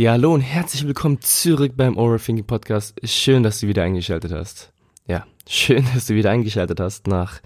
Ja, 0.00 0.12
hallo 0.12 0.32
und 0.32 0.40
herzlich 0.40 0.86
willkommen 0.86 1.20
zurück 1.20 1.72
beim 1.76 1.98
Overthinking 1.98 2.46
Podcast. 2.46 2.98
Schön, 3.04 3.42
dass 3.42 3.60
du 3.60 3.66
wieder 3.68 3.82
eingeschaltet 3.82 4.32
hast. 4.32 4.72
Ja, 5.06 5.26
schön, 5.46 5.84
dass 5.94 6.06
du 6.06 6.14
wieder 6.14 6.30
eingeschaltet 6.30 6.80
hast 6.80 7.06
nach 7.06 7.42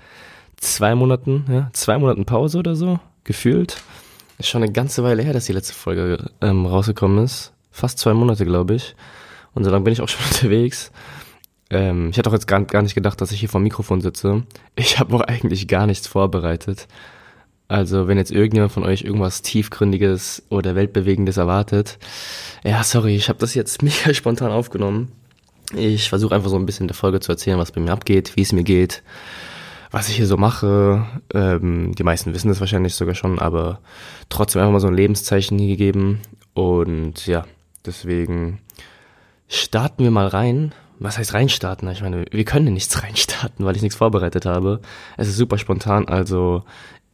zwei 0.57 0.95
Monaten, 0.95 1.47
ja, 1.49 1.69
zwei 1.73 1.99
Monaten 1.99 2.27
Pause 2.27 2.59
oder 2.59 2.77
so, 2.77 3.01
gefühlt. 3.25 3.83
Ist 4.39 4.51
schon 4.51 4.63
eine 4.63 4.71
ganze 4.71 5.03
Weile 5.03 5.25
her, 5.25 5.33
dass 5.33 5.47
die 5.47 5.53
letzte 5.53 5.75
Folge 5.75 6.31
ähm, 6.41 6.65
rausgekommen 6.65 7.25
ist. 7.25 7.53
Fast 7.73 7.99
zwei 7.99 8.15
Monate, 8.15 8.45
glaube 8.45 8.77
ich. 8.77 8.95
Und 9.55 9.65
so 9.65 9.71
lange 9.71 9.83
bin 9.83 9.93
ich 9.93 10.01
auch 10.01 10.09
schon 10.09 10.25
unterwegs. 10.25 10.93
Ähm, 11.71 12.11
ich 12.11 12.19
hatte 12.19 12.31
auch 12.31 12.35
jetzt 12.35 12.47
gar, 12.47 12.63
gar 12.63 12.83
nicht 12.83 12.95
gedacht, 12.95 13.21
dass 13.21 13.33
ich 13.33 13.41
hier 13.41 13.49
vor 13.49 13.61
dem 13.61 13.65
Mikrofon 13.65 14.01
sitze. 14.01 14.45
Ich 14.77 15.01
habe 15.01 15.17
auch 15.17 15.23
eigentlich 15.23 15.67
gar 15.67 15.89
nichts 15.89 16.07
vorbereitet. 16.07 16.87
Also, 17.67 18.09
wenn 18.09 18.19
jetzt 18.19 18.31
irgendjemand 18.31 18.73
von 18.73 18.85
euch 18.85 19.03
irgendwas 19.03 19.43
tiefgründiges 19.43 20.43
oder 20.51 20.75
weltbewegendes 20.75 21.39
erwartet, 21.39 21.99
ja, 22.63 22.83
sorry, 22.85 23.17
ich 23.17 23.29
habe 23.29 23.39
das 23.39 23.55
jetzt 23.55 23.83
mega 23.83 24.13
spontan 24.13 24.51
aufgenommen. 24.51 25.13
Ich 25.75 26.09
versuche 26.09 26.35
einfach 26.35 26.51
so 26.51 26.57
ein 26.57 26.67
bisschen 26.67 26.89
der 26.89 26.95
Folge 26.95 27.21
zu 27.21 27.33
erzählen, 27.33 27.59
was 27.59 27.73
bei 27.73 27.81
mir 27.81 27.93
abgeht, 27.93 28.37
wie 28.37 28.43
es 28.43 28.53
mir 28.53 28.65
geht, 28.65 29.03
was 29.91 30.09
ich 30.09 30.17
hier 30.17 30.27
so 30.27 30.37
mache. 30.37 31.07
Ähm, 31.33 31.95
die 31.95 32.03
meisten 32.03 32.35
wissen 32.35 32.49
das 32.49 32.61
wahrscheinlich 32.61 32.95
sogar 32.95 33.15
schon, 33.15 33.39
aber 33.39 33.81
trotzdem 34.29 34.61
einfach 34.61 34.73
mal 34.73 34.81
so 34.81 34.89
ein 34.89 34.95
Lebenszeichen 34.95 35.59
hier 35.59 35.69
gegeben. 35.69 36.21
Und 36.53 37.27
ja, 37.27 37.47
deswegen 37.87 38.61
starten 39.49 40.05
wir 40.05 40.11
mal 40.11 40.27
rein. 40.27 40.75
Was 41.01 41.19
heißt 41.19 41.35
reinstarten? 41.35 41.89
Ich 41.91 42.03
meine, 42.03 42.25
wir 42.31 42.45
können 42.45 42.73
nichts 42.73 43.03
reinstarten, 43.03 43.65
weil 43.65 43.75
ich 43.75 43.83
nichts 43.83 43.97
vorbereitet 43.97 44.47
habe. 44.47 44.81
Es 45.17 45.29
ist 45.29 45.37
super 45.37 45.59
spontan, 45.59 46.09
also 46.09 46.63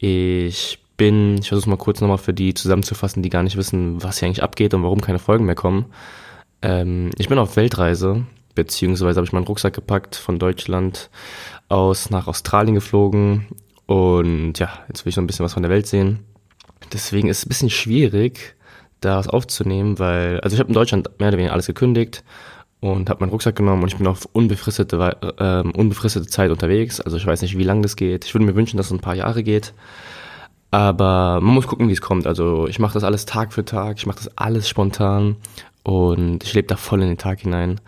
ich 0.01 0.79
bin, 0.97 1.39
ich 1.39 1.49
versuche 1.49 1.69
mal 1.71 1.77
kurz 1.77 2.01
nochmal 2.01 2.19
für 2.19 2.33
die 2.33 2.55
zusammenzufassen, 2.55 3.23
die 3.23 3.29
gar 3.29 3.43
nicht 3.43 3.57
wissen, 3.57 4.03
was 4.03 4.19
hier 4.19 4.27
eigentlich 4.27 4.43
abgeht 4.43 4.75
und 4.75 4.83
warum 4.83 5.01
keine 5.01 5.19
Folgen 5.19 5.45
mehr 5.45 5.55
kommen. 5.55 5.87
Ähm, 6.63 7.11
ich 7.19 7.29
bin 7.29 7.39
auf 7.39 7.57
Weltreise, 7.57 8.25
beziehungsweise 8.55 9.17
habe 9.17 9.27
ich 9.27 9.33
meinen 9.33 9.47
Rucksack 9.47 9.75
gepackt, 9.75 10.17
von 10.17 10.39
Deutschland 10.39 11.11
aus 11.69 12.11
nach 12.11 12.27
Australien 12.27 12.75
geflogen 12.75 13.47
und 13.87 14.59
ja, 14.59 14.71
jetzt 14.89 15.05
will 15.05 15.11
ich 15.11 15.17
noch 15.17 15.23
ein 15.23 15.27
bisschen 15.27 15.45
was 15.45 15.55
von 15.55 15.63
der 15.63 15.71
Welt 15.71 15.87
sehen. 15.87 16.21
Deswegen 16.93 17.29
ist 17.29 17.39
es 17.39 17.47
ein 17.47 17.51
bisschen 17.51 17.71
schwierig, 17.71 18.57
da 19.01 19.19
was 19.19 19.29
aufzunehmen, 19.29 19.99
weil, 19.99 20.41
also 20.41 20.55
ich 20.55 20.61
habe 20.61 20.69
in 20.69 20.75
Deutschland 20.75 21.11
mehr 21.19 21.29
oder 21.29 21.39
weniger 21.39 21.53
alles 21.53 21.67
gekündigt 21.67 22.25
und 22.81 23.11
habe 23.11 23.21
meinen 23.21 23.31
Rucksack 23.31 23.57
genommen 23.57 23.83
und 23.83 23.89
ich 23.89 23.99
bin 23.99 24.07
auf 24.07 24.27
unbefristete, 24.33 25.17
äh, 25.39 25.79
unbefristete 25.79 26.27
Zeit 26.27 26.51
unterwegs. 26.51 27.01
Also 27.01 27.17
ich 27.17 27.27
weiß 27.27 27.43
nicht, 27.43 27.59
wie 27.59 27.65
lange 27.65 27.83
das 27.83 27.97
geht. 27.97 28.25
Ich 28.25 28.35
würde 28.35 28.47
mir 28.47 28.57
wünschen, 28.57 28.79
dass 28.79 28.87
es 28.87 28.93
ein 28.93 29.01
paar 29.01 29.15
Jahre 29.15 29.43
geht. 29.43 29.75
Aber 30.71 31.41
man 31.41 31.55
muss 31.55 31.67
gucken, 31.67 31.89
wie 31.89 31.93
es 31.93 32.01
kommt. 32.01 32.27
Also 32.27 32.67
ich 32.69 32.79
mache 32.79 32.95
das 32.95 33.05
alles 33.05 33.27
Tag 33.27 33.53
für 33.53 33.65
Tag, 33.65 33.99
ich 33.99 34.07
mache 34.07 34.19
das 34.19 34.39
alles 34.39 34.69
spontan 34.69 35.37
und 35.83 36.45
ich 36.45 36.55
lebe 36.55 36.69
da 36.69 36.77
voll 36.77 37.03
in 37.03 37.09
den 37.09 37.19
Tag 37.19 37.41
hinein. 37.41 37.81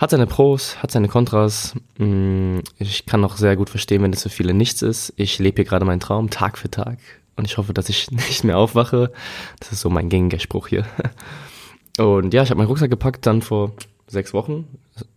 Hat 0.00 0.10
seine 0.10 0.26
Pros, 0.26 0.76
hat 0.82 0.90
seine 0.90 1.08
Kontras. 1.08 1.74
Mm, 1.98 2.60
ich 2.78 3.06
kann 3.06 3.24
auch 3.24 3.36
sehr 3.36 3.56
gut 3.56 3.70
verstehen, 3.70 4.02
wenn 4.02 4.12
das 4.12 4.22
für 4.22 4.30
viele 4.30 4.54
nichts 4.54 4.82
ist. 4.82 5.12
Ich 5.16 5.38
lebe 5.38 5.56
hier 5.56 5.64
gerade 5.64 5.84
meinen 5.84 6.00
Traum 6.00 6.30
Tag 6.30 6.58
für 6.58 6.70
Tag 6.70 6.98
und 7.36 7.44
ich 7.44 7.58
hoffe, 7.58 7.74
dass 7.74 7.88
ich 7.88 8.10
nicht 8.28 8.44
mehr 8.44 8.58
aufwache. 8.58 9.12
Das 9.60 9.70
ist 9.70 9.80
so 9.80 9.90
mein 9.90 10.08
gängiger 10.08 10.40
Spruch 10.40 10.68
hier. 10.68 10.86
Und 11.98 12.32
ja, 12.32 12.42
ich 12.42 12.48
habe 12.48 12.58
meinen 12.58 12.68
Rucksack 12.68 12.90
gepackt 12.90 13.26
dann 13.26 13.42
vor 13.42 13.72
sechs 14.12 14.32
Wochen, 14.32 14.66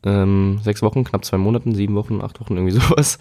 ähm, 0.03 0.59
sechs 0.63 0.81
Wochen, 0.81 1.03
knapp 1.03 1.23
zwei 1.25 1.37
Monaten, 1.37 1.75
sieben 1.75 1.95
Wochen, 1.95 2.21
acht 2.21 2.39
Wochen, 2.39 2.57
irgendwie 2.57 2.73
sowas. 2.79 3.19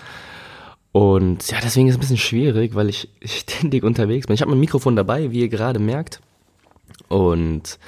Und 0.92 1.50
ja, 1.50 1.58
deswegen 1.62 1.88
ist 1.88 1.94
es 1.94 1.98
ein 1.98 2.00
bisschen 2.00 2.16
schwierig, 2.16 2.74
weil 2.74 2.88
ich 2.88 3.08
ständig 3.24 3.82
unterwegs 3.82 4.26
bin. 4.26 4.34
Ich 4.34 4.40
habe 4.40 4.50
mein 4.50 4.60
Mikrofon 4.60 4.96
dabei, 4.96 5.32
wie 5.32 5.40
ihr 5.40 5.48
gerade 5.48 5.80
merkt. 5.80 6.20
Und 7.08 7.78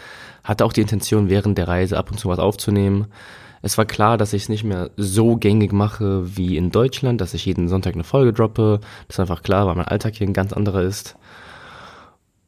hatte 0.44 0.64
auch 0.64 0.72
die 0.72 0.80
Intention, 0.80 1.28
während 1.28 1.58
der 1.58 1.68
Reise 1.68 1.96
ab 1.96 2.10
und 2.10 2.18
zu 2.18 2.28
was 2.28 2.38
aufzunehmen. 2.38 3.06
Es 3.62 3.78
war 3.78 3.84
klar, 3.84 4.16
dass 4.16 4.32
ich 4.32 4.42
es 4.42 4.48
nicht 4.48 4.64
mehr 4.64 4.90
so 4.96 5.36
gängig 5.36 5.72
mache 5.72 6.36
wie 6.36 6.56
in 6.56 6.70
Deutschland, 6.70 7.20
dass 7.20 7.34
ich 7.34 7.46
jeden 7.46 7.68
Sonntag 7.68 7.94
eine 7.94 8.04
Folge 8.04 8.32
droppe. 8.32 8.80
Das 9.08 9.16
ist 9.16 9.20
einfach 9.20 9.42
klar, 9.42 9.66
weil 9.66 9.74
mein 9.74 9.88
Alltag 9.88 10.14
hier 10.14 10.26
ein 10.26 10.32
ganz 10.32 10.52
anderer 10.52 10.82
ist. 10.82 11.16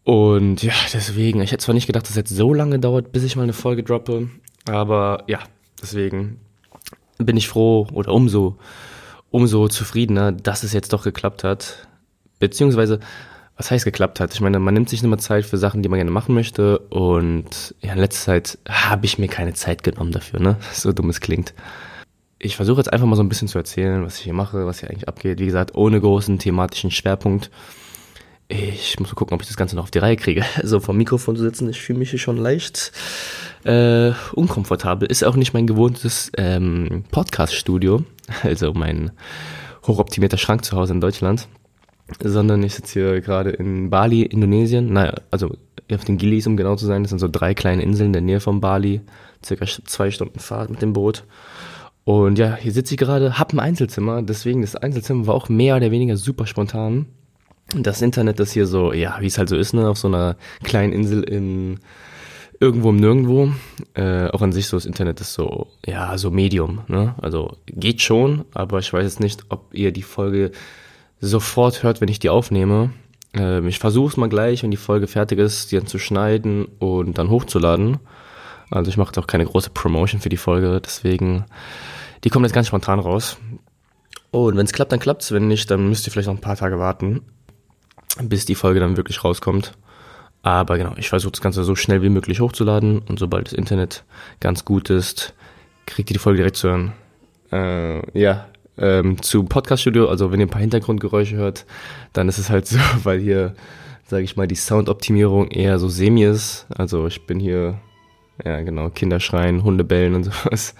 Und 0.04 0.62
ja, 0.62 0.72
deswegen, 0.92 1.40
ich 1.40 1.52
hätte 1.52 1.64
zwar 1.64 1.74
nicht 1.74 1.86
gedacht, 1.86 2.04
dass 2.04 2.10
es 2.10 2.16
jetzt 2.16 2.34
so 2.34 2.54
lange 2.54 2.78
dauert, 2.78 3.12
bis 3.12 3.24
ich 3.24 3.36
mal 3.36 3.42
eine 3.42 3.52
Folge 3.52 3.82
droppe, 3.82 4.28
aber 4.68 5.24
ja, 5.26 5.40
deswegen 5.82 6.40
bin 7.18 7.36
ich 7.36 7.48
froh 7.48 7.86
oder 7.92 8.12
umso, 8.12 8.56
umso 9.30 9.68
zufriedener, 9.68 10.32
dass 10.32 10.62
es 10.62 10.72
jetzt 10.72 10.92
doch 10.92 11.04
geklappt 11.04 11.44
hat. 11.44 11.86
Beziehungsweise, 12.38 13.00
was 13.56 13.70
heißt 13.70 13.84
geklappt 13.84 14.20
hat? 14.20 14.32
Ich 14.32 14.40
meine, 14.40 14.60
man 14.60 14.74
nimmt 14.74 14.88
sich 14.88 15.02
immer 15.02 15.18
Zeit 15.18 15.44
für 15.44 15.58
Sachen, 15.58 15.82
die 15.82 15.88
man 15.88 15.98
gerne 15.98 16.12
machen 16.12 16.34
möchte. 16.34 16.78
Und 16.78 17.74
ja, 17.80 17.92
in 17.92 17.98
letzter 17.98 18.26
Zeit 18.26 18.58
habe 18.68 19.06
ich 19.06 19.18
mir 19.18 19.28
keine 19.28 19.54
Zeit 19.54 19.82
genommen 19.82 20.12
dafür, 20.12 20.40
ne? 20.40 20.56
So 20.72 20.92
dumm 20.92 21.10
es 21.10 21.20
klingt. 21.20 21.54
Ich 22.38 22.54
versuche 22.54 22.78
jetzt 22.78 22.92
einfach 22.92 23.06
mal 23.06 23.16
so 23.16 23.22
ein 23.24 23.28
bisschen 23.28 23.48
zu 23.48 23.58
erzählen, 23.58 24.04
was 24.04 24.18
ich 24.18 24.24
hier 24.24 24.32
mache, 24.32 24.64
was 24.64 24.78
hier 24.78 24.90
eigentlich 24.90 25.08
abgeht. 25.08 25.40
Wie 25.40 25.46
gesagt, 25.46 25.74
ohne 25.74 26.00
großen 26.00 26.38
thematischen 26.38 26.92
Schwerpunkt. 26.92 27.50
Ich 28.46 28.98
muss 29.00 29.10
mal 29.10 29.16
gucken, 29.16 29.34
ob 29.34 29.42
ich 29.42 29.48
das 29.48 29.56
Ganze 29.56 29.74
noch 29.74 29.82
auf 29.82 29.90
die 29.90 29.98
Reihe 29.98 30.16
kriege. 30.16 30.44
So 30.62 30.78
vom 30.78 30.96
Mikrofon 30.96 31.34
zu 31.34 31.42
sitzen, 31.42 31.68
ich 31.68 31.82
fühle 31.82 31.98
mich 31.98 32.10
hier 32.10 32.20
schon 32.20 32.36
leicht 32.36 32.92
äh, 33.64 34.12
unkomfortabel. 34.32 35.08
Ist 35.08 35.24
auch 35.24 35.36
nicht 35.36 35.54
mein 35.54 35.66
gewohntes 35.66 36.30
ähm, 36.36 37.04
Podcast-Studio, 37.10 38.04
also 38.42 38.72
mein 38.72 39.10
hochoptimierter 39.86 40.38
Schrank 40.38 40.64
zu 40.64 40.76
Hause 40.76 40.94
in 40.94 41.00
Deutschland, 41.00 41.48
sondern 42.22 42.62
ich 42.62 42.74
sitze 42.74 43.00
hier 43.00 43.20
gerade 43.20 43.50
in 43.50 43.90
Bali, 43.90 44.22
Indonesien. 44.22 44.92
Naja, 44.92 45.14
also 45.30 45.56
auf 45.92 46.04
den 46.04 46.18
Gilis, 46.18 46.46
um 46.46 46.56
genau 46.56 46.76
zu 46.76 46.86
sein. 46.86 47.02
Das 47.02 47.10
sind 47.10 47.18
so 47.18 47.28
drei 47.28 47.54
kleine 47.54 47.82
Inseln 47.82 48.08
in 48.08 48.12
der 48.12 48.22
Nähe 48.22 48.40
von 48.40 48.60
Bali. 48.60 49.00
Circa 49.44 49.66
zwei 49.66 50.10
Stunden 50.10 50.38
Fahrt 50.38 50.70
mit 50.70 50.82
dem 50.82 50.92
Boot. 50.92 51.24
Und 52.04 52.38
ja, 52.38 52.56
hier 52.56 52.72
sitze 52.72 52.94
ich 52.94 52.98
gerade, 52.98 53.38
hab 53.38 53.52
ein 53.52 53.60
Einzelzimmer, 53.60 54.22
deswegen 54.22 54.62
das 54.62 54.76
Einzelzimmer 54.76 55.26
war 55.26 55.34
auch 55.34 55.50
mehr 55.50 55.76
oder 55.76 55.90
weniger 55.90 56.16
super 56.16 56.46
spontan. 56.46 57.04
Das 57.76 58.00
Internet 58.00 58.40
ist 58.40 58.52
hier 58.52 58.66
so, 58.66 58.94
ja, 58.94 59.18
wie 59.20 59.26
es 59.26 59.36
halt 59.36 59.50
so 59.50 59.56
ist, 59.56 59.74
ne, 59.74 59.86
auf 59.86 59.98
so 59.98 60.08
einer 60.08 60.36
kleinen 60.64 60.94
Insel 60.94 61.22
in 61.22 61.80
irgendwo 62.60 62.90
im 62.90 62.96
Nirgendwo. 62.96 63.52
Äh, 63.94 64.28
auch 64.28 64.42
an 64.42 64.52
sich 64.52 64.66
so 64.66 64.76
das 64.76 64.86
Internet 64.86 65.20
ist 65.20 65.34
so, 65.34 65.68
ja, 65.86 66.16
so 66.18 66.30
Medium. 66.30 66.80
Ne? 66.88 67.14
Also 67.20 67.56
geht 67.66 68.02
schon, 68.02 68.44
aber 68.54 68.78
ich 68.78 68.92
weiß 68.92 69.04
jetzt 69.04 69.20
nicht, 69.20 69.44
ob 69.48 69.72
ihr 69.72 69.92
die 69.92 70.02
Folge 70.02 70.52
sofort 71.20 71.82
hört, 71.82 72.00
wenn 72.00 72.08
ich 72.08 72.18
die 72.18 72.30
aufnehme. 72.30 72.90
Äh, 73.36 73.66
ich 73.66 73.78
versuche 73.78 74.10
es 74.10 74.16
mal 74.16 74.28
gleich, 74.28 74.62
wenn 74.62 74.70
die 74.70 74.76
Folge 74.76 75.06
fertig 75.06 75.38
ist, 75.38 75.70
die 75.70 75.76
dann 75.76 75.86
zu 75.86 75.98
schneiden 75.98 76.66
und 76.78 77.18
dann 77.18 77.30
hochzuladen. 77.30 77.98
Also 78.70 78.90
ich 78.90 78.96
mache 78.96 79.18
auch 79.20 79.26
keine 79.26 79.46
große 79.46 79.70
Promotion 79.70 80.20
für 80.20 80.28
die 80.28 80.36
Folge, 80.36 80.80
deswegen, 80.84 81.46
die 82.24 82.28
kommt 82.28 82.44
jetzt 82.44 82.52
ganz 82.52 82.66
spontan 82.66 83.00
raus. 83.00 83.38
Und 84.30 84.56
wenn 84.56 84.66
es 84.66 84.72
klappt, 84.72 84.92
dann 84.92 85.00
klappt's. 85.00 85.32
Wenn 85.32 85.48
nicht, 85.48 85.70
dann 85.70 85.88
müsst 85.88 86.06
ihr 86.06 86.12
vielleicht 86.12 86.28
noch 86.28 86.34
ein 86.34 86.40
paar 86.42 86.56
Tage 86.56 86.78
warten, 86.78 87.22
bis 88.22 88.44
die 88.44 88.54
Folge 88.54 88.80
dann 88.80 88.98
wirklich 88.98 89.24
rauskommt. 89.24 89.72
Aber 90.42 90.78
genau, 90.78 90.92
ich 90.96 91.08
versuche 91.08 91.32
das 91.32 91.40
Ganze 91.40 91.64
so 91.64 91.74
schnell 91.74 92.02
wie 92.02 92.08
möglich 92.08 92.40
hochzuladen 92.40 93.00
und 93.00 93.18
sobald 93.18 93.46
das 93.46 93.52
Internet 93.52 94.04
ganz 94.40 94.64
gut 94.64 94.88
ist, 94.90 95.34
kriegt 95.86 96.10
ihr 96.10 96.14
die 96.14 96.20
Folge 96.20 96.38
direkt 96.38 96.56
zu 96.56 96.68
hören. 96.68 96.92
Äh, 97.50 98.18
ja, 98.18 98.46
ähm, 98.78 99.20
zu 99.20 99.44
Podcast 99.44 99.82
Studio, 99.82 100.08
also 100.08 100.30
wenn 100.30 100.40
ihr 100.40 100.46
ein 100.46 100.50
paar 100.50 100.60
Hintergrundgeräusche 100.60 101.36
hört, 101.36 101.66
dann 102.12 102.28
ist 102.28 102.38
es 102.38 102.50
halt 102.50 102.66
so, 102.66 102.78
weil 103.02 103.18
hier, 103.18 103.54
sage 104.06 104.24
ich 104.24 104.36
mal, 104.36 104.46
die 104.46 104.54
Soundoptimierung 104.54 105.48
eher 105.48 105.78
so 105.78 105.88
semi 105.88 106.24
ist. 106.24 106.66
Also 106.74 107.06
ich 107.06 107.26
bin 107.26 107.40
hier, 107.40 107.80
ja 108.44 108.60
genau, 108.60 108.90
Kinder 108.90 109.20
schreien, 109.20 109.64
Hunde 109.64 109.84
bellen 109.84 110.14
und 110.14 110.24
sowas. 110.24 110.74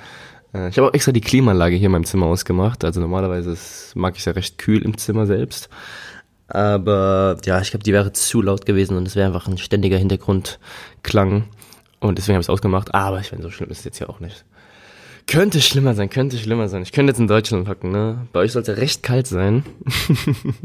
Äh, 0.54 0.68
ich 0.68 0.78
habe 0.78 0.88
auch 0.88 0.94
extra 0.94 1.12
die 1.12 1.20
Klimaanlage 1.20 1.76
hier 1.76 1.86
in 1.86 1.92
meinem 1.92 2.04
Zimmer 2.04 2.26
ausgemacht. 2.26 2.84
Also 2.84 3.00
normalerweise 3.00 3.50
ist, 3.50 3.94
mag 3.96 4.14
ich 4.14 4.20
es 4.20 4.26
ja 4.26 4.32
recht 4.32 4.58
kühl 4.58 4.82
im 4.82 4.96
Zimmer 4.96 5.26
selbst. 5.26 5.68
Aber 6.48 7.36
ja, 7.44 7.60
ich 7.60 7.70
glaube, 7.70 7.84
die 7.84 7.92
wäre 7.92 8.12
zu 8.12 8.42
laut 8.42 8.66
gewesen 8.66 8.96
und 8.96 9.06
es 9.06 9.16
wäre 9.16 9.26
einfach 9.26 9.46
ein 9.46 9.58
ständiger 9.58 9.98
Hintergrundklang. 9.98 11.44
Und 12.00 12.18
deswegen 12.18 12.34
habe 12.34 12.40
ich 12.40 12.46
es 12.46 12.50
ausgemacht. 12.50 12.94
Aber 12.94 13.20
ich 13.20 13.30
meine, 13.30 13.42
so 13.42 13.50
schlimm 13.50 13.70
ist 13.70 13.80
es 13.80 13.84
jetzt 13.84 13.98
ja 13.98 14.08
auch 14.08 14.20
nicht. 14.20 14.44
Könnte 15.26 15.60
schlimmer 15.60 15.94
sein, 15.94 16.08
könnte 16.08 16.38
schlimmer 16.38 16.68
sein. 16.68 16.82
Ich 16.82 16.92
könnte 16.92 17.10
jetzt 17.10 17.20
in 17.20 17.26
Deutschland 17.26 17.68
hocken, 17.68 17.90
ne? 17.90 18.26
Bei 18.32 18.40
euch 18.40 18.52
sollte 18.52 18.78
recht 18.78 19.02
kalt 19.02 19.26
sein. 19.26 19.62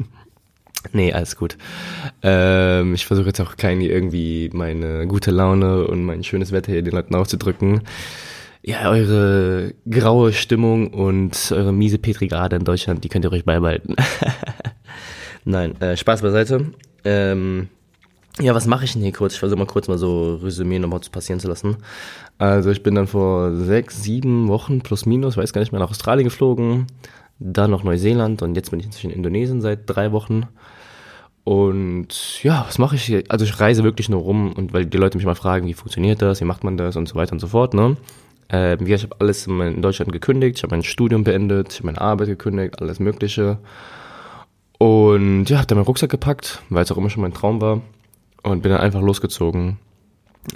nee, 0.93 1.11
alles 1.11 1.35
gut. 1.35 1.57
Ähm, 2.21 2.93
ich 2.93 3.05
versuche 3.05 3.27
jetzt 3.27 3.41
auch 3.41 3.57
keine 3.57 3.85
irgendwie 3.85 4.49
meine 4.53 5.05
gute 5.05 5.31
Laune 5.31 5.85
und 5.85 6.05
mein 6.05 6.23
schönes 6.23 6.53
Wetter 6.53 6.71
hier 6.71 6.81
den 6.81 6.93
Leuten 6.93 7.13
aufzudrücken. 7.13 7.81
Ja, 8.61 8.89
eure 8.89 9.73
graue 9.89 10.31
Stimmung 10.31 10.93
und 10.93 11.51
eure 11.51 11.73
miese 11.73 11.97
Petrigrade 11.97 12.55
in 12.55 12.63
Deutschland, 12.63 13.03
die 13.03 13.09
könnt 13.09 13.25
ihr 13.25 13.33
euch 13.33 13.43
beibehalten. 13.43 13.97
Nein, 15.45 15.79
äh, 15.81 15.97
Spaß 15.97 16.21
beiseite. 16.21 16.73
Ähm, 17.03 17.69
ja, 18.39 18.55
was 18.55 18.65
mache 18.65 18.85
ich 18.85 18.93
denn 18.93 19.01
hier 19.01 19.11
kurz? 19.11 19.33
Ich 19.33 19.39
versuche 19.39 19.59
mal 19.59 19.67
kurz 19.67 19.87
mal 19.87 19.97
so 19.97 20.35
Resümee 20.35 20.79
nochmal 20.79 21.01
zu 21.01 21.11
passieren 21.11 21.39
zu 21.39 21.47
lassen. 21.47 21.77
Also 22.39 22.71
ich 22.71 22.81
bin 22.81 22.95
dann 22.95 23.07
vor 23.07 23.55
sechs, 23.55 24.01
sieben 24.01 24.47
Wochen 24.47 24.81
plus 24.81 25.05
minus, 25.05 25.37
weiß 25.37 25.53
gar 25.53 25.61
nicht 25.61 25.71
mehr, 25.71 25.79
nach 25.81 25.91
Australien 25.91 26.25
geflogen, 26.25 26.87
dann 27.39 27.71
noch 27.71 27.83
Neuseeland 27.83 28.41
und 28.41 28.55
jetzt 28.55 28.71
bin 28.71 28.79
ich 28.79 28.87
inzwischen 28.87 29.11
in 29.11 29.17
Indonesien 29.17 29.61
seit 29.61 29.81
drei 29.85 30.11
Wochen. 30.11 30.47
Und 31.43 32.41
ja, 32.41 32.63
was 32.65 32.79
mache 32.79 32.95
ich 32.95 33.03
hier? 33.03 33.23
Also 33.27 33.45
ich 33.45 33.59
reise 33.59 33.83
wirklich 33.83 34.09
nur 34.09 34.21
rum 34.21 34.53
und 34.53 34.73
weil 34.73 34.85
die 34.85 34.97
Leute 34.97 35.17
mich 35.17 35.25
mal 35.25 35.35
fragen, 35.35 35.67
wie 35.67 35.73
funktioniert 35.73 36.21
das, 36.21 36.39
wie 36.41 36.45
macht 36.45 36.63
man 36.63 36.77
das 36.77 36.95
und 36.95 37.07
so 37.07 37.15
weiter 37.15 37.33
und 37.33 37.39
so 37.39 37.47
fort, 37.47 37.73
ne? 37.73 37.97
Äh, 38.51 38.81
ich 38.83 39.03
habe 39.03 39.15
alles 39.19 39.45
in 39.45 39.81
Deutschland 39.81 40.11
gekündigt, 40.11 40.57
ich 40.57 40.63
habe 40.63 40.73
mein 40.73 40.83
Studium 40.83 41.23
beendet, 41.23 41.73
ich 41.73 41.79
habe 41.79 41.87
meine 41.87 42.01
Arbeit 42.01 42.27
gekündigt, 42.29 42.81
alles 42.81 42.99
Mögliche. 42.99 43.59
Und 44.83 45.45
ja, 45.45 45.59
habe 45.59 45.67
dann 45.67 45.77
meinen 45.77 45.85
Rucksack 45.85 46.09
gepackt, 46.09 46.61
weil 46.69 46.83
es 46.83 46.91
auch 46.91 46.97
immer 46.97 47.09
schon 47.09 47.21
mein 47.21 47.33
Traum 47.33 47.61
war 47.61 47.79
und 48.43 48.63
bin 48.63 48.69
dann 48.69 48.81
einfach 48.81 48.99
losgezogen. 48.99 49.79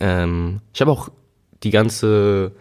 Ähm, 0.01 0.59
ich 0.74 0.81
habe 0.81 0.91
auch 0.91 1.07
die 1.63 1.69
ganze 1.69 2.51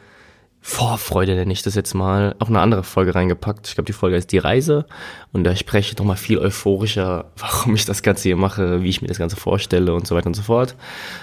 Vorfreude, 0.61 1.35
nenne 1.35 1.53
ich 1.53 1.63
das 1.63 1.75
jetzt 1.75 1.93
mal, 1.93 2.37
auch 2.39 2.47
eine 2.47 2.61
andere 2.61 2.85
Folge 2.85 3.17
reingepackt. 3.17 3.67
Ich 3.67 3.75
glaube, 3.75 3.87
die 3.87 3.93
Folge 3.93 4.15
ist 4.15 4.31
Die 4.31 4.39
Reise. 4.39 4.87
Und 5.33 5.43
da 5.43 5.57
spreche 5.57 5.91
ich 5.91 5.99
nochmal 5.99 6.15
viel 6.15 6.39
euphorischer, 6.39 7.33
warum 7.37 7.75
ich 7.75 7.85
das 7.85 8.05
Ganze 8.05 8.29
hier 8.29 8.37
mache, 8.37 8.85
wie 8.85 8.89
ich 8.89 9.03
mir 9.03 9.09
das 9.09 9.19
Ganze 9.19 9.35
vorstelle 9.35 9.93
und 9.93 10.07
so 10.07 10.15
weiter 10.15 10.29
und 10.29 10.35
so 10.35 10.43
fort. 10.43 10.77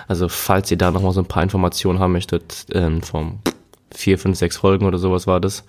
Also, 0.09 0.27
falls 0.27 0.69
ihr 0.71 0.77
da 0.77 0.91
nochmal 0.91 1.13
so 1.13 1.21
ein 1.21 1.25
paar 1.25 1.43
Informationen 1.43 1.99
haben 1.99 2.11
möchtet, 2.11 2.65
ähm, 2.73 3.01
vom 3.01 3.39
vier, 3.95 4.19
fünf, 4.19 4.37
sechs 4.37 4.57
Folgen 4.57 4.85
oder 4.85 4.97
sowas 4.97 5.25
war 5.25 5.39
das, 5.39 5.63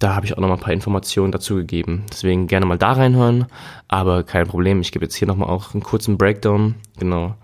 da 0.00 0.16
habe 0.16 0.26
ich 0.26 0.34
auch 0.34 0.40
nochmal 0.40 0.56
ein 0.56 0.62
paar 0.62 0.72
Informationen 0.72 1.30
dazu 1.30 1.54
gegeben. 1.54 2.04
Deswegen 2.10 2.48
gerne 2.48 2.66
mal 2.66 2.78
da 2.78 2.92
reinhören. 2.92 3.46
Aber 3.86 4.24
kein 4.24 4.48
Problem, 4.48 4.80
ich 4.80 4.90
gebe 4.90 5.04
jetzt 5.04 5.14
hier 5.14 5.28
nochmal 5.28 5.48
auch 5.48 5.72
einen 5.74 5.82
kurzen 5.82 6.18
Breakdown. 6.18 6.74
Genau. 6.98 7.36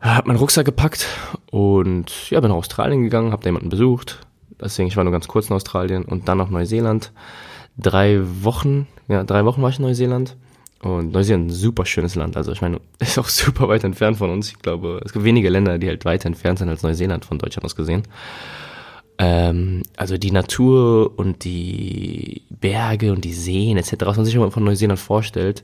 Hab 0.00 0.26
meinen 0.26 0.38
Rucksack 0.38 0.64
gepackt 0.64 1.06
und 1.50 2.30
ja, 2.30 2.40
bin 2.40 2.50
nach 2.50 2.56
Australien 2.56 3.02
gegangen, 3.02 3.32
hab 3.32 3.42
da 3.42 3.48
jemanden 3.48 3.68
besucht, 3.68 4.26
Deswegen, 4.60 4.88
ich 4.88 4.96
war 4.96 5.04
nur 5.04 5.12
ganz 5.12 5.28
kurz 5.28 5.48
in 5.48 5.56
Australien 5.56 6.04
und 6.04 6.28
dann 6.28 6.38
noch 6.38 6.50
Neuseeland. 6.50 7.12
Drei 7.78 8.20
Wochen, 8.42 8.86
ja, 9.08 9.24
drei 9.24 9.44
Wochen 9.44 9.62
war 9.62 9.70
ich 9.70 9.78
in 9.78 9.84
Neuseeland. 9.84 10.36
Und 10.82 11.12
Neuseeland 11.12 11.50
ist 11.50 11.56
ein 11.56 11.60
super 11.60 11.86
schönes 11.86 12.14
Land. 12.14 12.36
Also 12.36 12.52
ich 12.52 12.60
meine, 12.60 12.80
ist 12.98 13.18
auch 13.18 13.28
super 13.28 13.68
weit 13.68 13.84
entfernt 13.84 14.18
von 14.18 14.30
uns. 14.30 14.48
Ich 14.48 14.58
glaube, 14.58 15.00
es 15.04 15.12
gibt 15.12 15.24
wenige 15.24 15.48
Länder, 15.48 15.78
die 15.78 15.88
halt 15.88 16.04
weiter 16.04 16.26
entfernt 16.26 16.58
sind 16.58 16.68
als 16.68 16.82
Neuseeland 16.82 17.24
von 17.24 17.38
Deutschland 17.38 17.64
aus 17.64 17.76
gesehen. 17.76 18.02
Ähm, 19.20 19.82
also 19.98 20.16
die 20.16 20.30
Natur 20.30 21.18
und 21.18 21.44
die 21.44 22.40
Berge 22.48 23.12
und 23.12 23.22
die 23.22 23.34
Seen 23.34 23.76
etc., 23.76 23.96
was 24.00 24.16
man 24.16 24.24
sich 24.24 24.34
immer 24.34 24.50
von 24.50 24.64
Neuseeland 24.64 24.98
vorstellt, 24.98 25.62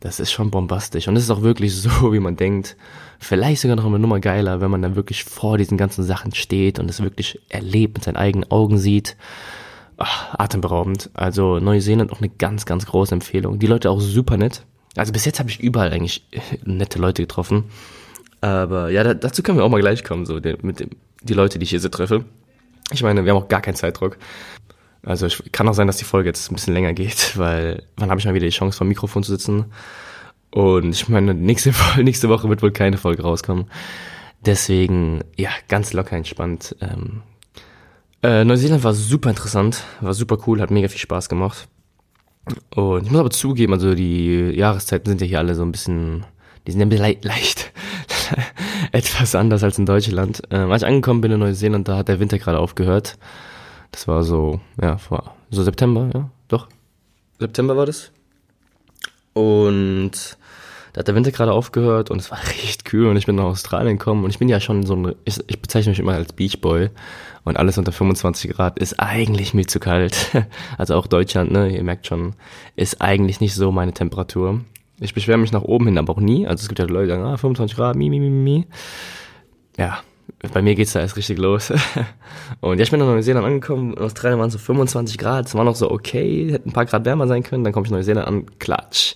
das 0.00 0.20
ist 0.20 0.30
schon 0.30 0.50
bombastisch. 0.50 1.08
Und 1.08 1.16
es 1.16 1.24
ist 1.24 1.30
auch 1.30 1.40
wirklich 1.40 1.74
so, 1.74 1.90
wie 2.12 2.20
man 2.20 2.36
denkt. 2.36 2.76
Vielleicht 3.18 3.62
sogar 3.62 3.76
noch 3.76 3.86
eine 3.86 3.98
Nummer 3.98 4.20
geiler, 4.20 4.60
wenn 4.60 4.70
man 4.70 4.82
dann 4.82 4.94
wirklich 4.94 5.24
vor 5.24 5.56
diesen 5.56 5.78
ganzen 5.78 6.04
Sachen 6.04 6.34
steht 6.34 6.78
und 6.78 6.90
es 6.90 7.02
wirklich 7.02 7.40
erlebt, 7.48 7.96
mit 7.96 8.04
seinen 8.04 8.16
eigenen 8.18 8.50
Augen 8.50 8.76
sieht. 8.76 9.16
Ach, 9.96 10.34
atemberaubend. 10.38 11.08
Also 11.14 11.58
Neuseeland 11.60 12.12
auch 12.12 12.20
eine 12.20 12.28
ganz, 12.28 12.66
ganz 12.66 12.84
große 12.84 13.14
Empfehlung. 13.14 13.58
Die 13.58 13.66
Leute 13.66 13.90
auch 13.90 14.00
super 14.00 14.36
nett. 14.36 14.64
Also 14.96 15.12
bis 15.12 15.24
jetzt 15.24 15.38
habe 15.38 15.48
ich 15.48 15.60
überall 15.60 15.92
eigentlich 15.92 16.26
nette 16.64 16.98
Leute 16.98 17.22
getroffen. 17.22 17.64
Aber 18.42 18.90
ja, 18.90 19.02
da, 19.02 19.14
dazu 19.14 19.42
können 19.42 19.56
wir 19.56 19.64
auch 19.64 19.70
mal 19.70 19.80
gleich 19.80 20.04
kommen, 20.04 20.26
so 20.26 20.34
mit 20.34 20.80
dem, 20.80 20.90
die 21.22 21.34
Leute, 21.34 21.58
die 21.58 21.64
ich 21.64 21.70
hier 21.70 21.80
so 21.80 21.88
treffe. 21.88 22.26
Ich 22.90 23.02
meine, 23.02 23.24
wir 23.24 23.32
haben 23.32 23.42
auch 23.42 23.48
gar 23.48 23.60
keinen 23.60 23.74
Zeitdruck. 23.74 24.18
Also 25.02 25.26
ich, 25.26 25.52
kann 25.52 25.68
auch 25.68 25.74
sein, 25.74 25.86
dass 25.86 25.96
die 25.96 26.04
Folge 26.04 26.28
jetzt 26.28 26.50
ein 26.50 26.54
bisschen 26.54 26.74
länger 26.74 26.92
geht, 26.92 27.32
weil 27.36 27.84
wann 27.96 28.10
habe 28.10 28.20
ich 28.20 28.26
mal 28.26 28.34
wieder 28.34 28.46
die 28.46 28.52
Chance, 28.52 28.76
vor 28.76 28.84
dem 28.84 28.88
Mikrofon 28.88 29.22
zu 29.22 29.32
sitzen? 29.32 29.66
Und 30.50 30.90
ich 30.90 31.08
meine, 31.08 31.34
nächste, 31.34 31.72
nächste 32.02 32.28
Woche 32.28 32.48
wird 32.48 32.62
wohl 32.62 32.72
keine 32.72 32.96
Folge 32.96 33.22
rauskommen. 33.22 33.70
Deswegen, 34.44 35.22
ja, 35.36 35.50
ganz 35.68 35.92
locker 35.92 36.16
entspannt. 36.16 36.76
Ähm, 36.80 37.22
äh, 38.22 38.44
Neuseeland 38.44 38.82
war 38.84 38.94
super 38.94 39.30
interessant, 39.30 39.84
war 40.00 40.14
super 40.14 40.38
cool, 40.46 40.60
hat 40.60 40.70
mega 40.70 40.88
viel 40.88 41.00
Spaß 41.00 41.28
gemacht. 41.28 41.68
Und 42.74 43.04
ich 43.04 43.10
muss 43.10 43.20
aber 43.20 43.30
zugeben, 43.30 43.74
also 43.74 43.94
die 43.94 44.50
Jahreszeiten 44.54 45.10
sind 45.10 45.20
ja 45.20 45.26
hier 45.26 45.38
alle 45.38 45.54
so 45.54 45.62
ein 45.62 45.72
bisschen, 45.72 46.24
die 46.66 46.72
sind 46.72 46.80
ein 46.80 46.88
bisschen 46.88 47.04
le 47.04 47.16
etwas 48.92 49.34
anders 49.34 49.62
als 49.62 49.78
in 49.78 49.86
Deutschland. 49.86 50.42
Ähm, 50.50 50.70
als 50.70 50.82
ich 50.82 50.88
angekommen 50.88 51.20
bin 51.20 51.32
in 51.32 51.40
Neuseeland, 51.40 51.88
da 51.88 51.96
hat 51.96 52.08
der 52.08 52.20
Winter 52.20 52.38
gerade 52.38 52.58
aufgehört. 52.58 53.18
Das 53.90 54.08
war 54.08 54.22
so, 54.22 54.60
ja, 54.80 54.98
war 55.08 55.34
so 55.50 55.62
September, 55.62 56.10
ja, 56.14 56.30
doch. 56.48 56.68
September 57.38 57.76
war 57.76 57.86
das. 57.86 58.10
Und 59.32 60.36
da 60.92 61.00
hat 61.00 61.08
der 61.08 61.14
Winter 61.14 61.30
gerade 61.30 61.52
aufgehört 61.52 62.10
und 62.10 62.20
es 62.20 62.30
war 62.30 62.38
richtig 62.48 62.84
kühl 62.84 63.06
und 63.06 63.16
ich 63.16 63.26
bin 63.26 63.36
nach 63.36 63.44
Australien 63.44 63.98
gekommen 63.98 64.24
und 64.24 64.30
ich 64.30 64.38
bin 64.38 64.48
ja 64.48 64.60
schon 64.60 64.84
so 64.84 64.96
ein, 64.96 65.14
ich, 65.24 65.38
ich 65.46 65.60
bezeichne 65.60 65.90
mich 65.90 65.98
immer 65.98 66.14
als 66.14 66.32
Beachboy 66.32 66.90
und 67.44 67.56
alles 67.56 67.78
unter 67.78 67.92
25 67.92 68.50
Grad 68.50 68.78
ist 68.78 68.98
eigentlich 68.98 69.54
mir 69.54 69.66
zu 69.66 69.80
kalt. 69.80 70.30
Also 70.76 70.94
auch 70.94 71.06
Deutschland, 71.06 71.50
ne, 71.50 71.74
ihr 71.74 71.82
merkt 71.82 72.06
schon, 72.06 72.34
ist 72.76 73.00
eigentlich 73.00 73.40
nicht 73.40 73.54
so 73.54 73.72
meine 73.72 73.92
Temperatur. 73.92 74.60
Ich 75.00 75.14
beschwere 75.14 75.38
mich 75.38 75.52
nach 75.52 75.62
oben 75.62 75.86
hin 75.86 75.98
aber 75.98 76.12
auch 76.12 76.20
nie. 76.20 76.46
Also 76.46 76.62
es 76.62 76.68
gibt 76.68 76.78
ja 76.78 76.86
Leute, 76.86 77.06
die 77.06 77.12
sagen, 77.12 77.24
ah, 77.24 77.36
25 77.36 77.76
Grad, 77.76 77.96
mi, 77.96 78.10
mi, 78.10 78.18
mi, 78.18 78.30
mi. 78.30 78.66
Ja, 79.76 80.00
bei 80.52 80.62
mir 80.62 80.74
geht's 80.74 80.92
da 80.92 81.00
erst 81.00 81.16
richtig 81.16 81.38
los. 81.38 81.72
Und 82.60 82.78
ja, 82.78 82.84
ich 82.84 82.90
bin 82.90 83.00
in 83.00 83.06
Neuseeland 83.06 83.46
angekommen, 83.46 83.94
in 83.94 83.98
Australien 83.98 84.38
waren 84.38 84.48
es 84.48 84.54
so 84.54 84.58
25 84.58 85.18
Grad, 85.18 85.46
es 85.46 85.54
war 85.54 85.64
noch 85.64 85.76
so 85.76 85.90
okay, 85.90 86.52
hätte 86.52 86.68
ein 86.68 86.72
paar 86.72 86.86
Grad 86.86 87.04
wärmer 87.04 87.26
sein 87.26 87.42
können, 87.42 87.64
dann 87.64 87.72
komme 87.72 87.86
ich 87.86 87.90
in 87.90 87.96
Neuseeland 87.96 88.26
an, 88.26 88.46
klatsch. 88.58 89.14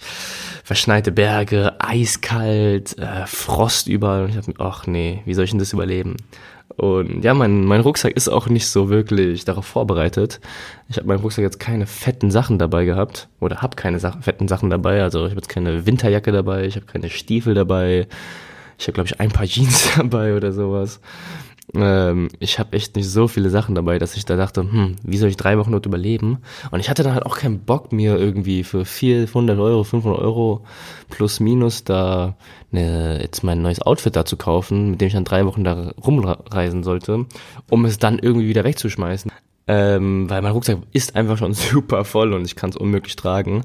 Verschneite 0.65 1.11
Berge, 1.11 1.75
eiskalt, 1.81 2.97
äh, 2.99 3.27
Frost 3.27 3.89
überall 3.89 4.25
und 4.25 4.29
ich 4.31 4.37
dachte 4.37 4.51
mir, 4.51 4.61
ach 4.61 4.87
nee, 4.87 5.23
wie 5.25 5.35
soll 5.35 5.45
ich 5.45 5.51
denn 5.51 5.59
das 5.59 5.73
überleben? 5.73 6.17
Und 6.77 7.23
ja, 7.23 7.35
mein, 7.35 7.65
mein 7.65 7.81
Rucksack 7.81 8.13
ist 8.17 8.29
auch 8.29 8.49
nicht 8.49 8.67
so 8.67 8.89
wirklich 8.89 9.45
darauf 9.45 9.67
vorbereitet. 9.67 10.41
Ich 10.89 10.97
habe 10.97 11.07
meinen 11.07 11.21
Rucksack 11.21 11.43
jetzt 11.43 11.61
keine 11.61 11.87
fetten 11.87 12.31
Sachen 12.31 12.59
dabei 12.59 12.85
gehabt 12.85 13.29
oder 13.41 13.63
habe 13.63 13.77
keine 13.77 13.99
Sachen, 13.99 14.23
fetten 14.23 14.49
Sachen 14.49 14.71
dabei. 14.71 15.03
Also 15.03 15.25
ich 15.25 15.31
habe 15.31 15.41
jetzt 15.41 15.49
keine 15.49 15.87
Winterjacke 15.87 16.33
dabei, 16.33 16.65
ich 16.65 16.77
habe 16.77 16.87
keine 16.87 17.11
Stiefel 17.11 17.55
dabei, 17.55 18.07
ich 18.79 18.87
habe, 18.87 18.95
glaube 18.95 19.09
ich, 19.09 19.21
ein 19.21 19.31
paar 19.31 19.47
Jeans 19.47 19.91
dabei 19.97 20.35
oder 20.35 20.53
sowas. 20.53 21.01
Ähm, 21.75 22.29
ich 22.39 22.59
habe 22.59 22.77
echt 22.77 22.97
nicht 22.97 23.09
so 23.09 23.29
viele 23.29 23.49
Sachen 23.49 23.75
dabei, 23.75 23.99
dass 23.99 24.17
ich 24.17 24.25
da 24.25 24.37
dachte, 24.37 24.63
hm, 24.63 24.97
wie 25.03 25.17
soll 25.17 25.31
ich 25.31 25.37
drei 25.37 25.57
Wochen 25.59 25.73
dort 25.73 25.87
überleben? 25.87 26.39
Und 26.71 26.81
ich 26.81 26.91
hatte 26.91 27.03
dann 27.03 27.15
halt 27.15 27.25
auch 27.25 27.39
keinen 27.39 27.61
Bock, 27.61 27.93
mir 27.93 28.19
irgendwie 28.19 28.63
für 28.63 28.85
400 28.85 29.59
Euro, 29.59 29.85
500 29.85 30.21
Euro 30.21 30.65
plus 31.09 31.41
minus 31.41 31.85
da 31.85 32.37
eine, 32.73 33.23
jetzt 33.23 33.43
mein 33.43 33.63
neues 33.63 33.81
Outfit 33.81 34.17
da 34.17 34.25
zu 34.25 34.37
kaufen, 34.37 34.91
mit 34.91 35.01
dem 35.01 35.07
ich 35.07 35.15
dann 35.15 35.25
drei 35.25 35.47
Wochen 35.47 35.65
da 35.65 35.93
rumreisen 36.05 36.83
sollte, 36.83 37.27
um 37.71 37.85
es 37.85 37.99
dann 37.99 38.19
irgendwie 38.19 38.49
wieder 38.49 38.65
wegzuschmeißen. 38.65 39.33
Ähm, 39.69 40.29
weil 40.29 40.43
mein 40.43 40.53
Rucksack 40.53 40.79
ist 40.93 41.17
einfach 41.17 41.39
schon 41.39 41.55
super 41.55 42.05
voll 42.05 42.35
und 42.35 42.45
ich 42.45 42.57
kann 42.57 42.71
es 42.71 42.77
unmöglich 42.77 43.17
tragen. 43.17 43.63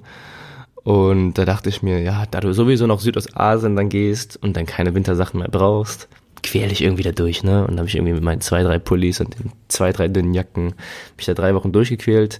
Und 0.84 1.34
da 1.34 1.44
dachte 1.44 1.68
ich 1.68 1.84
mir, 1.84 2.02
ja, 2.02 2.26
da 2.32 2.40
du 2.40 2.54
sowieso 2.54 2.88
nach 2.88 3.02
Südostasien 3.02 3.76
dann 3.76 3.90
gehst 3.90 4.42
und 4.42 4.56
dann 4.56 4.66
keine 4.66 4.96
Wintersachen 4.96 5.40
mehr 5.42 5.50
brauchst, 5.50 6.08
quäl 6.44 6.72
ich 6.72 6.82
irgendwie 6.82 7.04
da 7.04 7.12
durch, 7.12 7.44
ne? 7.44 7.66
Und 7.66 7.78
habe 7.78 7.88
ich 7.88 7.96
irgendwie 7.96 8.14
mit 8.14 8.24
meinen 8.24 8.42
zwei, 8.42 8.64
drei 8.64 8.80
Pullis 8.80 9.20
und 9.20 9.38
den 9.38 9.52
zwei, 9.68 9.92
drei 9.92 10.08
dünnen 10.08 10.34
Jacken 10.34 10.74
mich 11.16 11.26
da 11.26 11.34
drei 11.34 11.54
Wochen 11.56 11.72
durchgequält. 11.72 12.40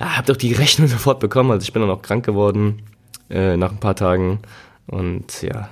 Ja, 0.00 0.16
hab 0.16 0.26
doch 0.26 0.36
die 0.36 0.52
Rechnung 0.52 0.88
sofort 0.88 1.20
bekommen, 1.20 1.50
also 1.50 1.64
ich 1.64 1.72
bin 1.72 1.82
dann 1.82 1.90
auch 1.90 2.02
krank 2.02 2.24
geworden 2.24 2.82
äh, 3.30 3.56
nach 3.56 3.72
ein 3.72 3.80
paar 3.80 3.96
Tagen. 3.96 4.40
Und 4.86 5.42
ja, 5.42 5.68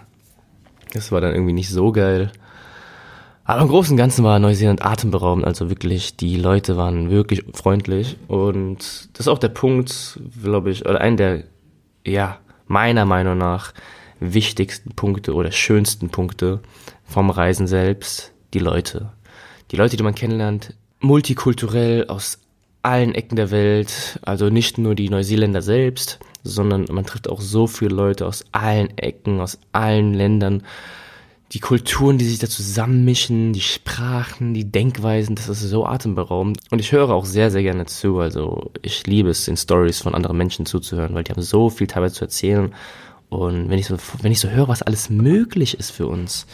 das 0.93 1.13
war 1.13 1.21
dann 1.21 1.35
irgendwie 1.35 1.53
nicht 1.53 1.71
so 1.71 1.93
geil. 1.93 2.33
Aber 3.45 3.61
im 3.61 3.69
Großen 3.69 3.93
und 3.93 3.99
Ganzen 3.99 4.25
war 4.25 4.39
Neuseeland 4.39 4.85
atemberaubend, 4.85 5.45
also 5.45 5.69
wirklich, 5.69 6.17
die 6.17 6.37
Leute 6.37 6.79
waren 6.79 7.11
wirklich 7.11 7.45
freundlich 7.53 8.17
und 8.27 8.79
das 9.13 9.21
ist 9.21 9.29
auch 9.29 9.39
der 9.39 9.51
Punkt, 9.51 10.19
glaube 10.43 10.71
ich, 10.71 10.87
oder 10.87 11.03
ein 11.03 11.19
der 11.19 11.45
ja, 12.07 12.39
meiner 12.67 13.05
Meinung 13.05 13.37
nach 13.37 13.75
wichtigsten 14.19 14.95
Punkte 14.95 15.35
oder 15.35 15.53
schönsten 15.53 16.09
Punkte 16.09 16.61
vom 17.05 17.31
Reisen 17.31 17.67
selbst, 17.67 18.33
die 18.53 18.59
Leute. 18.59 19.13
Die 19.71 19.77
Leute, 19.77 19.97
die 19.97 20.03
man 20.03 20.15
kennenlernt, 20.15 20.75
multikulturell 21.01 22.07
aus 22.09 22.39
allen 22.83 23.15
Ecken 23.15 23.37
der 23.37 23.51
Welt, 23.51 24.19
also 24.23 24.51
nicht 24.51 24.79
nur 24.79 24.95
die 24.95 25.09
Neuseeländer 25.09 25.63
selbst, 25.63 26.19
sondern 26.43 26.87
man 26.91 27.07
trifft 27.07 27.29
auch 27.29 27.41
so 27.41 27.67
viele 27.67 27.95
Leute 27.95 28.27
aus 28.27 28.45
allen 28.53 28.97
Ecken, 28.99 29.41
aus 29.41 29.59
allen 29.73 30.13
Ländern 30.13 30.63
die 31.55 31.61
Kulturen, 31.61 32.19
die 32.19 32.25
sich 32.25 32.41
da 32.41 32.49
zusammenmischen, 32.49 33.53
die 33.53 33.61
Sprachen, 33.61 34.55
die 34.55 34.71
Denkweisen, 34.71 35.37
das 35.37 35.49
ist 35.49 35.61
so 35.61 35.87
atemberaubend. 35.87 36.59
Und 36.71 36.81
ich 36.81 36.91
höre 36.91 37.11
auch 37.11 37.25
sehr, 37.25 37.53
sehr 37.53 37.63
gerne 37.63 37.87
zu. 37.87 38.19
Also 38.19 38.73
ich 38.83 39.07
liebe 39.07 39.31
es, 39.31 39.47
in 39.47 39.57
Stories 39.57 40.01
von 40.01 40.17
anderen 40.17 40.37
Menschen 40.37 40.67
zuzuhören, 40.67 41.15
weil 41.15 41.23
die 41.23 41.31
haben 41.31 41.43
so 41.43 41.71
viel 41.71 41.87
teilweise 41.87 42.17
zu 42.17 42.25
erzählen. 42.25 42.75
Und 43.29 43.71
wenn 43.71 43.79
ich 43.79 43.87
so, 43.87 43.97
wenn 44.21 44.33
ich 44.33 44.41
so 44.41 44.49
höre, 44.49 44.67
was 44.67 44.83
alles 44.83 45.11
möglich 45.11 45.79
ist 45.79 45.93
für 45.93 46.09
uns, 46.09 46.47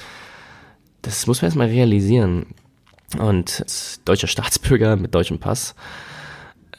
das 1.02 1.26
muss 1.26 1.42
man 1.42 1.47
erstmal 1.47 1.69
realisieren. 1.69 2.47
Und 3.19 3.61
als 3.61 4.00
deutscher 4.04 4.28
Staatsbürger 4.28 4.97
mit 4.97 5.14
deutschem 5.14 5.38
Pass, 5.38 5.75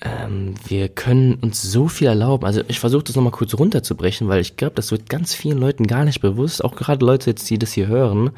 ähm, 0.01 0.55
wir 0.65 0.89
können 0.89 1.35
uns 1.35 1.61
so 1.61 1.87
viel 1.87 2.07
erlauben. 2.07 2.45
Also 2.45 2.61
ich 2.67 2.79
versuche 2.79 3.03
das 3.03 3.15
nochmal 3.15 3.31
kurz 3.31 3.53
runterzubrechen, 3.53 4.27
weil 4.27 4.41
ich 4.41 4.57
glaube, 4.57 4.75
das 4.75 4.91
wird 4.91 5.09
ganz 5.09 5.33
vielen 5.33 5.57
Leuten 5.57 5.87
gar 5.87 6.05
nicht 6.05 6.21
bewusst, 6.21 6.63
auch 6.63 6.75
gerade 6.75 7.05
Leute 7.05 7.29
jetzt, 7.29 7.49
die 7.49 7.59
das 7.59 7.73
hier 7.73 7.87
hören. 7.87 8.31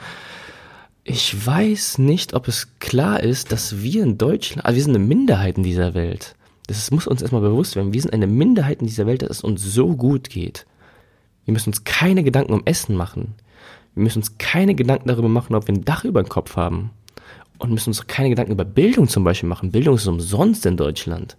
Ich 1.06 1.46
weiß 1.46 2.00
nicht, 2.00 2.34
ob 2.34 2.48
es 2.48 2.80
klar 2.80 3.22
ist, 3.22 3.52
dass 3.52 3.82
wir 3.82 4.04
in 4.04 4.18
Deutschland, 4.18 4.66
also 4.66 4.76
wir 4.76 4.84
sind 4.84 4.96
eine 4.96 5.06
Minderheit 5.06 5.58
in 5.58 5.64
dieser 5.64 5.94
Welt. 5.94 6.36
Das 6.68 6.92
muss 6.92 7.08
uns 7.08 7.22
erstmal 7.22 7.42
bewusst 7.42 7.76
werden. 7.76 7.94
Wir 7.94 8.02
sind 8.02 8.14
eine 8.14 8.28
Minderheit 8.28 8.80
in 8.80 8.88
dieser 8.88 9.06
Welt, 9.06 9.22
dass 9.22 9.30
es 9.30 9.44
uns 9.44 9.62
so 9.62 9.96
gut 9.96 10.30
geht. 10.30 10.66
Wir 11.46 11.52
müssen 11.52 11.70
uns 11.70 11.84
keine 11.84 12.24
Gedanken 12.24 12.54
um 12.54 12.62
Essen 12.66 12.96
machen. 12.96 13.36
Wir 13.96 14.04
müssen 14.04 14.20
uns 14.20 14.38
keine 14.38 14.76
Gedanken 14.76 15.08
darüber 15.08 15.30
machen, 15.30 15.56
ob 15.56 15.68
wir 15.68 15.76
ein 15.76 15.86
Dach 15.86 16.04
über 16.04 16.22
dem 16.24 16.30
Kopf 16.30 16.56
haben. 16.56 16.92
Und 17.60 17.72
müssen 17.72 17.92
uns 17.92 18.08
keine 18.08 18.30
Gedanken 18.30 18.52
über 18.52 18.66
Bildung 18.66 19.08
zum 19.08 19.24
Beispiel 19.24 19.48
machen. 19.48 19.72
Bildung 19.72 19.96
ist 19.96 20.08
umsonst 20.08 20.66
in 20.66 20.78
Deutschland. 20.78 21.38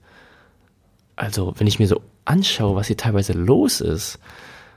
Also, 1.17 1.55
wenn 1.59 1.67
ich 1.67 1.79
mir 1.79 1.87
so 1.87 2.01
anschaue, 2.25 2.77
was 2.77 2.87
hier 2.87 2.97
teilweise 2.97 3.33
los 3.33 3.81
ist, 3.81 4.19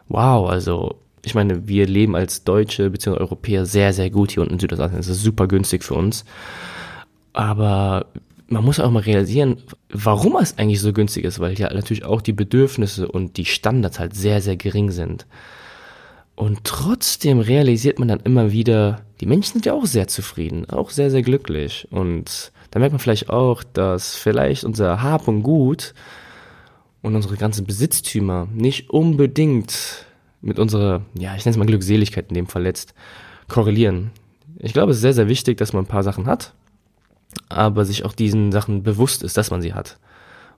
wow, 0.08 0.50
also, 0.50 0.96
ich 1.24 1.36
meine, 1.36 1.68
wir 1.68 1.88
leben 1.88 2.16
als 2.16 2.44
Deutsche 2.44 2.90
bzw. 2.90 3.18
Europäer 3.18 3.66
sehr, 3.66 3.94
sehr 3.94 4.10
gut 4.10 4.32
hier 4.32 4.42
unten 4.42 4.56
in 4.56 4.60
Südostasien. 4.60 5.00
Es 5.00 5.08
ist 5.08 5.24
super 5.24 5.48
günstig 5.48 5.84
für 5.84 5.94
uns. 5.94 6.26
Aber 7.34 8.08
man 8.48 8.64
muss 8.64 8.80
auch 8.80 8.92
mal 8.92 9.04
realisieren, 9.04 9.58
warum 9.90 10.38
es 10.38 10.58
eigentlich 10.58 10.82
so 10.82 10.94
günstig 10.94 11.26
ist, 11.26 11.40
weil 11.40 11.60
ja 11.60 11.72
natürlich 11.74 12.06
auch 12.06 12.22
die 12.22 12.34
Bedürfnisse 12.34 13.08
und 13.08 13.38
die 13.38 13.46
Standards 13.46 14.00
halt 14.00 14.16
sehr, 14.16 14.42
sehr 14.42 14.56
gering 14.56 14.92
sind. 14.92 15.26
Und 16.38 16.66
trotzdem 16.66 17.40
realisiert 17.40 17.98
man 17.98 18.08
dann 18.08 18.20
immer 18.20 18.52
wieder, 18.52 19.02
die 19.22 19.26
Menschen 19.26 19.54
sind 19.54 19.66
ja 19.66 19.74
auch 19.74 19.88
sehr 19.88 20.08
zufrieden, 20.08 20.70
auch 20.70 20.92
sehr, 20.92 21.10
sehr 21.10 21.24
glücklich. 21.24 21.88
Und 21.90 22.52
da 22.70 22.78
merkt 22.78 22.94
man 22.94 23.00
vielleicht 23.00 23.32
auch, 23.32 23.64
dass 23.64 24.16
vielleicht 24.16 24.64
unser 24.64 25.02
Hab 25.02 25.28
und 25.28 25.42
Gut 25.42 25.96
und 27.02 27.16
unsere 27.16 27.38
ganzen 27.38 27.66
Besitztümer 27.66 28.48
nicht 28.54 28.92
unbedingt 28.92 30.06
mit 30.42 30.60
unserer, 30.60 31.02
ja, 31.18 31.36
ich 31.36 31.44
nenne 31.44 31.54
es 31.54 31.58
mal 31.58 31.66
Glückseligkeit 31.66 32.28
in 32.30 32.36
dem 32.36 32.46
Fall 32.46 32.62
letzt, 32.62 32.94
korrelieren. 33.48 34.12
Ich 34.60 34.74
glaube, 34.74 34.92
es 34.92 34.98
ist 34.98 35.02
sehr, 35.02 35.14
sehr 35.16 35.28
wichtig, 35.28 35.58
dass 35.58 35.74
man 35.74 35.86
ein 35.86 35.90
paar 35.90 36.04
Sachen 36.04 36.28
hat, 36.28 36.54
aber 37.50 37.84
sich 37.84 38.06
auch 38.06 38.14
diesen 38.14 38.52
Sachen 38.52 38.84
bewusst 38.84 39.24
ist, 39.24 39.38
dass 39.38 39.50
man 39.50 39.64
sie 39.64 39.74
hat. 39.74 39.98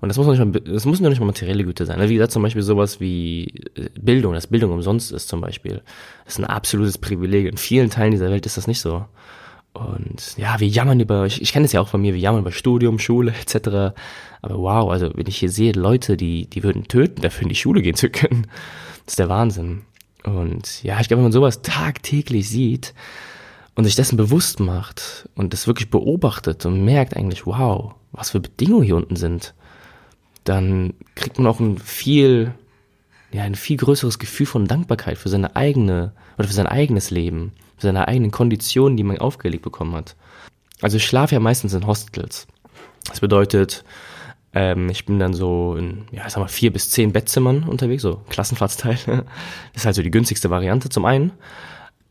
Und 0.01 0.07
das 0.07 0.17
muss 0.17 0.27
noch 0.27 0.33
nicht 0.33 0.53
mal, 0.53 0.73
das 0.73 0.85
müssen 0.85 1.03
ja 1.03 1.09
nicht 1.09 1.19
mal 1.19 1.25
materielle 1.25 1.65
Güter 1.65 1.85
sein. 1.85 1.99
Wie 2.07 2.13
gesagt, 2.13 2.31
zum 2.31 2.43
Beispiel 2.43 2.61
sowas 2.61 2.99
wie 2.99 3.47
äh, 3.75 3.89
Bildung, 3.99 4.33
dass 4.33 4.47
Bildung 4.47 4.71
umsonst 4.71 5.11
ist 5.11 5.27
zum 5.27 5.41
Beispiel. 5.41 5.81
Das 6.23 6.35
ist 6.35 6.39
ein 6.39 6.45
absolutes 6.45 6.97
Privileg. 6.97 7.47
In 7.47 7.57
vielen 7.57 7.89
Teilen 7.89 8.11
dieser 8.11 8.29
Welt 8.29 8.45
ist 8.45 8.57
das 8.57 8.67
nicht 8.67 8.79
so. 8.79 9.05
Und 9.73 10.37
ja, 10.37 10.59
wir 10.59 10.67
jammern 10.67 10.99
über, 10.99 11.25
ich, 11.25 11.41
ich 11.41 11.51
kenne 11.51 11.65
es 11.65 11.73
ja 11.73 11.81
auch 11.81 11.89
von 11.89 12.01
mir, 12.01 12.13
wir 12.13 12.19
jammern 12.19 12.41
über 12.41 12.51
Studium, 12.51 12.97
Schule 12.97 13.33
etc. 13.41 13.93
Aber 14.41 14.57
wow, 14.57 14.89
also 14.89 15.11
wenn 15.15 15.27
ich 15.27 15.37
hier 15.37 15.51
sehe, 15.51 15.73
Leute, 15.73 16.15
die, 16.15 16.49
die 16.49 16.63
würden 16.63 16.87
töten, 16.87 17.21
dafür 17.21 17.43
in 17.43 17.49
die 17.49 17.55
Schule 17.55 17.81
gehen 17.81 17.95
zu 17.95 18.09
können, 18.09 18.47
das 19.05 19.13
ist 19.13 19.19
der 19.19 19.29
Wahnsinn. 19.29 19.81
Und 20.23 20.83
ja, 20.83 20.99
ich 20.99 21.07
glaube, 21.07 21.19
wenn 21.19 21.25
man 21.25 21.31
sowas 21.31 21.61
tagtäglich 21.61 22.49
sieht 22.49 22.93
und 23.75 23.85
sich 23.85 23.95
dessen 23.95 24.17
bewusst 24.17 24.59
macht 24.59 25.29
und 25.35 25.53
das 25.53 25.67
wirklich 25.67 25.89
beobachtet 25.89 26.65
und 26.65 26.83
merkt 26.83 27.15
eigentlich, 27.15 27.45
wow, 27.45 27.95
was 28.11 28.31
für 28.31 28.39
Bedingungen 28.39 28.83
hier 28.83 28.97
unten 28.97 29.15
sind, 29.15 29.53
dann 30.49 30.95
kriegt 31.13 31.37
man 31.37 31.45
auch 31.45 31.59
ein 31.59 31.77
viel, 31.77 32.55
ja, 33.31 33.43
ein 33.43 33.53
viel 33.53 33.77
größeres 33.77 34.17
Gefühl 34.17 34.47
von 34.47 34.65
Dankbarkeit 34.65 35.19
für 35.19 35.29
seine 35.29 35.55
eigene 35.55 36.11
oder 36.39 36.47
für 36.47 36.53
sein 36.53 36.65
eigenes 36.65 37.11
Leben, 37.11 37.53
für 37.77 37.83
seine 37.83 38.07
eigenen 38.07 38.31
Konditionen, 38.31 38.97
die 38.97 39.03
man 39.03 39.19
aufgelegt 39.19 39.63
bekommen 39.63 39.93
hat. 39.93 40.15
Also 40.81 40.97
ich 40.97 41.05
schlafe 41.05 41.35
ja 41.35 41.39
meistens 41.39 41.75
in 41.75 41.85
Hostels. 41.85 42.47
Das 43.07 43.19
bedeutet, 43.19 43.83
ähm, 44.53 44.89
ich 44.89 45.05
bin 45.05 45.19
dann 45.19 45.35
so 45.35 45.75
in, 45.75 46.05
ja, 46.11 46.27
sag 46.27 46.39
mal, 46.39 46.47
vier 46.47 46.73
bis 46.73 46.89
zehn 46.89 47.13
Bettzimmern 47.13 47.63
unterwegs, 47.63 48.01
so 48.01 48.21
Klassenfahrtsteil. 48.29 48.97
das 49.05 49.23
ist 49.75 49.85
halt 49.85 49.95
so 49.95 50.01
die 50.01 50.11
günstigste 50.11 50.49
Variante 50.49 50.89
zum 50.89 51.05
einen. 51.05 51.31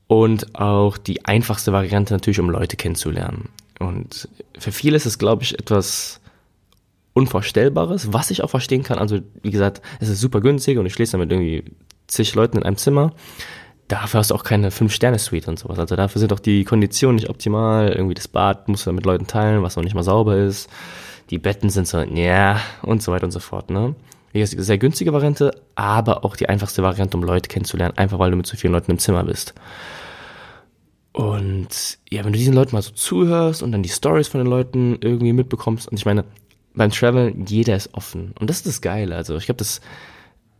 Und 0.07 0.54
auch 0.54 0.97
die 0.97 1.25
einfachste 1.25 1.73
Variante 1.73 2.14
natürlich, 2.14 2.38
um 2.38 2.50
Leute 2.50 2.76
kennenzulernen. 2.76 3.49
Und 3.80 4.28
für 4.57 4.71
viele 4.71 4.97
ist 4.97 5.07
es, 5.07 5.18
glaube 5.18 5.42
ich, 5.42 5.59
etwas 5.59 6.21
Unvorstellbares, 7.18 8.12
was 8.12 8.30
ich 8.30 8.44
auch 8.44 8.50
verstehen 8.50 8.84
kann. 8.84 8.98
Also, 8.98 9.18
wie 9.42 9.50
gesagt, 9.50 9.82
es 10.00 10.08
ist 10.08 10.20
super 10.20 10.40
günstig 10.40 10.78
und 10.78 10.87
ich 10.87 10.94
schließe 10.94 11.18
mit 11.18 11.30
irgendwie 11.32 11.64
zig 12.06 12.34
Leuten 12.34 12.58
in 12.58 12.62
einem 12.62 12.76
Zimmer. 12.76 13.12
Dafür 13.88 14.20
hast 14.20 14.30
du 14.30 14.34
auch 14.34 14.44
keine 14.44 14.70
Fünf-Sterne-Suite 14.70 15.48
und 15.48 15.58
sowas. 15.58 15.78
Also 15.78 15.96
dafür 15.96 16.20
sind 16.20 16.32
auch 16.32 16.40
die 16.40 16.64
Konditionen 16.64 17.16
nicht 17.16 17.30
optimal. 17.30 17.88
Irgendwie 17.90 18.14
das 18.14 18.28
Bad 18.28 18.68
musst 18.68 18.87
du 18.87 18.92
mit 18.92 19.06
Leuten 19.06 19.26
teilen, 19.26 19.62
was 19.62 19.76
noch 19.76 19.82
nicht 19.82 19.94
mal 19.94 20.02
sauber 20.02 20.37
ist. 20.37 20.68
Die 21.30 21.38
Betten 21.38 21.70
sind 21.70 21.88
so, 21.88 21.98
ja, 22.00 22.60
und 22.82 23.02
so 23.02 23.12
weiter 23.12 23.25
und 23.25 23.30
so 23.30 23.40
fort, 23.40 23.70
ne? 23.70 23.94
Wie 24.32 24.40
gesagt, 24.40 24.62
sehr 24.62 24.78
günstige 24.78 25.12
Variante, 25.12 25.52
aber 25.75 26.25
auch 26.25 26.37
die 26.37 26.48
einfachste 26.48 26.82
Variante, 26.82 27.16
um 27.16 27.22
Leute 27.22 27.48
kennenzulernen, 27.48 27.96
einfach 27.96 28.18
weil 28.18 28.30
du 28.30 28.37
mit 28.37 28.46
so 28.46 28.56
vielen 28.56 28.75
Leuten 28.75 28.90
im 28.90 28.98
Zimmer 28.98 29.25
bist. 29.25 29.54
Und 31.12 31.98
ja, 32.10 32.25
wenn 32.25 32.32
du 32.32 32.38
diesen 32.38 32.54
Leuten 32.54 32.76
mal 32.76 32.82
so 32.82 32.90
zuhörst 32.90 33.62
und 33.62 33.72
dann 33.72 33.82
die 33.82 33.88
Stories 33.88 34.28
von 34.28 34.38
den 34.38 34.46
Leuten 34.46 34.98
irgendwie 35.00 35.32
mitbekommst, 35.32 35.88
und 35.88 35.96
ich 35.96 36.04
meine, 36.04 36.25
beim 36.78 36.90
Travel, 36.90 37.35
jeder 37.47 37.76
ist 37.76 37.92
offen. 37.92 38.32
Und 38.38 38.49
das 38.49 38.58
ist 38.58 38.66
das 38.66 38.80
Geile. 38.80 39.16
Also 39.16 39.37
ich 39.37 39.44
glaube, 39.44 39.58
das 39.58 39.80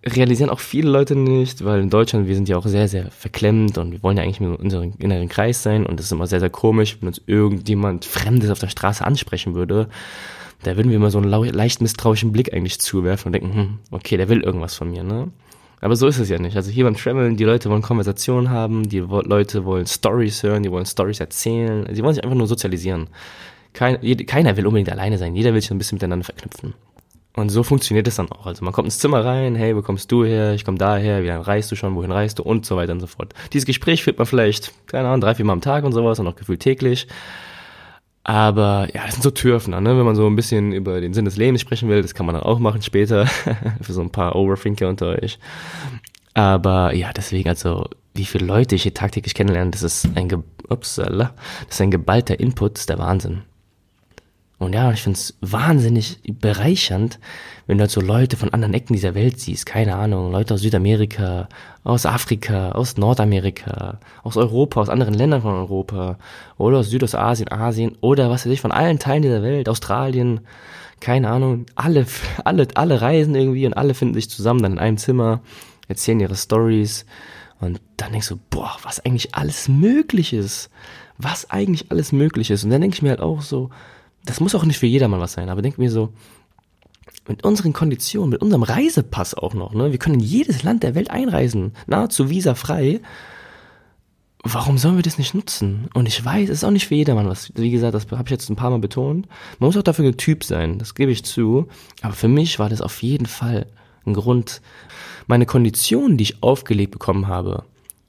realisieren 0.05 0.51
auch 0.51 0.61
viele 0.61 0.91
Leute 0.91 1.17
nicht, 1.17 1.65
weil 1.65 1.81
in 1.81 1.91
Deutschland, 1.91 2.29
wir 2.29 2.35
sind 2.35 2.49
ja 2.49 2.57
auch 2.57 2.67
sehr, 2.67 2.89
sehr 2.89 3.11
verklemmt 3.11 3.79
und 3.79 3.93
wir 3.93 4.03
wollen 4.03 4.17
ja 4.17 4.23
eigentlich 4.23 4.41
mit 4.41 4.59
unserem 4.59 4.93
inneren 4.99 5.29
Kreis 5.29 5.63
sein 5.63 5.87
und 5.87 5.99
das 5.99 6.07
ist 6.07 6.13
immer 6.13 6.27
sehr, 6.27 6.41
sehr 6.41 6.51
komisch, 6.51 6.99
wenn 7.01 7.09
uns 7.09 7.21
irgendjemand 7.27 8.05
Fremdes 8.05 8.51
auf 8.51 8.59
der 8.59 8.69
Straße 8.69 9.05
ansprechen 9.05 9.55
würde. 9.55 9.89
Da 10.63 10.77
würden 10.77 10.89
wir 10.91 10.97
immer 10.97 11.11
so 11.11 11.19
einen 11.19 11.31
leicht 11.31 11.81
misstrauischen 11.81 12.33
Blick 12.33 12.53
eigentlich 12.53 12.81
zuwerfen 12.81 13.29
und 13.29 13.33
denken, 13.33 13.55
hm, 13.55 13.79
okay, 13.91 14.17
der 14.17 14.29
will 14.29 14.43
irgendwas 14.43 14.75
von 14.75 14.91
mir, 14.91 15.05
ne? 15.05 15.31
Aber 15.81 15.95
so 15.95 16.09
ist 16.09 16.19
es 16.19 16.29
ja 16.29 16.41
nicht. 16.41 16.57
Also 16.57 16.73
hier 16.73 16.85
beim 16.85 16.97
Traveln, 16.97 17.37
die 17.37 17.45
Leute 17.45 17.71
wollen 17.71 17.83
Konversationen 17.83 18.51
haben, 18.51 18.89
die 18.89 18.99
Leute 18.99 19.65
wollen 19.65 19.87
Stories 19.87 20.43
hören, 20.43 20.65
die 20.65 20.73
wollen 20.73 20.87
Stories 20.87 21.21
erzählen, 21.21 21.87
sie 21.93 22.03
wollen 22.03 22.15
sich 22.15 22.25
einfach 22.25 22.37
nur 22.37 22.49
sozialisieren. 22.49 23.07
Kein, 23.73 23.99
jede, 24.03 24.25
keiner 24.25 24.57
will 24.57 24.67
unbedingt 24.67 24.91
alleine 24.91 25.19
sein. 25.19 25.35
Jeder 25.35 25.55
will 25.55 25.61
sich 25.61 25.71
ein 25.71 25.79
bisschen 25.79 25.97
miteinander 25.97 26.25
verknüpfen. 26.25 26.75
Und 27.39 27.51
so 27.51 27.63
funktioniert 27.63 28.09
es 28.09 28.17
dann 28.17 28.31
auch. 28.33 28.47
Also 28.47 28.65
man 28.65 28.73
kommt 28.73 28.87
ins 28.87 28.99
Zimmer 28.99 29.25
rein, 29.25 29.55
hey, 29.55 29.77
wo 29.77 29.83
kommst 29.83 30.11
du 30.11 30.25
her? 30.25 30.55
Ich 30.55 30.65
komme 30.65 30.79
daher, 30.79 31.23
wie 31.23 31.29
lange 31.29 31.47
reist 31.47 31.71
du 31.71 31.77
schon, 31.77 31.95
wohin 31.95 32.11
reist 32.11 32.41
du 32.41 32.43
und 32.43 32.67
so 32.67 32.77
weiter 32.77 32.93
und 32.93 33.01
so 33.01 33.07
fort. 33.07 33.33
Dieses 33.53 33.65
Gespräch 33.65 34.03
führt 34.03 34.19
man 34.19 34.27
vielleicht, 34.27 34.73
keine 34.89 35.07
Ahnung, 35.07 35.21
drei, 35.21 35.37
vier 35.37 35.45
Mal 35.45 35.53
am 35.53 35.61
Tag 35.61 35.85
und 35.85 35.93
sowas 35.93 36.19
und 36.19 36.27
auch 36.27 36.35
gefühlt 36.35 36.61
täglich. 36.61 37.07
Aber 38.25 38.89
ja, 38.93 39.05
das 39.07 39.15
sind 39.15 39.23
so 39.23 39.31
Türöffner, 39.31 39.81
ne? 39.81 39.97
Wenn 39.97 40.05
man 40.05 40.17
so 40.17 40.27
ein 40.27 40.37
bisschen 40.37 40.73
über 40.73 41.01
den 41.01 41.15
Sinn 41.15 41.25
des 41.25 41.37
Lebens 41.37 41.61
sprechen 41.61 41.89
will, 41.89 42.03
das 42.03 42.13
kann 42.13 42.27
man 42.27 42.35
dann 42.35 42.45
auch 42.45 42.59
machen 42.59 42.83
später, 42.83 43.27
für 43.81 43.93
so 43.93 44.01
ein 44.03 44.11
paar 44.11 44.37
Overthinker 44.37 44.89
unter 44.89 45.07
euch. 45.07 45.39
Aber 46.35 46.95
ja, 46.95 47.13
deswegen, 47.13 47.49
also, 47.49 47.87
wie 48.15 48.27
viele 48.27 48.45
Leute 48.45 48.75
ich 48.75 48.83
hier 48.83 48.93
tagtäglich 48.93 49.35
kennenlerne, 49.35 49.71
das 49.71 49.83
ist 49.83 50.09
ein, 50.15 50.29
Ge 50.29 50.41
Upsala, 50.69 51.35
das 51.67 51.77
ist 51.77 51.81
ein 51.81 51.91
geballter 51.91 52.39
Input, 52.39 52.75
das 52.75 52.81
ist 52.81 52.91
der 52.91 52.99
Wahnsinn. 52.99 53.45
Und 54.59 54.75
ja, 54.75 54.91
ich 54.93 55.03
find's 55.03 55.37
wahnsinnig 55.41 56.19
bereichernd, 56.41 57.21
wenn 57.67 57.79
du 57.79 57.83
halt 57.83 57.93
so 57.93 58.01
Leute 58.01 58.37
von 58.37 58.53
anderen 58.53 58.75
Ecken 58.75 58.93
dieser 58.93 59.15
Welt 59.15 59.39
siehst. 59.39 59.67
Keine 59.67 59.95
Ahnung, 59.95 60.33
Leute 60.33 60.55
aus 60.55 60.63
Südamerika, 60.63 61.49
aus 61.85 62.07
Afrika, 62.07 62.73
aus 62.73 62.97
Nordamerika, 62.97 64.01
aus 64.25 64.37
Europa, 64.37 64.81
aus 64.81 64.89
anderen 64.89 65.15
Ländern 65.15 65.43
von 65.43 65.55
Europa 65.55 66.19
oder 66.57 66.79
aus 66.79 66.91
Südostasien, 66.91 67.53
Asien 67.53 67.97
oder 68.01 68.31
was 68.31 68.47
weiß 68.47 68.53
ich, 68.53 68.61
von 68.61 68.73
allen 68.73 68.99
Teilen 68.99 69.23
dieser 69.23 69.45
Welt, 69.45 69.69
Australien, 69.69 70.41
keine 71.01 71.31
Ahnung, 71.31 71.67
alle, 71.77 72.07
alle, 72.45 72.67
alle 72.75 73.01
reisen 73.01 73.37
irgendwie 73.37 73.67
und 73.67 73.75
alle 73.75 73.95
finden 73.95 74.15
sich 74.15 74.29
zusammen 74.29 74.63
dann 74.63 74.73
in 74.73 74.79
einem 74.81 74.99
Zimmer, 74.99 75.41
erzählen 75.87 76.19
ihre 76.19 76.35
Stories 76.35 77.07
und 77.61 77.81
dann 77.97 78.13
denkst 78.13 78.29
du, 78.29 78.39
boah, 78.51 78.77
was 78.83 79.05
eigentlich 79.05 79.35
alles 79.35 79.69
möglich 79.69 80.33
ist. 80.33 80.71
Was 81.17 81.51
eigentlich 81.51 81.91
alles 81.91 82.13
möglich 82.13 82.51
ist. 82.51 82.63
Und 82.63 82.71
dann 82.71 82.81
denke 82.81 82.95
ich 82.95 83.03
mir 83.03 83.11
halt 83.11 83.21
auch 83.21 83.43
so, 83.43 83.71
das 84.29 84.41
muss 84.41 84.55
auch 84.55 84.65
nicht 84.65 84.79
für 84.79 84.87
jedermann 84.87 85.21
was 85.21 85.33
sein, 85.33 85.49
aber 85.49 85.63
denk 85.63 85.79
mir 85.79 85.91
so, 85.91 86.13
mit 87.27 87.45
unseren 87.45 87.73
Konditionen, 87.73 88.31
mit 88.31 88.43
unserem 88.43 88.63
Reisepass 88.63 89.35
auch 89.35 89.55
noch, 89.55 89.75
ne? 89.75 89.91
Wir 89.91 89.99
können 89.99 90.21
in 90.21 90.27
jedes 90.27 90.63
Land 90.63 90.83
der 90.83 90.95
Welt 90.95 91.11
einreisen, 91.11 91.73
nahezu 91.87 92.31
visafrei. 92.31 93.01
Warum 94.43 94.79
sollen 94.79 94.97
wir 94.97 95.03
das 95.03 95.19
nicht 95.19 95.35
nutzen? 95.35 95.89
Und 95.95 96.07
ich 96.07 96.25
weiß, 96.25 96.49
es 96.49 96.59
ist 96.59 96.65
auch 96.65 96.71
nicht 96.71 96.89
für 96.89 96.95
jedermann 96.95 97.29
was. 97.29 97.53
Wie 97.57 97.71
gesagt, 97.71 97.95
das 97.95 98.07
habe 98.11 98.23
ich 98.25 98.31
jetzt 98.31 98.49
ein 98.49 98.57
paar 98.57 98.71
Mal 98.71 98.79
betont. 98.79 99.27
Man 99.59 99.67
muss 99.69 99.77
auch 99.77 99.83
dafür 99.83 100.07
ein 100.07 100.17
Typ 100.17 100.45
sein, 100.45 100.79
das 100.79 100.95
gebe 100.95 101.11
ich 101.11 101.25
zu. 101.25 101.69
Aber 102.03 102.15
für 102.15 102.29
mich 102.29 102.59
war 102.59 102.69
das 102.69 102.81
auf 102.81 103.03
jeden 103.03 103.27
Fall 103.27 103.67
ein 104.07 104.15
Grund. 104.15 104.61
Meine 105.27 105.45
Konditionen, 105.45 106.17
die 106.17 106.25
ich 106.25 106.43
aufgelegt 106.43 106.93
bekommen 106.93 107.27
habe, 107.27 107.65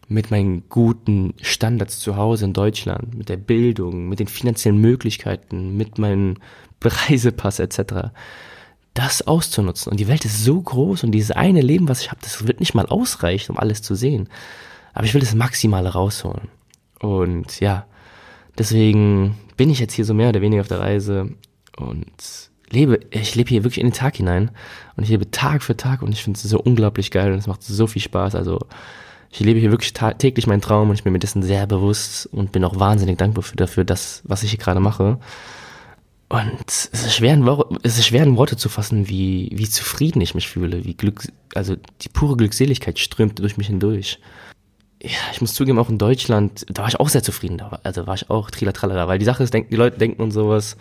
mit 0.09 0.31
meinen 0.31 0.67
guten 0.69 1.35
Standards 1.41 1.99
zu 1.99 2.17
Hause 2.17 2.45
in 2.45 2.53
Deutschland, 2.53 3.15
mit 3.15 3.29
der 3.29 3.37
Bildung, 3.37 4.09
mit 4.09 4.19
den 4.19 4.27
finanziellen 4.27 4.81
Möglichkeiten, 4.81 5.77
mit 5.77 5.97
meinem 5.97 6.37
Reisepass 6.83 7.59
etc., 7.59 8.09
das 8.95 9.25
auszunutzen. 9.25 9.91
Und 9.91 9.99
die 9.99 10.07
Welt 10.07 10.25
ist 10.25 10.43
so 10.43 10.59
groß 10.59 11.03
und 11.03 11.11
dieses 11.11 11.31
eine 11.31 11.61
Leben, 11.61 11.87
was 11.87 12.01
ich 12.01 12.09
habe, 12.09 12.21
das 12.21 12.45
wird 12.47 12.59
nicht 12.59 12.73
mal 12.73 12.87
ausreichen, 12.87 13.51
um 13.53 13.59
alles 13.59 13.81
zu 13.81 13.95
sehen. 13.95 14.27
Aber 14.93 15.05
ich 15.05 15.13
will 15.13 15.21
das 15.21 15.35
Maximale 15.35 15.89
rausholen. 15.89 16.49
Und 16.99 17.59
ja, 17.59 17.85
deswegen 18.57 19.37
bin 19.55 19.69
ich 19.69 19.79
jetzt 19.79 19.93
hier 19.93 20.05
so 20.05 20.13
mehr 20.13 20.29
oder 20.29 20.41
weniger 20.41 20.61
auf 20.61 20.67
der 20.67 20.79
Reise 20.79 21.29
und 21.77 22.11
lebe, 22.71 22.99
ich 23.11 23.35
lebe 23.35 23.49
hier 23.49 23.63
wirklich 23.63 23.79
in 23.79 23.87
den 23.87 23.93
Tag 23.93 24.17
hinein 24.17 24.51
und 24.95 25.03
ich 25.03 25.09
lebe 25.09 25.29
Tag 25.29 25.63
für 25.63 25.77
Tag 25.77 26.01
und 26.01 26.11
ich 26.11 26.23
finde 26.23 26.37
es 26.37 26.43
so 26.43 26.59
unglaublich 26.59 27.11
geil 27.11 27.31
und 27.31 27.37
es 27.37 27.47
macht 27.47 27.63
so 27.63 27.87
viel 27.87 28.01
Spaß. 28.01 28.35
Also 28.35 28.59
ich 29.31 29.39
lebe 29.39 29.59
hier 29.59 29.71
wirklich 29.71 29.93
täglich 29.93 30.47
meinen 30.47 30.61
Traum 30.61 30.89
und 30.89 30.95
ich 30.95 31.03
bin 31.03 31.13
mir 31.13 31.19
dessen 31.19 31.43
sehr 31.43 31.67
bewusst 31.67 32.27
und 32.27 32.51
bin 32.51 32.63
auch 32.63 32.79
wahnsinnig 32.79 33.17
dankbar 33.17 33.43
für 33.43 33.55
dafür, 33.55 33.83
das, 33.83 34.21
was 34.25 34.43
ich 34.43 34.49
hier 34.51 34.59
gerade 34.59 34.79
mache. 34.79 35.19
Und 36.29 36.67
es 36.67 36.85
ist 36.85 37.15
schwer 37.15 37.33
in, 37.33 37.47
es 37.81 37.97
ist 37.97 38.05
schwer 38.05 38.23
in 38.23 38.37
Worte 38.37 38.55
zu 38.55 38.69
fassen, 38.69 39.09
wie, 39.09 39.49
wie 39.51 39.67
zufrieden 39.67 40.21
ich 40.21 40.35
mich 40.35 40.47
fühle, 40.47 40.85
wie 40.85 40.93
Glück, 40.93 41.23
also 41.55 41.75
die 42.01 42.09
pure 42.09 42.37
Glückseligkeit 42.37 42.99
strömt 42.99 43.39
durch 43.39 43.57
mich 43.57 43.67
hindurch. 43.67 44.19
Ja, 45.01 45.17
ich 45.31 45.41
muss 45.41 45.53
zugeben, 45.53 45.79
auch 45.79 45.89
in 45.89 45.97
Deutschland, 45.97 46.65
da 46.67 46.81
war 46.81 46.89
ich 46.89 46.99
auch 46.99 47.07
sehr 47.07 47.23
zufrieden, 47.23 47.57
da 47.57 47.79
also 47.83 48.05
war 48.05 48.15
ich 48.15 48.29
auch 48.29 48.51
trilatralala, 48.51 49.07
weil 49.07 49.17
die 49.17 49.25
Sache 49.25 49.43
ist, 49.43 49.53
die 49.53 49.75
Leute 49.75 49.97
denken 49.97 50.21
und 50.21 50.31
sowas, 50.31 50.75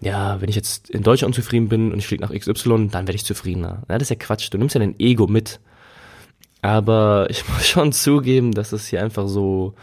ja, 0.00 0.40
wenn 0.40 0.48
ich 0.48 0.56
jetzt 0.56 0.88
in 0.88 1.02
Deutschland 1.02 1.36
unzufrieden 1.36 1.68
bin 1.68 1.92
und 1.92 1.98
ich 1.98 2.06
fliege 2.06 2.24
nach 2.24 2.32
XY, 2.32 2.88
dann 2.88 3.06
werde 3.06 3.16
ich 3.16 3.24
zufriedener. 3.24 3.82
Ja, 3.88 3.98
das 3.98 4.02
ist 4.02 4.10
ja 4.10 4.16
Quatsch, 4.16 4.48
du 4.50 4.58
nimmst 4.58 4.74
ja 4.74 4.78
dein 4.78 4.98
Ego 4.98 5.26
mit. 5.26 5.60
Aber 6.62 7.26
ich 7.30 7.48
muss 7.48 7.66
schon 7.66 7.92
zugeben, 7.92 8.52
dass 8.52 8.72
es 8.72 8.88
hier 8.88 9.02
einfach 9.02 9.28
so, 9.28 9.74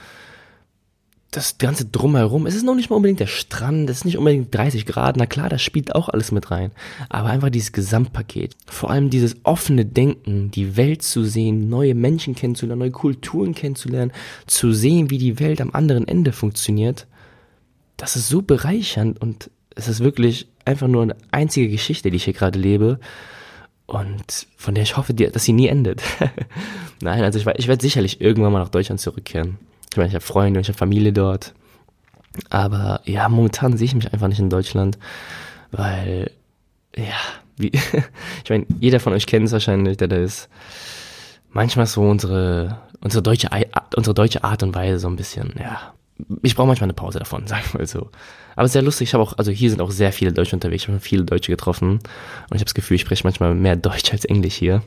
das 1.32 1.58
ganze 1.58 1.86
Drumherum, 1.86 2.48
es 2.48 2.56
ist 2.56 2.64
noch 2.64 2.76
nicht 2.76 2.90
mal 2.90 2.96
unbedingt 2.96 3.20
der 3.20 3.28
Strand, 3.28 3.90
es 3.90 3.98
ist 3.98 4.06
nicht 4.06 4.18
unbedingt 4.18 4.54
30 4.56 4.86
Grad, 4.86 5.18
na 5.18 5.26
klar, 5.26 5.50
das 5.50 5.62
spielt 5.62 5.94
auch 5.94 6.08
alles 6.08 6.32
mit 6.32 6.52
rein. 6.52 6.72
Aber 7.10 7.30
einfach 7.30 7.50
dieses 7.50 7.74
Gesamtpaket. 7.74 8.56
Vor 8.66 8.90
allem 8.90 9.10
dieses 9.10 9.36
offene 9.44 9.86
Denken, 9.86 10.52
die 10.52 10.78
Welt 10.78 11.02
zu 11.02 11.24
sehen, 11.26 11.70
neue 11.70 11.96
Menschen 11.96 12.34
kennenzulernen, 12.34 12.80
neue 12.80 12.92
Kulturen 12.92 13.54
kennenzulernen, 13.54 14.14
zu 14.46 14.72
sehen, 14.72 15.10
wie 15.10 15.18
die 15.18 15.40
Welt 15.40 15.60
am 15.60 15.72
anderen 15.74 16.08
Ende 16.08 16.32
funktioniert. 16.32 17.08
Das 17.98 18.16
ist 18.16 18.30
so 18.30 18.42
bereichernd 18.42 19.22
und 19.22 19.52
es 19.76 19.88
ist 19.88 20.00
wirklich 20.00 20.48
einfach 20.66 20.88
nur 20.88 21.04
eine 21.04 21.16
einzige 21.32 21.68
Geschichte, 21.68 22.10
die 22.10 22.18
ich 22.18 22.24
hier 22.24 22.34
gerade 22.34 22.58
lebe. 22.58 23.00
Und 23.88 24.48
von 24.58 24.76
der 24.76 24.84
ich 24.84 24.98
hoffe, 24.98 25.14
dass 25.14 25.46
sie 25.46 25.54
nie 25.54 25.68
endet. 25.68 26.04
Nein, 27.02 27.24
also 27.24 27.40
ich, 27.40 27.48
ich 27.58 27.68
werde 27.68 27.82
sicherlich 27.82 28.20
irgendwann 28.20 28.52
mal 28.52 28.60
nach 28.60 28.70
Deutschland 28.70 29.00
zurückkehren. 29.00 29.58
Ich 29.90 29.98
meine, 29.98 30.10
ich 30.10 30.16
habe 30.16 30.26
Freunde, 30.26 30.60
ich 30.60 30.68
habe 30.68 30.78
Familie 30.78 31.14
dort. 31.14 31.54
Aber 32.50 33.02
ja, 33.06 33.30
momentan 33.30 33.78
sehe 33.78 33.86
ich 33.86 33.96
mich 33.96 34.12
einfach 34.14 34.28
nicht 34.28 34.40
in 34.40 34.50
Deutschland, 34.50 34.98
weil, 35.72 36.32
ja, 36.96 37.16
wie, 37.56 37.72
ich 38.44 38.50
meine, 38.50 38.66
jeder 38.80 39.00
von 39.00 39.14
euch 39.14 39.26
kennt 39.26 39.46
es 39.46 39.54
wahrscheinlich, 39.54 39.98
der 39.98 40.10
da 40.10 40.18
ist. 40.18 40.50
Manchmal 41.50 41.88
so 41.88 42.02
unsere, 42.02 42.78
unsere 43.00 43.24
deutsche, 43.24 43.50
unsere 43.96 44.14
deutsche 44.14 44.44
Art 44.44 44.64
und 44.64 44.76
Weise 44.76 45.00
so 45.00 45.08
ein 45.08 45.16
bisschen, 45.16 45.54
ja. 45.58 45.94
Ich 46.42 46.56
brauche 46.56 46.68
manchmal 46.68 46.88
eine 46.88 46.94
Pause 46.94 47.20
davon, 47.20 47.44
sag 47.48 47.66
ich 47.66 47.74
mal 47.74 47.86
so. 47.88 48.10
Aber 48.56 48.68
sehr 48.68 48.82
lustig, 48.82 49.10
ich 49.10 49.14
habe 49.14 49.24
auch, 49.24 49.38
also 49.38 49.52
hier 49.52 49.70
sind 49.70 49.82
auch 49.82 49.92
sehr 49.92 50.12
viele 50.12 50.32
Deutsche 50.32 50.56
unterwegs, 50.56 50.84
ich 50.84 50.90
habe 50.90 51.00
viele 51.00 51.24
Deutsche 51.24 51.52
getroffen 51.52 51.92
und 51.92 52.02
ich 52.52 52.60
habe 52.60 52.66
das 52.66 52.74
Gefühl, 52.74 52.96
ich 52.96 53.02
spreche 53.02 53.24
manchmal 53.24 53.56
mehr 53.56 53.76
Deutsch 53.78 54.12
als 54.12 54.26
Englisch 54.26 54.56
hier. 54.56 54.82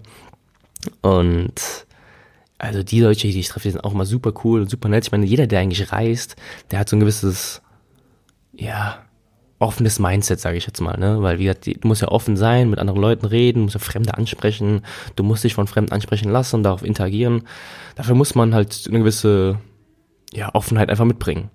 Und 1.03 1.87
also 2.59 2.83
die 2.83 3.01
Leute, 3.01 3.21
die 3.23 3.41
ich 3.41 3.49
treffe, 3.49 3.69
die 3.69 3.73
sind 3.73 3.85
auch 3.85 3.95
immer 3.95 4.07
super 4.07 4.33
cool 4.45 4.61
und 4.61 4.71
super 4.71 4.89
nett. 4.89 5.07
Ich 5.07 5.13
meine, 5.13 5.27
jeder, 5.27 5.47
der 5.47 5.61
eigentlich 5.61 5.93
reist, 5.93 6.37
der 6.71 6.79
hat 6.79 6.89
so 6.89 6.97
ein 6.97 7.01
gewisses, 7.01 7.63
ja, 8.53 8.99
offenes 9.59 9.99
Mindset, 9.99 10.41
sage 10.41 10.57
ich 10.57 10.67
jetzt 10.67 10.81
mal, 10.81 10.99
ne? 10.99 11.23
Weil 11.23 11.39
wie 11.39 11.45
gesagt, 11.45 11.67
du 11.67 11.87
musst 11.89 12.03
ja 12.03 12.09
offen 12.09 12.37
sein, 12.37 12.71
mit 12.71 12.79
anderen 12.79 13.01
Leuten 13.01 13.27
reden, 13.27 13.63
musst 13.63 13.75
ja 13.75 13.81
Fremde 13.81 14.15
ansprechen, 14.15 14.83
du 15.17 15.23
musst 15.23 15.45
dich 15.45 15.55
von 15.55 15.67
Fremden 15.67 15.93
ansprechen 15.93 16.31
lassen 16.31 16.57
und 16.57 16.63
darauf 16.63 16.83
interagieren. 16.83 17.43
Dafür 17.95 18.15
muss 18.15 18.35
man 18.35 18.55
halt 18.55 18.87
eine 18.89 18.99
gewisse 18.99 19.59
ja, 20.33 20.55
Offenheit 20.55 20.91
einfach 20.91 21.05
mitbringen. 21.05 21.51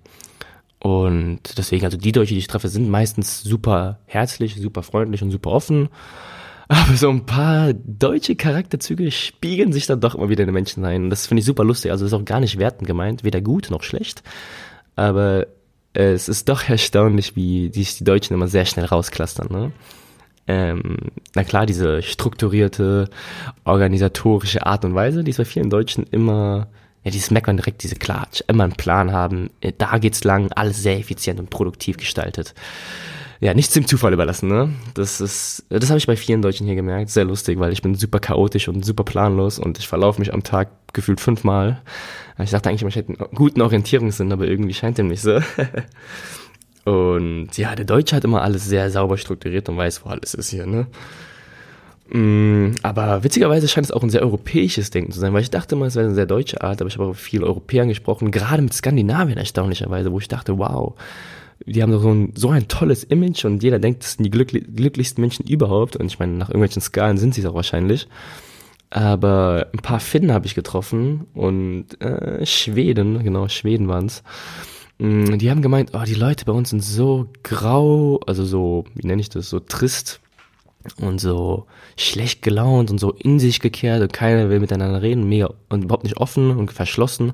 Und 0.78 1.40
deswegen, 1.56 1.84
also 1.84 1.96
die 1.96 2.12
Deutsche, 2.12 2.34
die 2.34 2.38
ich 2.38 2.46
treffe, 2.46 2.68
sind 2.68 2.88
meistens 2.88 3.42
super 3.42 4.00
herzlich, 4.06 4.56
super 4.56 4.82
freundlich 4.82 5.22
und 5.22 5.30
super 5.30 5.50
offen. 5.50 5.88
Aber 6.68 6.96
so 6.96 7.08
ein 7.08 7.26
paar 7.26 7.72
deutsche 7.72 8.34
Charakterzüge 8.34 9.10
spiegeln 9.12 9.72
sich 9.72 9.86
dann 9.86 10.00
doch 10.00 10.16
immer 10.16 10.28
wieder 10.28 10.42
in 10.42 10.48
den 10.48 10.54
Menschen 10.54 10.84
ein. 10.84 11.04
Und 11.04 11.10
das 11.10 11.26
finde 11.26 11.40
ich 11.40 11.46
super 11.46 11.64
lustig. 11.64 11.92
Also 11.92 12.04
das 12.04 12.12
ist 12.12 12.18
auch 12.18 12.24
gar 12.24 12.40
nicht 12.40 12.58
wertend 12.58 12.88
gemeint, 12.88 13.22
weder 13.24 13.40
gut 13.40 13.70
noch 13.70 13.84
schlecht. 13.84 14.22
Aber 14.96 15.46
äh, 15.94 16.12
es 16.12 16.28
ist 16.28 16.48
doch 16.48 16.62
erstaunlich, 16.68 17.36
wie 17.36 17.72
sich 17.72 17.98
die 17.98 18.04
Deutschen 18.04 18.34
immer 18.34 18.48
sehr 18.48 18.64
schnell 18.66 18.86
rausklastern. 18.86 19.48
Ne? 19.50 19.72
Ähm, 20.48 20.96
na 21.34 21.44
klar, 21.44 21.66
diese 21.66 22.02
strukturierte, 22.02 23.10
organisatorische 23.64 24.66
Art 24.66 24.84
und 24.84 24.94
Weise, 24.94 25.24
die 25.24 25.30
ist 25.30 25.38
bei 25.38 25.44
vielen 25.44 25.70
Deutschen 25.70 26.04
immer, 26.04 26.68
ja, 27.06 27.12
dieses 27.12 27.30
merkt 27.30 27.46
man 27.46 27.56
direkt, 27.56 27.84
diese 27.84 27.94
Klatsch, 27.94 28.42
immer 28.48 28.64
einen 28.64 28.74
Plan 28.74 29.12
haben, 29.12 29.50
äh, 29.60 29.72
da 29.78 29.96
geht's 29.98 30.24
lang, 30.24 30.50
alles 30.52 30.82
sehr 30.82 30.98
effizient 30.98 31.40
und 31.40 31.48
produktiv 31.48 31.96
gestaltet 31.96 32.52
ja, 33.40 33.52
nichts 33.54 33.74
dem 33.74 33.86
Zufall 33.86 34.12
überlassen, 34.12 34.48
ne? 34.48 34.70
Das 34.94 35.20
ist, 35.20 35.66
das 35.68 35.90
habe 35.90 35.98
ich 35.98 36.06
bei 36.06 36.16
vielen 36.16 36.42
Deutschen 36.42 36.66
hier 36.66 36.74
gemerkt. 36.74 37.10
Sehr 37.10 37.24
lustig, 37.24 37.58
weil 37.58 37.72
ich 37.72 37.82
bin 37.82 37.94
super 37.94 38.18
chaotisch 38.18 38.68
und 38.68 38.84
super 38.84 39.04
planlos 39.04 39.58
und 39.58 39.78
ich 39.78 39.88
verlaufe 39.88 40.20
mich 40.20 40.32
am 40.32 40.42
Tag 40.42 40.68
gefühlt 40.92 41.20
fünfmal. 41.20 41.82
Ich 42.38 42.50
dachte 42.50 42.68
eigentlich, 42.68 42.82
ich 42.82 42.96
hätte 42.96 43.08
einen 43.18 43.34
guten 43.34 43.60
Orientierungssinn, 43.60 44.32
aber 44.32 44.46
irgendwie 44.46 44.74
scheint 44.74 44.98
dem 44.98 45.08
nicht 45.08 45.20
so. 45.20 45.38
und 46.90 47.56
ja, 47.56 47.74
der 47.74 47.84
Deutsche 47.84 48.16
hat 48.16 48.24
immer 48.24 48.42
alles 48.42 48.64
sehr 48.64 48.90
sauber 48.90 49.18
strukturiert 49.18 49.68
und 49.68 49.76
weiß, 49.76 50.04
wo 50.04 50.10
alles 50.10 50.34
ist 50.34 50.50
hier, 50.50 50.66
ne? 50.66 50.86
Mm, 52.08 52.72
aber 52.82 53.24
witzigerweise 53.24 53.66
scheint 53.66 53.86
es 53.86 53.92
auch 53.92 54.02
ein 54.02 54.10
sehr 54.10 54.22
europäisches 54.22 54.90
Denken 54.90 55.10
zu 55.10 55.18
sein, 55.18 55.32
weil 55.32 55.42
ich 55.42 55.50
dachte 55.50 55.74
mal, 55.74 55.86
es 55.86 55.96
wäre 55.96 56.06
eine 56.06 56.14
sehr 56.14 56.26
deutsche 56.26 56.62
Art, 56.62 56.80
aber 56.80 56.88
ich 56.88 56.98
habe 56.98 57.08
auch 57.08 57.16
vielen 57.16 57.42
Europäern 57.42 57.88
gesprochen, 57.88 58.30
gerade 58.30 58.62
mit 58.62 58.72
Skandinavien 58.72 59.38
erstaunlicherweise, 59.38 60.12
wo 60.12 60.18
ich 60.18 60.28
dachte, 60.28 60.56
wow, 60.58 60.94
die 61.64 61.82
haben 61.82 61.98
so 61.98 62.12
ein, 62.12 62.32
so 62.36 62.50
ein 62.50 62.68
tolles 62.68 63.02
Image 63.04 63.44
und 63.44 63.62
jeder 63.62 63.78
denkt, 63.78 64.04
das 64.04 64.12
sind 64.12 64.24
die 64.24 64.30
glückli 64.30 64.60
glücklichsten 64.60 65.20
Menschen 65.20 65.46
überhaupt. 65.46 65.96
Und 65.96 66.06
ich 66.06 66.18
meine, 66.18 66.32
nach 66.34 66.48
irgendwelchen 66.48 66.82
Skalen 66.82 67.18
sind 67.18 67.34
sie 67.34 67.40
es 67.40 67.46
auch 67.46 67.54
wahrscheinlich. 67.54 68.08
Aber 68.90 69.66
ein 69.72 69.80
paar 69.80 69.98
Finnen 69.98 70.32
habe 70.32 70.46
ich 70.46 70.54
getroffen 70.54 71.26
und 71.34 72.00
äh, 72.00 72.44
Schweden, 72.46 73.24
genau, 73.24 73.48
Schweden 73.48 73.88
waren's. 73.88 74.22
Mm, 74.98 75.38
die 75.38 75.50
haben 75.50 75.62
gemeint, 75.62 75.90
oh, 75.94 76.04
die 76.06 76.14
Leute 76.14 76.44
bei 76.44 76.52
uns 76.52 76.70
sind 76.70 76.84
so 76.84 77.28
grau, 77.42 78.20
also 78.26 78.44
so, 78.44 78.84
wie 78.94 79.06
nenne 79.06 79.20
ich 79.20 79.28
das, 79.28 79.50
so 79.50 79.58
trist 79.58 80.20
und 81.00 81.20
so 81.20 81.66
schlecht 81.96 82.42
gelaunt 82.42 82.90
und 82.90 82.98
so 82.98 83.12
in 83.12 83.38
sich 83.38 83.60
gekehrt 83.60 84.02
und 84.02 84.12
keiner 84.12 84.48
will 84.48 84.60
miteinander 84.60 85.02
reden, 85.02 85.28
mega 85.28 85.50
und 85.68 85.84
überhaupt 85.84 86.04
nicht 86.04 86.18
offen 86.18 86.50
und 86.56 86.72
verschlossen. 86.72 87.32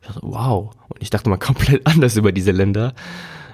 Ich 0.00 0.08
dachte, 0.08 0.20
wow. 0.22 0.70
Und 0.88 1.02
ich 1.02 1.10
dachte 1.10 1.30
mal 1.30 1.36
komplett 1.38 1.86
anders 1.86 2.16
über 2.16 2.32
diese 2.32 2.52
Länder 2.52 2.94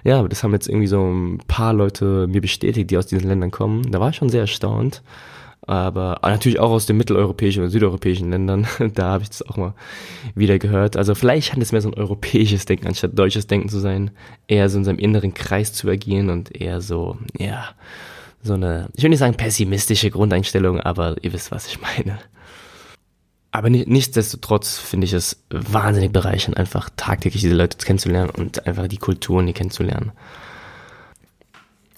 ja, 0.04 0.18
aber 0.18 0.28
das 0.28 0.42
haben 0.42 0.52
jetzt 0.52 0.68
irgendwie 0.68 0.86
so 0.86 1.02
ein 1.02 1.38
paar 1.48 1.72
Leute 1.72 2.26
mir 2.28 2.40
bestätigt, 2.40 2.90
die 2.90 2.96
aus 2.96 3.06
diesen 3.06 3.28
Ländern 3.28 3.50
kommen. 3.50 3.90
Da 3.90 4.00
war 4.00 4.10
ich 4.10 4.16
schon 4.16 4.30
sehr 4.30 4.42
erstaunt. 4.42 5.02
Aber, 5.66 6.20
natürlich 6.22 6.60
auch 6.60 6.70
aus 6.70 6.86
den 6.86 6.96
mitteleuropäischen 6.96 7.62
und 7.62 7.68
südeuropäischen 7.68 8.30
Ländern. 8.30 8.66
da 8.94 9.08
habe 9.08 9.24
ich 9.24 9.28
das 9.28 9.42
auch 9.42 9.56
mal 9.56 9.74
wieder 10.34 10.58
gehört. 10.58 10.96
Also 10.96 11.14
vielleicht 11.14 11.52
hat 11.52 11.60
es 11.60 11.72
mehr 11.72 11.82
so 11.82 11.90
ein 11.90 11.94
europäisches 11.94 12.64
Denken 12.64 12.86
anstatt 12.86 13.18
deutsches 13.18 13.48
Denken 13.48 13.68
zu 13.68 13.78
sein. 13.80 14.10
Eher 14.46 14.68
so 14.70 14.78
in 14.78 14.84
seinem 14.84 14.98
inneren 14.98 15.34
Kreis 15.34 15.74
zu 15.74 15.88
agieren 15.88 16.30
und 16.30 16.58
eher 16.58 16.80
so, 16.80 17.18
ja, 17.36 17.68
so 18.48 18.54
eine, 18.54 18.88
ich 18.94 19.02
will 19.02 19.10
nicht 19.10 19.20
sagen 19.20 19.36
pessimistische 19.36 20.10
Grundeinstellung, 20.10 20.80
aber 20.80 21.16
ihr 21.22 21.32
wisst, 21.32 21.52
was 21.52 21.66
ich 21.68 21.80
meine. 21.80 22.18
Aber 23.50 23.70
nichtsdestotrotz 23.70 24.78
finde 24.78 25.06
ich 25.06 25.12
es 25.12 25.44
wahnsinnig 25.50 26.12
bereichernd, 26.12 26.58
einfach 26.58 26.90
tagtäglich 26.96 27.42
diese 27.42 27.54
Leute 27.54 27.78
kennenzulernen 27.78 28.30
und 28.30 28.66
einfach 28.66 28.88
die 28.88 28.98
Kulturen 28.98 29.46
die 29.46 29.54
kennenzulernen. 29.54 30.12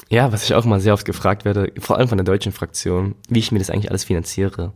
Ja, 0.08 0.32
was 0.32 0.44
ich 0.44 0.54
auch 0.54 0.64
mal 0.64 0.80
sehr 0.80 0.94
oft 0.94 1.04
gefragt 1.04 1.44
werde, 1.44 1.72
vor 1.78 1.96
allem 1.96 2.08
von 2.08 2.18
der 2.18 2.24
deutschen 2.24 2.52
Fraktion, 2.52 3.14
wie 3.28 3.38
ich 3.38 3.52
mir 3.52 3.58
das 3.58 3.70
eigentlich 3.70 3.90
alles 3.90 4.04
finanziere. 4.04 4.72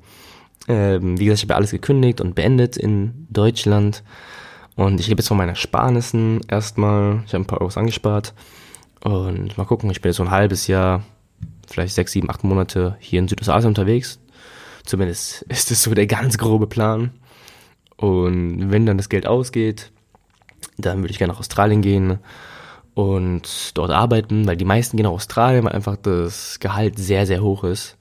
Ähm, 0.67 1.19
wie 1.19 1.25
gesagt, 1.27 1.43
ich 1.43 1.49
habe 1.49 1.57
alles 1.57 1.71
gekündigt 1.73 2.21
und 2.21 2.35
beendet 2.35 2.77
in 2.77 3.27
Deutschland. 3.31 4.03
Und 4.77 4.99
ich 4.99 5.09
lebe 5.09 5.21
jetzt 5.21 5.29
von 5.29 5.37
meiner 5.37 5.55
Sparnissen 5.55 6.41
erstmal. 6.49 7.23
Ich 7.27 7.35
habe 7.35 7.45
ein 7.45 7.47
paar 7.47 7.61
Euros 7.61 7.77
angespart. 7.77 8.35
Und 9.03 9.59
mal 9.59 9.65
gucken, 9.65 9.91
ich 9.91 10.01
bin 10.01 10.11
jetzt 10.11 10.17
so 10.17 10.23
ein 10.23 10.31
halbes 10.31 10.67
Jahr, 10.67 11.03
vielleicht 11.71 11.95
sechs, 11.95 12.13
sieben, 12.13 12.31
acht 12.31 12.45
Monate 12.45 12.97
hier 13.01 13.19
in 13.19 13.29
Südostasien 13.29 13.69
unterwegs. 13.69 14.19
Zumindest 14.85 15.43
ist 15.49 15.71
es 15.71 15.83
so 15.83 15.95
der 15.95 16.07
ganz 16.07 16.39
grobe 16.39 16.67
Plan. 16.67 17.11
Und 17.97 18.71
wenn 18.71 18.87
dann 18.87 18.97
das 18.97 19.09
Geld 19.09 19.27
ausgeht, 19.27 19.91
dann 20.77 20.99
würde 20.99 21.13
ich 21.13 21.19
gerne 21.19 21.33
nach 21.33 21.41
Australien 21.41 21.83
gehen 21.83 22.19
und 22.95 23.77
dort 23.77 23.91
arbeiten, 23.91 24.47
weil 24.47 24.57
die 24.57 24.65
meisten 24.65 24.97
gehen 24.97 25.05
nach 25.05 25.13
Australien, 25.13 25.65
weil 25.65 25.73
einfach 25.73 25.97
das 25.97 26.59
Gehalt 26.61 26.99
sehr, 26.99 27.27
sehr 27.27 27.43
hoch 27.43 27.65
ist. 27.65 27.97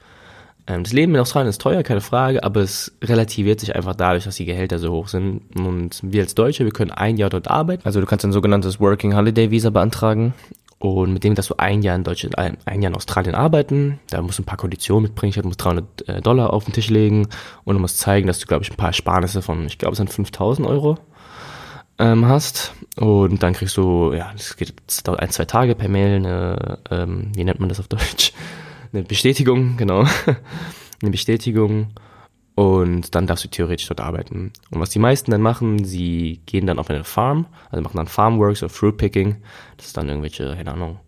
Ähm, 0.68 0.84
das 0.84 0.94
Leben 0.94 1.14
in 1.14 1.22
Australien 1.22 1.50
ist 1.50 1.62
teuer, 1.62 1.84
keine 1.84 2.02
Frage, 2.02 2.44
aber 2.44 2.62
es 2.62 2.92
relativiert 3.04 3.60
sich 3.60 3.76
einfach 3.76 3.96
dadurch, 3.96 4.24
dass 4.24 4.36
die 4.36 4.46
Gehälter 4.46 4.80
so 4.80 4.92
hoch 4.92 5.08
sind. 5.08 5.42
Und 5.56 6.00
wir 6.04 6.22
als 6.22 6.36
Deutsche, 6.36 6.64
wir 6.64 6.72
können 6.72 6.92
ein 6.92 7.18
Jahr 7.18 7.30
dort 7.30 7.50
arbeiten. 7.50 7.84
Also 7.86 8.00
du 8.00 8.06
kannst 8.06 8.26
ein 8.26 8.32
sogenanntes 8.32 8.80
Working 8.80 9.16
Holiday 9.16 9.52
Visa 9.52 9.70
beantragen 9.70 10.34
und 10.84 11.14
mit 11.14 11.24
dem 11.24 11.34
dass 11.34 11.48
du 11.48 11.56
ein 11.58 11.82
Jahr 11.82 11.96
in 11.96 12.04
Deutschland, 12.04 12.38
ein, 12.38 12.58
Jahr 12.82 12.92
in 12.92 12.96
Australien 12.96 13.36
arbeiten. 13.36 14.02
Da 14.10 14.22
musst 14.22 14.38
du 14.38 14.44
ein 14.44 14.46
paar 14.46 14.58
Konditionen 14.58 15.04
mitbringen. 15.04 15.34
Ich 15.34 15.42
muss 15.42 15.56
300 15.56 16.10
äh, 16.10 16.22
Dollar 16.22 16.52
auf 16.52 16.66
den 16.66 16.74
Tisch 16.74 16.90
legen 16.90 17.30
und 17.64 17.76
du 17.76 17.80
musst 17.80 18.00
zeigen, 18.00 18.28
dass 18.28 18.40
du, 18.40 18.48
glaube 18.48 18.66
ich, 18.66 18.72
ein 18.72 18.76
paar 18.76 18.90
Ersparnisse 18.90 19.42
von, 19.42 19.66
ich 19.66 19.78
glaube, 19.78 19.94
es 19.94 19.98
sind 19.98 20.12
5000 20.12 20.68
Euro 20.68 20.98
ähm, 22.00 22.26
hast. 22.28 22.74
Und 22.98 23.44
dann 23.44 23.54
kriegst 23.54 23.78
du, 23.78 24.12
ja, 24.12 24.34
das 24.34 24.58
geht 24.58 24.74
das 24.86 25.04
dauert 25.04 25.22
ein, 25.22 25.30
zwei 25.30 25.46
Tage 25.46 25.74
per 25.74 25.88
Mail, 25.88 26.18
eine, 26.18 26.80
ähm, 26.92 27.32
wie 27.34 27.46
nennt 27.46 27.62
man 27.62 27.70
das 27.70 27.80
auf 27.80 27.88
Deutsch? 27.88 28.34
Eine 28.92 29.04
Bestätigung, 29.04 29.78
genau. 29.78 30.04
eine 31.02 31.12
Bestätigung 31.12 31.88
und 32.56 33.16
dann 33.16 33.26
darfst 33.26 33.44
du 33.46 33.50
theoretisch 33.50 33.88
dort 33.88 34.02
arbeiten. 34.02 34.52
Und 34.70 34.80
was 34.80 34.92
die 34.92 35.00
meisten 35.00 35.32
dann 35.32 35.42
machen, 35.42 35.84
sie 35.86 36.42
gehen 36.46 36.68
dann 36.68 36.80
auf 36.80 36.90
eine 36.90 37.04
Farm, 37.04 37.48
also 37.72 37.82
machen 37.82 37.98
dann 37.98 38.08
Farmworks 38.08 38.62
oder 38.62 38.70
Fruit 38.70 38.98
Picking. 38.98 39.38
Das 39.78 39.88
ist 39.88 39.98
dann 39.98 40.08
irgendwelche, 40.08 40.56
keine 40.56 40.74
Ahnung, 40.74 41.00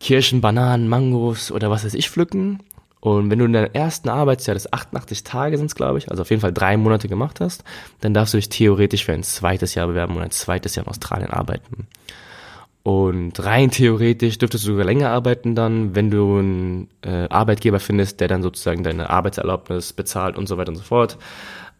Kirschen, 0.00 0.40
Bananen, 0.40 0.88
Mangos 0.88 1.50
oder 1.50 1.70
was 1.70 1.84
weiß 1.84 1.94
ich 1.94 2.10
pflücken. 2.10 2.62
Und 3.00 3.30
wenn 3.30 3.38
du 3.38 3.44
in 3.44 3.52
deinem 3.52 3.72
ersten 3.74 4.08
Arbeitsjahr, 4.08 4.54
das 4.54 4.72
88 4.72 5.24
Tage 5.24 5.58
sind 5.58 5.66
es, 5.66 5.74
glaube 5.74 5.98
ich, 5.98 6.10
also 6.10 6.22
auf 6.22 6.30
jeden 6.30 6.40
Fall 6.40 6.54
drei 6.54 6.78
Monate 6.78 7.06
gemacht 7.06 7.40
hast, 7.40 7.62
dann 8.00 8.14
darfst 8.14 8.32
du 8.32 8.38
dich 8.38 8.48
theoretisch 8.48 9.04
für 9.04 9.12
ein 9.12 9.22
zweites 9.22 9.74
Jahr 9.74 9.88
bewerben 9.88 10.16
und 10.16 10.22
ein 10.22 10.30
zweites 10.30 10.74
Jahr 10.74 10.86
in 10.86 10.90
Australien 10.90 11.30
arbeiten. 11.30 11.86
Und 12.84 13.42
rein 13.42 13.70
theoretisch 13.70 14.36
dürftest 14.36 14.64
du 14.64 14.72
sogar 14.72 14.84
länger 14.84 15.08
arbeiten 15.08 15.54
dann, 15.54 15.94
wenn 15.94 16.10
du 16.10 16.36
einen 16.36 16.88
äh, 17.00 17.26
Arbeitgeber 17.30 17.80
findest, 17.80 18.20
der 18.20 18.28
dann 18.28 18.42
sozusagen 18.42 18.84
deine 18.84 19.08
Arbeitserlaubnis 19.08 19.94
bezahlt 19.94 20.36
und 20.36 20.46
so 20.46 20.58
weiter 20.58 20.68
und 20.68 20.76
so 20.76 20.82
fort. 20.82 21.16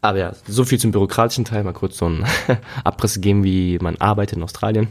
Aber 0.01 0.19
ja, 0.19 0.33
so 0.49 0.64
viel 0.64 0.79
zum 0.79 0.93
bürokratischen 0.93 1.45
Teil, 1.45 1.62
mal 1.62 1.75
kurz 1.75 1.99
so 1.99 2.07
einen 2.07 2.25
Abriss 2.85 3.21
geben, 3.21 3.45
wie 3.45 3.79
man 3.83 3.97
arbeitet 3.99 4.38
in 4.38 4.43
Australien. 4.43 4.88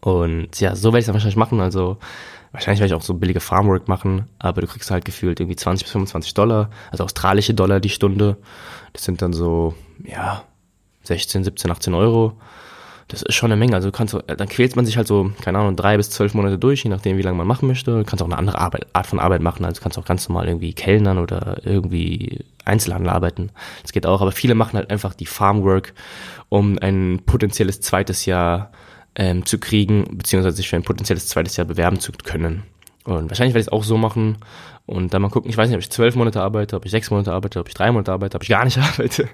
Und 0.00 0.58
ja, 0.58 0.74
so 0.74 0.88
werde 0.88 1.00
ich 1.00 1.08
es 1.08 1.12
wahrscheinlich 1.12 1.36
machen. 1.36 1.60
Also 1.60 1.98
wahrscheinlich 2.52 2.80
werde 2.80 2.94
ich 2.94 2.98
auch 2.98 3.04
so 3.04 3.12
billige 3.12 3.40
Farmwork 3.40 3.88
machen, 3.88 4.26
aber 4.38 4.62
du 4.62 4.66
kriegst 4.68 4.90
halt 4.90 5.04
gefühlt 5.04 5.38
irgendwie 5.38 5.56
20 5.56 5.84
bis 5.84 5.92
25 5.92 6.32
Dollar, 6.32 6.70
also 6.90 7.04
australische 7.04 7.52
Dollar 7.52 7.78
die 7.78 7.90
Stunde. 7.90 8.38
Das 8.94 9.04
sind 9.04 9.20
dann 9.20 9.34
so, 9.34 9.74
ja, 10.02 10.44
16, 11.02 11.44
17, 11.44 11.70
18 11.70 11.92
Euro. 11.92 12.38
Das 13.10 13.22
ist 13.22 13.34
schon 13.34 13.50
eine 13.50 13.58
Menge. 13.58 13.74
Also 13.74 13.88
du 13.88 13.92
kannst, 13.92 14.16
dann 14.26 14.48
quält 14.48 14.76
man 14.76 14.86
sich 14.86 14.96
halt 14.96 15.08
so, 15.08 15.32
keine 15.42 15.58
Ahnung, 15.58 15.74
drei 15.74 15.96
bis 15.96 16.10
zwölf 16.10 16.32
Monate 16.32 16.58
durch, 16.58 16.84
je 16.84 16.90
nachdem, 16.90 17.18
wie 17.18 17.22
lange 17.22 17.36
man 17.36 17.46
machen 17.46 17.66
möchte. 17.66 17.90
Du 17.90 18.04
kannst 18.04 18.22
auch 18.22 18.28
eine 18.28 18.38
andere 18.38 18.58
Arbeit, 18.58 18.86
Art 18.92 19.06
von 19.08 19.18
Arbeit 19.18 19.42
machen. 19.42 19.64
Also 19.64 19.80
du 19.80 19.82
kannst 19.82 19.98
auch 19.98 20.04
ganz 20.04 20.28
normal 20.28 20.46
irgendwie 20.46 20.72
Kellnern 20.72 21.18
oder 21.18 21.60
irgendwie 21.64 22.44
Einzelhandel 22.64 23.10
arbeiten. 23.10 23.50
Das 23.82 23.92
geht 23.92 24.06
auch. 24.06 24.20
Aber 24.20 24.30
viele 24.30 24.54
machen 24.54 24.76
halt 24.76 24.90
einfach 24.90 25.14
die 25.14 25.26
Farmwork, 25.26 25.92
um 26.48 26.78
ein 26.78 27.20
potenzielles 27.26 27.80
zweites 27.80 28.26
Jahr 28.26 28.70
ähm, 29.16 29.44
zu 29.44 29.58
kriegen, 29.58 30.04
beziehungsweise 30.16 30.56
sich 30.56 30.68
für 30.68 30.76
ein 30.76 30.84
potenzielles 30.84 31.26
zweites 31.26 31.56
Jahr 31.56 31.66
bewerben 31.66 31.98
zu 31.98 32.12
können. 32.12 32.62
Und 33.04 33.28
wahrscheinlich 33.28 33.54
werde 33.54 33.62
ich 33.62 33.66
es 33.66 33.72
auch 33.72 33.82
so 33.82 33.96
machen 33.96 34.38
und 34.86 35.14
dann 35.14 35.22
mal 35.22 35.30
gucken. 35.30 35.50
Ich 35.50 35.56
weiß 35.56 35.68
nicht, 35.68 35.76
ob 35.76 35.82
ich 35.82 35.90
zwölf 35.90 36.14
Monate 36.14 36.40
arbeite, 36.40 36.76
ob 36.76 36.84
ich 36.84 36.90
sechs 36.90 37.10
Monate 37.10 37.32
arbeite, 37.32 37.58
ob 37.58 37.68
ich 37.68 37.74
drei 37.74 37.90
Monate 37.90 38.12
arbeite, 38.12 38.36
ob 38.36 38.42
ich 38.42 38.48
gar 38.48 38.64
nicht 38.64 38.78
arbeite. 38.78 39.28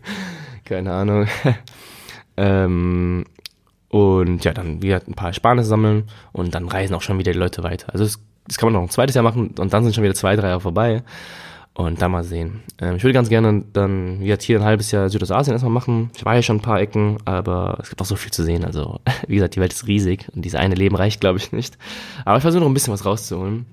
Keine 0.64 0.92
Ahnung. 0.92 1.26
ähm, 2.36 3.24
und 3.96 4.44
ja, 4.44 4.52
dann 4.52 4.82
wieder 4.82 5.00
ein 5.06 5.14
paar 5.14 5.28
Ersparnisse 5.28 5.70
sammeln 5.70 6.04
und 6.32 6.54
dann 6.54 6.68
reisen 6.68 6.94
auch 6.94 7.00
schon 7.00 7.18
wieder 7.18 7.32
die 7.32 7.38
Leute 7.38 7.62
weiter. 7.62 7.94
Also 7.94 8.04
das, 8.04 8.20
das 8.46 8.58
kann 8.58 8.66
man 8.66 8.74
noch 8.74 8.82
ein 8.86 8.90
zweites 8.90 9.14
Jahr 9.14 9.24
machen 9.24 9.54
und 9.58 9.72
dann 9.72 9.84
sind 9.84 9.94
schon 9.94 10.04
wieder 10.04 10.14
zwei, 10.14 10.36
drei 10.36 10.48
Jahre 10.48 10.60
vorbei. 10.60 11.02
Und 11.72 12.00
dann 12.00 12.10
mal 12.10 12.24
sehen. 12.24 12.62
Ähm, 12.80 12.96
ich 12.96 13.02
würde 13.02 13.12
ganz 13.12 13.28
gerne 13.28 13.62
dann 13.74 14.22
jetzt 14.22 14.44
hier 14.44 14.58
ein 14.58 14.64
halbes 14.64 14.92
Jahr 14.92 15.10
Südostasien 15.10 15.52
erstmal 15.52 15.72
machen. 15.72 16.10
Ich 16.16 16.24
war 16.24 16.34
ja 16.34 16.40
schon 16.40 16.56
ein 16.56 16.62
paar 16.62 16.80
Ecken, 16.80 17.18
aber 17.26 17.76
es 17.82 17.90
gibt 17.90 18.00
auch 18.00 18.06
so 18.06 18.16
viel 18.16 18.32
zu 18.32 18.44
sehen. 18.44 18.64
Also, 18.64 19.00
wie 19.26 19.34
gesagt, 19.34 19.56
die 19.56 19.60
Welt 19.60 19.74
ist 19.74 19.86
riesig 19.86 20.26
und 20.34 20.42
dieses 20.42 20.58
eine 20.58 20.74
Leben 20.74 20.96
reicht, 20.96 21.20
glaube 21.20 21.38
ich, 21.38 21.52
nicht. 21.52 21.76
Aber 22.24 22.38
ich 22.38 22.42
versuche 22.42 22.62
noch 22.62 22.68
ein 22.68 22.72
bisschen 22.72 22.94
was 22.94 23.04
rauszuholen. 23.04 23.66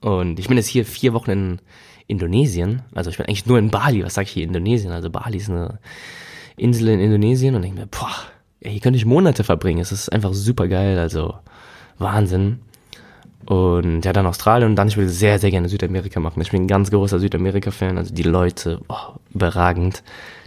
Und 0.00 0.38
ich 0.38 0.46
bin 0.46 0.56
jetzt 0.56 0.68
hier 0.68 0.84
vier 0.84 1.12
Wochen 1.12 1.30
in 1.32 1.58
Indonesien. 2.06 2.82
Also 2.94 3.10
ich 3.10 3.16
bin 3.16 3.26
eigentlich 3.26 3.46
nur 3.46 3.58
in 3.58 3.70
Bali. 3.70 4.04
Was 4.04 4.14
sage 4.14 4.26
ich 4.26 4.32
hier? 4.32 4.44
Indonesien. 4.44 4.92
Also 4.92 5.10
Bali 5.10 5.38
ist 5.38 5.50
eine 5.50 5.80
Insel 6.56 6.88
in 6.88 7.00
Indonesien 7.00 7.56
und 7.56 7.62
denke 7.62 7.80
mir, 7.80 7.86
boah, 7.88 8.14
hier 8.64 8.80
könnte 8.80 8.96
ich 8.96 9.04
Monate 9.04 9.44
verbringen. 9.44 9.80
Es 9.80 9.92
ist 9.92 10.10
einfach 10.10 10.32
super 10.32 10.68
geil. 10.68 10.98
Also 10.98 11.34
Wahnsinn. 11.98 12.60
Und 13.46 14.04
ja, 14.04 14.12
dann 14.12 14.26
Australien 14.26 14.70
und 14.70 14.76
dann, 14.76 14.88
ich 14.88 14.96
will 14.96 15.08
sehr, 15.08 15.38
sehr 15.38 15.50
gerne 15.50 15.68
Südamerika 15.68 16.18
machen. 16.18 16.40
Ich 16.40 16.50
bin 16.50 16.62
ein 16.62 16.68
ganz 16.68 16.90
großer 16.90 17.18
Südamerika-Fan, 17.18 17.98
also 17.98 18.14
die 18.14 18.22
Leute, 18.22 18.80
oh, 18.88 19.18
überragend. 19.34 20.02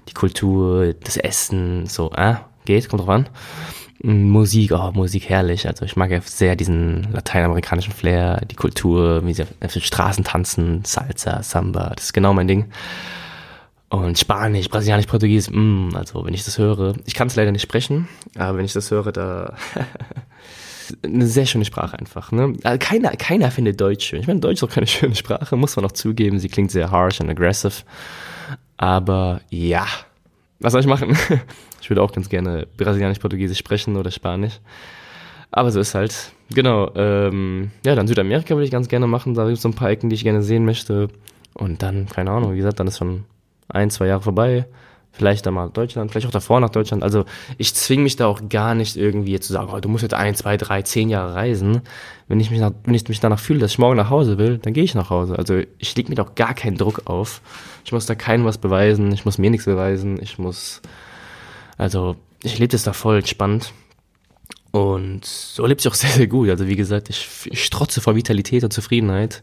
Die 0.09 0.13
Kultur, 0.13 0.95
das 1.03 1.17
Essen, 1.17 1.85
so, 1.85 2.11
äh, 2.13 2.35
geht, 2.65 2.89
kommt 2.89 3.01
drauf 3.01 3.09
an. 3.09 3.29
Musik, 4.01 4.71
oh, 4.71 4.91
Musik 4.93 5.29
herrlich. 5.29 5.67
Also 5.67 5.85
ich 5.85 5.95
mag 5.95 6.11
ja 6.11 6.21
sehr 6.21 6.55
diesen 6.55 7.11
lateinamerikanischen 7.11 7.93
Flair, 7.93 8.41
die 8.49 8.55
Kultur, 8.55 9.25
wie 9.25 9.33
sie 9.33 9.43
auf 9.43 9.73
den 9.73 9.81
Straßen 9.81 10.23
tanzen, 10.23 10.83
Salsa, 10.85 11.43
Samba, 11.43 11.93
das 11.95 12.05
ist 12.05 12.13
genau 12.13 12.33
mein 12.33 12.47
Ding. 12.47 12.65
Und 13.89 14.19
Spanisch, 14.19 14.69
Brasilianisch, 14.69 15.05
Portugiesisch, 15.05 15.53
mm, 15.53 15.95
also 15.95 16.25
wenn 16.25 16.33
ich 16.33 16.43
das 16.43 16.57
höre, 16.57 16.95
ich 17.05 17.13
kann 17.13 17.27
es 17.27 17.35
leider 17.35 17.51
nicht 17.51 17.61
sprechen, 17.61 18.09
aber 18.37 18.57
wenn 18.57 18.65
ich 18.65 18.73
das 18.73 18.91
höre, 18.91 19.13
da 19.13 19.55
eine 21.03 21.25
sehr 21.25 21.45
schöne 21.45 21.63
Sprache 21.63 21.97
einfach. 21.97 22.31
Ne? 22.31 22.53
Also 22.63 22.79
keiner, 22.79 23.11
keiner 23.11 23.49
findet 23.49 23.79
Deutsch 23.79 24.07
schön. 24.07 24.19
Ich 24.19 24.27
meine, 24.27 24.41
Deutsch 24.41 24.61
ist 24.61 24.63
auch 24.63 24.73
keine 24.73 24.87
schöne 24.87 25.15
Sprache, 25.15 25.55
muss 25.55 25.75
man 25.75 25.85
auch 25.85 25.93
zugeben. 25.93 26.39
Sie 26.39 26.49
klingt 26.49 26.71
sehr 26.71 26.91
harsh 26.91 27.21
und 27.21 27.29
aggressive. 27.29 27.83
Aber 28.75 29.41
ja, 29.49 29.85
was 30.59 30.71
soll 30.73 30.81
ich 30.81 30.87
machen? 30.87 31.17
Ich 31.79 31.91
würde 31.91 32.01
auch 32.01 32.11
ganz 32.11 32.27
gerne 32.27 32.67
Brasilianisch, 32.75 33.19
Portugiesisch 33.19 33.59
sprechen 33.59 33.95
oder 33.95 34.11
Spanisch. 34.11 34.59
Aber 35.51 35.71
so 35.71 35.79
ist 35.79 35.95
halt. 35.95 36.33
Genau. 36.49 36.91
Ähm, 36.95 37.71
ja, 37.85 37.95
dann 37.95 38.07
Südamerika 38.07 38.55
würde 38.55 38.65
ich 38.65 38.71
ganz 38.71 38.89
gerne 38.89 39.07
machen. 39.07 39.35
Da 39.35 39.45
gibt 39.45 39.57
es 39.57 39.61
so 39.61 39.69
ein 39.69 39.75
paar 39.75 39.91
Ecken, 39.91 40.09
die 40.09 40.15
ich 40.15 40.23
gerne 40.23 40.41
sehen 40.41 40.65
möchte. 40.65 41.07
Und 41.53 41.83
dann, 41.83 42.07
keine 42.09 42.31
Ahnung, 42.31 42.53
wie 42.53 42.57
gesagt, 42.57 42.79
dann 42.79 42.87
ist 42.87 42.97
schon 42.97 43.23
ein, 43.69 43.89
zwei 43.89 44.07
Jahre 44.07 44.21
vorbei 44.21 44.67
vielleicht 45.17 45.45
dann 45.45 45.55
mal 45.55 45.69
Deutschland, 45.69 46.11
vielleicht 46.11 46.27
auch 46.27 46.31
davor 46.31 46.59
nach 46.59 46.69
Deutschland. 46.69 47.03
Also 47.03 47.25
ich 47.57 47.73
zwinge 47.73 48.03
mich 48.03 48.15
da 48.15 48.27
auch 48.27 48.41
gar 48.49 48.75
nicht 48.75 48.95
irgendwie 48.95 49.39
zu 49.39 49.51
sagen, 49.51 49.69
oh, 49.73 49.79
du 49.79 49.89
musst 49.89 50.03
jetzt 50.03 50.13
ein, 50.13 50.35
zwei, 50.35 50.57
drei, 50.57 50.83
zehn 50.83 51.09
Jahre 51.09 51.33
reisen. 51.33 51.81
Wenn 52.27 52.39
ich 52.39 52.51
mich, 52.51 52.59
nach, 52.59 52.71
wenn 52.83 52.93
ich 52.93 53.07
mich 53.09 53.19
danach 53.19 53.39
fühle, 53.39 53.59
dass 53.59 53.71
ich 53.71 53.79
morgen 53.79 53.97
nach 53.97 54.09
Hause 54.09 54.37
will, 54.37 54.59
dann 54.59 54.73
gehe 54.73 54.83
ich 54.83 54.95
nach 54.95 55.09
Hause. 55.09 55.37
Also 55.37 55.61
ich 55.79 55.95
leg 55.95 56.07
mir 56.07 56.15
doch 56.15 56.35
gar 56.35 56.53
keinen 56.53 56.77
Druck 56.77 57.01
auf. 57.05 57.41
Ich 57.83 57.91
muss 57.91 58.05
da 58.05 58.15
keinem 58.15 58.45
was 58.45 58.57
beweisen, 58.57 59.11
ich 59.11 59.25
muss 59.25 59.37
mir 59.37 59.49
nichts 59.49 59.65
beweisen, 59.65 60.19
ich 60.21 60.37
muss, 60.37 60.81
also 61.77 62.15
ich 62.43 62.59
lebe 62.59 62.71
das 62.71 62.83
da 62.83 62.93
voll 62.93 63.17
entspannt. 63.17 63.73
Und 64.71 65.25
so 65.25 65.65
lebt 65.65 65.81
sich 65.81 65.91
auch 65.91 65.95
sehr, 65.95 66.11
sehr 66.11 66.27
gut. 66.27 66.49
Also 66.49 66.67
wie 66.67 66.75
gesagt, 66.75 67.09
ich, 67.09 67.27
ich 67.45 67.65
strotze 67.65 68.01
vor 68.01 68.15
Vitalität 68.15 68.63
und 68.63 68.71
Zufriedenheit. 68.71 69.41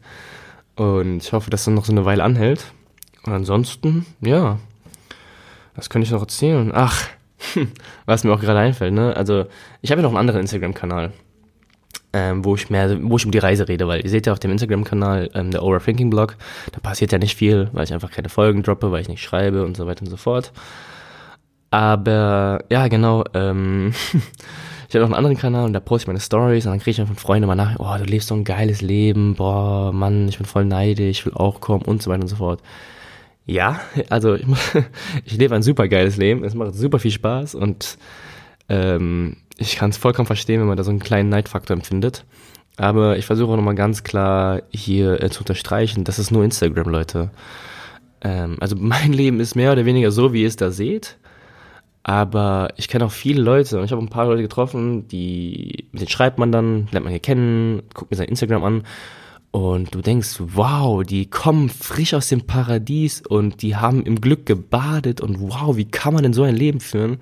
Und 0.77 1.19
ich 1.19 1.33
hoffe, 1.33 1.51
dass 1.51 1.65
das 1.65 1.75
noch 1.75 1.85
so 1.85 1.93
eine 1.93 2.05
Weile 2.05 2.23
anhält. 2.23 2.65
Und 3.27 3.33
ansonsten, 3.33 4.07
ja, 4.21 4.59
was 5.75 5.91
könnte 5.91 6.07
ich 6.07 6.13
noch 6.13 6.21
erzählen? 6.21 6.71
Ach, 6.75 7.09
was 8.07 8.25
mir 8.25 8.33
auch 8.33 8.41
gerade 8.41 8.59
einfällt, 8.59 8.93
ne? 8.93 9.17
Also, 9.17 9.47
ich 9.83 9.91
habe 9.91 10.01
ja 10.01 10.03
noch 10.03 10.11
einen 10.11 10.19
anderen 10.19 10.41
Instagram-Kanal, 10.41 11.13
ähm, 12.13 12.45
wo 12.45 12.55
ich 12.55 12.71
mehr, 12.71 12.97
wo 13.03 13.17
ich 13.17 13.25
um 13.25 13.33
die 13.33 13.39
Reise 13.39 13.69
rede, 13.69 13.89
weil 13.89 14.03
ihr 14.03 14.11
seht 14.11 14.27
ja 14.27 14.33
auf 14.33 14.39
dem 14.39 14.53
Instagram-Kanal, 14.53 15.31
ähm, 15.35 15.51
der 15.51 15.63
Overthinking-Blog, 15.63 16.37
da 16.73 16.81
passiert 16.81 17.13
ja 17.13 17.19
nicht 17.19 17.37
viel, 17.37 17.69
weil 17.73 17.85
ich 17.85 17.93
einfach 17.93 18.11
keine 18.11 18.29
Folgen 18.29 18.63
droppe, 18.63 18.93
weil 18.93 19.01
ich 19.01 19.09
nicht 19.09 19.23
schreibe 19.23 19.65
und 19.65 19.77
so 19.77 19.87
weiter 19.87 20.03
und 20.03 20.11
so 20.11 20.17
fort. 20.17 20.53
Aber, 21.71 22.61
ja, 22.71 22.87
genau, 22.87 23.25
ähm, 23.35 23.93
ich 24.89 24.95
habe 24.95 25.01
noch 25.01 25.07
einen 25.07 25.15
anderen 25.15 25.37
Kanal 25.37 25.65
und 25.65 25.73
da 25.73 25.81
poste 25.81 26.05
ich 26.05 26.07
meine 26.07 26.21
Stories 26.21 26.67
und 26.67 26.73
dann 26.73 26.79
kriege 26.79 26.93
ich 26.93 26.97
dann 26.99 27.09
von 27.09 27.17
Freunden 27.17 27.49
mal 27.49 27.57
nach, 27.57 27.81
oh, 27.81 27.99
du 27.99 28.05
lebst 28.05 28.29
so 28.29 28.35
ein 28.37 28.45
geiles 28.45 28.81
Leben, 28.81 29.35
boah, 29.35 29.93
Mann, 29.93 30.29
ich 30.29 30.37
bin 30.37 30.47
voll 30.47 30.67
neidisch, 30.67 31.21
ich 31.21 31.27
will 31.27 31.35
auch 31.35 31.61
kommen 31.61 31.83
und 31.83 32.01
so 32.01 32.11
weiter 32.11 32.23
und 32.23 32.29
so 32.29 32.37
fort. 32.37 32.61
Ja, 33.47 33.81
also 34.09 34.35
ich, 34.35 34.47
ich 35.25 35.37
lebe 35.37 35.55
ein 35.55 35.63
super 35.63 35.89
geiles 35.89 36.17
Leben, 36.17 36.45
es 36.45 36.55
macht 36.55 36.75
super 36.75 36.99
viel 36.99 37.11
Spaß 37.11 37.55
und 37.55 37.99
ähm, 38.69 39.37
ich 39.59 39.77
kann 39.77 39.91
es 39.91 39.99
vollkommen 39.99 40.27
verstehen, 40.27 40.61
wenn 40.61 40.69
man 40.69 40.77
da 40.77 40.85
so 40.85 40.91
einen 40.91 41.01
kleinen 41.01 41.29
Neidfaktor 41.29 41.77
empfindet. 41.77 42.25
Aber 42.77 43.19
ich 43.19 43.27
versuche 43.27 43.53
auch 43.53 43.57
nochmal 43.57 43.77
ganz 43.77 44.03
klar 44.03 44.63
hier 44.71 45.23
äh, 45.23 45.31
zu 45.31 45.41
unterstreichen, 45.41 46.05
das 46.05 46.19
ist 46.19 46.31
nur 46.31 46.43
Instagram, 46.43 46.89
Leute. 46.89 47.31
Ähm, 48.23 48.57
also 48.61 48.77
mein 48.77 49.13
Leben 49.13 49.41
ist 49.41 49.55
mehr 49.55 49.73
oder 49.73 49.85
weniger 49.85 50.11
so, 50.11 50.33
wie 50.33 50.43
ihr 50.43 50.49
es 50.49 50.57
da 50.57 50.71
seht. 50.71 51.19
Aber 52.03 52.69
ich 52.77 52.89
kenne 52.89 53.07
auch 53.07 53.13
viele 53.13 53.43
Leute 53.43 53.79
und 53.79 53.85
ich 53.87 53.93
habe 53.93 54.03
ein 54.03 54.11
paar 54.11 54.27
Leute 54.27 54.43
getroffen, 54.43 55.09
die, 55.09 55.87
mit 55.93 56.03
denen 56.03 56.11
schreibt 56.11 56.39
man 56.39 56.53
dann, 56.53 56.89
lernt 56.91 57.05
man 57.05 57.13
hier 57.13 57.21
kennen, 57.21 57.83
guckt 57.95 58.11
mir 58.11 58.17
sein 58.17 58.29
Instagram 58.29 58.65
an 58.65 58.83
und 59.55 59.95
du 59.95 60.01
denkst, 60.01 60.38
wow, 60.40 61.05
die 61.05 61.27
kommen 61.27 61.69
frisch 61.69 62.12
aus 62.12 62.29
dem 62.29 62.45
Paradies 62.45 63.23
und 63.25 63.62
die 63.62 63.77
haben 63.77 64.05
im 64.05 64.21
Glück 64.21 64.47
gebadet 64.47 65.21
und 65.21 65.38
wow, 65.40 65.77
wie 65.77 65.85
kann 65.85 66.12
man 66.12 66.25
denn 66.25 66.33
so 66.33 66.43
ein 66.43 66.57
Leben 66.57 66.81
führen? 66.81 67.19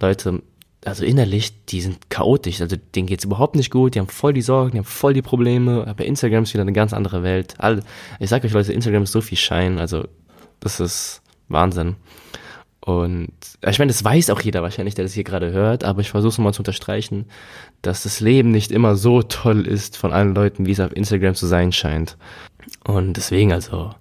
Leute, 0.00 0.42
also 0.84 1.04
innerlich, 1.04 1.64
die 1.66 1.80
sind 1.80 2.10
chaotisch, 2.10 2.60
also 2.60 2.74
denen 2.96 3.06
geht's 3.06 3.24
überhaupt 3.24 3.54
nicht 3.54 3.70
gut, 3.70 3.94
die 3.94 4.00
haben 4.00 4.08
voll 4.08 4.32
die 4.32 4.42
Sorgen, 4.42 4.72
die 4.72 4.78
haben 4.78 4.84
voll 4.84 5.14
die 5.14 5.22
Probleme, 5.22 5.86
aber 5.86 6.04
Instagram 6.04 6.42
ist 6.42 6.54
wieder 6.54 6.62
eine 6.62 6.72
ganz 6.72 6.92
andere 6.92 7.22
Welt. 7.22 7.54
Ich 8.18 8.30
sag 8.30 8.42
euch 8.42 8.52
Leute, 8.52 8.72
Instagram 8.72 9.04
ist 9.04 9.12
so 9.12 9.20
viel 9.20 9.38
Schein, 9.38 9.78
also 9.78 10.08
das 10.58 10.80
ist 10.80 11.22
Wahnsinn. 11.46 11.94
Und 12.84 13.32
ich 13.66 13.78
meine, 13.78 13.90
das 13.90 14.04
weiß 14.04 14.28
auch 14.28 14.42
jeder 14.42 14.62
wahrscheinlich, 14.62 14.94
der 14.94 15.06
das 15.06 15.14
hier 15.14 15.24
gerade 15.24 15.52
hört, 15.52 15.84
aber 15.84 16.02
ich 16.02 16.10
versuche 16.10 16.32
es 16.32 16.38
mal 16.38 16.52
zu 16.52 16.60
unterstreichen, 16.60 17.24
dass 17.80 18.02
das 18.02 18.20
Leben 18.20 18.50
nicht 18.50 18.70
immer 18.70 18.94
so 18.94 19.22
toll 19.22 19.66
ist 19.66 19.96
von 19.96 20.12
allen 20.12 20.34
Leuten, 20.34 20.66
wie 20.66 20.72
es 20.72 20.80
auf 20.80 20.94
Instagram 20.94 21.34
zu 21.34 21.46
sein 21.46 21.72
scheint. 21.72 22.18
Und 22.84 23.14
deswegen 23.14 23.54
also, 23.54 23.94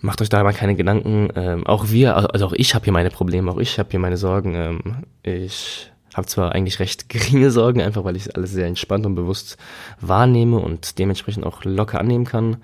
macht 0.00 0.22
euch 0.22 0.28
da 0.28 0.44
mal 0.44 0.52
keine 0.52 0.76
Gedanken. 0.76 1.30
Ähm, 1.34 1.66
auch 1.66 1.88
wir, 1.88 2.32
also 2.32 2.46
auch 2.46 2.52
ich 2.52 2.76
habe 2.76 2.84
hier 2.84 2.92
meine 2.92 3.10
Probleme, 3.10 3.50
auch 3.50 3.58
ich 3.58 3.80
habe 3.80 3.90
hier 3.90 3.98
meine 4.00 4.16
Sorgen. 4.16 4.54
Ähm, 4.54 4.80
ich 5.24 5.90
habe 6.14 6.28
zwar 6.28 6.52
eigentlich 6.52 6.78
recht 6.78 7.08
geringe 7.08 7.50
Sorgen, 7.50 7.80
einfach 7.80 8.04
weil 8.04 8.14
ich 8.14 8.36
alles 8.36 8.52
sehr 8.52 8.68
entspannt 8.68 9.06
und 9.06 9.16
bewusst 9.16 9.56
wahrnehme 10.00 10.60
und 10.60 11.00
dementsprechend 11.00 11.44
auch 11.44 11.64
locker 11.64 11.98
annehmen 11.98 12.26
kann. 12.26 12.58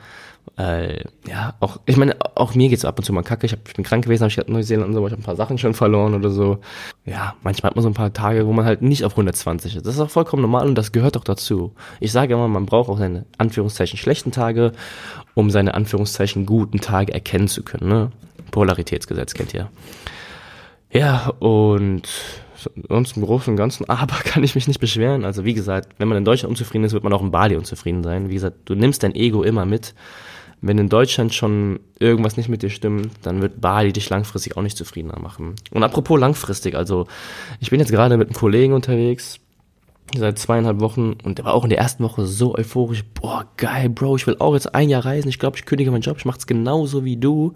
Äh, 0.56 1.04
ja, 1.26 1.54
auch, 1.60 1.80
ich 1.86 1.96
meine, 1.96 2.16
auch 2.34 2.54
mir 2.54 2.68
geht's 2.68 2.84
ab 2.84 2.98
und 2.98 3.04
zu 3.04 3.12
mal 3.12 3.22
kacke. 3.22 3.46
Ich, 3.46 3.52
hab, 3.52 3.66
ich 3.66 3.74
bin 3.74 3.84
krank 3.84 4.04
gewesen, 4.04 4.22
habe 4.22 4.30
ich 4.30 4.36
gerade 4.36 4.52
Neuseeland 4.52 4.88
und 4.88 4.94
so, 4.94 5.06
ich 5.06 5.12
habe 5.12 5.20
ein 5.20 5.24
paar 5.24 5.36
Sachen 5.36 5.58
schon 5.58 5.74
verloren 5.74 6.14
oder 6.14 6.30
so. 6.30 6.58
Ja, 7.04 7.34
manchmal 7.42 7.70
hat 7.70 7.76
man 7.76 7.82
so 7.82 7.88
ein 7.88 7.94
paar 7.94 8.12
Tage, 8.12 8.46
wo 8.46 8.52
man 8.52 8.64
halt 8.64 8.82
nicht 8.82 9.04
auf 9.04 9.12
120 9.12 9.76
ist. 9.76 9.86
Das 9.86 9.94
ist 9.94 10.00
auch 10.00 10.10
vollkommen 10.10 10.42
normal 10.42 10.66
und 10.66 10.74
das 10.74 10.92
gehört 10.92 11.16
auch 11.16 11.24
dazu. 11.24 11.74
Ich 12.00 12.12
sage 12.12 12.34
immer, 12.34 12.48
man 12.48 12.66
braucht 12.66 12.88
auch 12.88 12.98
seine 12.98 13.26
Anführungszeichen 13.36 13.98
schlechten 13.98 14.32
Tage, 14.32 14.72
um 15.34 15.50
seine 15.50 15.74
Anführungszeichen 15.74 16.46
guten 16.46 16.80
Tage 16.80 17.12
erkennen 17.12 17.48
zu 17.48 17.62
können. 17.62 17.88
Ne? 17.88 18.10
Polaritätsgesetz 18.50 19.34
kennt 19.34 19.54
ihr. 19.54 19.68
Ja, 20.90 21.28
und 21.38 22.08
sonst 22.88 23.16
im 23.16 23.24
Großen 23.24 23.52
und 23.52 23.56
Ganzen, 23.56 23.84
aber 23.88 24.16
kann 24.16 24.42
ich 24.42 24.54
mich 24.54 24.68
nicht 24.68 24.80
beschweren. 24.80 25.24
Also 25.24 25.44
wie 25.44 25.54
gesagt, 25.54 25.88
wenn 25.98 26.08
man 26.08 26.18
in 26.18 26.24
Deutschland 26.24 26.50
unzufrieden 26.50 26.84
ist, 26.84 26.92
wird 26.92 27.04
man 27.04 27.12
auch 27.12 27.22
in 27.22 27.30
Bali 27.30 27.56
unzufrieden 27.56 28.02
sein. 28.02 28.28
Wie 28.28 28.34
gesagt, 28.34 28.56
du 28.64 28.74
nimmst 28.74 29.02
dein 29.02 29.14
Ego 29.14 29.42
immer 29.42 29.64
mit. 29.64 29.94
Wenn 30.60 30.78
in 30.78 30.88
Deutschland 30.88 31.34
schon 31.34 31.78
irgendwas 31.98 32.36
nicht 32.36 32.48
mit 32.48 32.62
dir 32.62 32.70
stimmt, 32.70 33.10
dann 33.22 33.40
wird 33.40 33.60
Bali 33.60 33.92
dich 33.92 34.10
langfristig 34.10 34.56
auch 34.56 34.62
nicht 34.62 34.76
zufriedener 34.76 35.18
machen. 35.20 35.54
Und 35.70 35.84
apropos 35.84 36.18
langfristig, 36.18 36.74
also 36.74 37.06
ich 37.60 37.70
bin 37.70 37.78
jetzt 37.78 37.92
gerade 37.92 38.16
mit 38.16 38.28
einem 38.28 38.36
Kollegen 38.36 38.72
unterwegs, 38.72 39.38
seit 40.16 40.38
zweieinhalb 40.38 40.80
Wochen 40.80 41.16
und 41.22 41.38
der 41.38 41.44
war 41.44 41.54
auch 41.54 41.64
in 41.64 41.70
der 41.70 41.78
ersten 41.78 42.02
Woche 42.02 42.26
so 42.26 42.56
euphorisch, 42.56 43.04
boah, 43.14 43.46
geil, 43.56 43.88
Bro, 43.90 44.16
ich 44.16 44.26
will 44.26 44.36
auch 44.38 44.54
jetzt 44.54 44.74
ein 44.74 44.88
Jahr 44.88 45.04
reisen, 45.04 45.28
ich 45.28 45.38
glaube, 45.38 45.56
ich 45.56 45.66
kündige 45.66 45.90
meinen 45.90 46.02
Job, 46.02 46.16
ich 46.18 46.24
mach's 46.24 46.46
genauso 46.46 47.04
wie 47.04 47.16
du. 47.16 47.54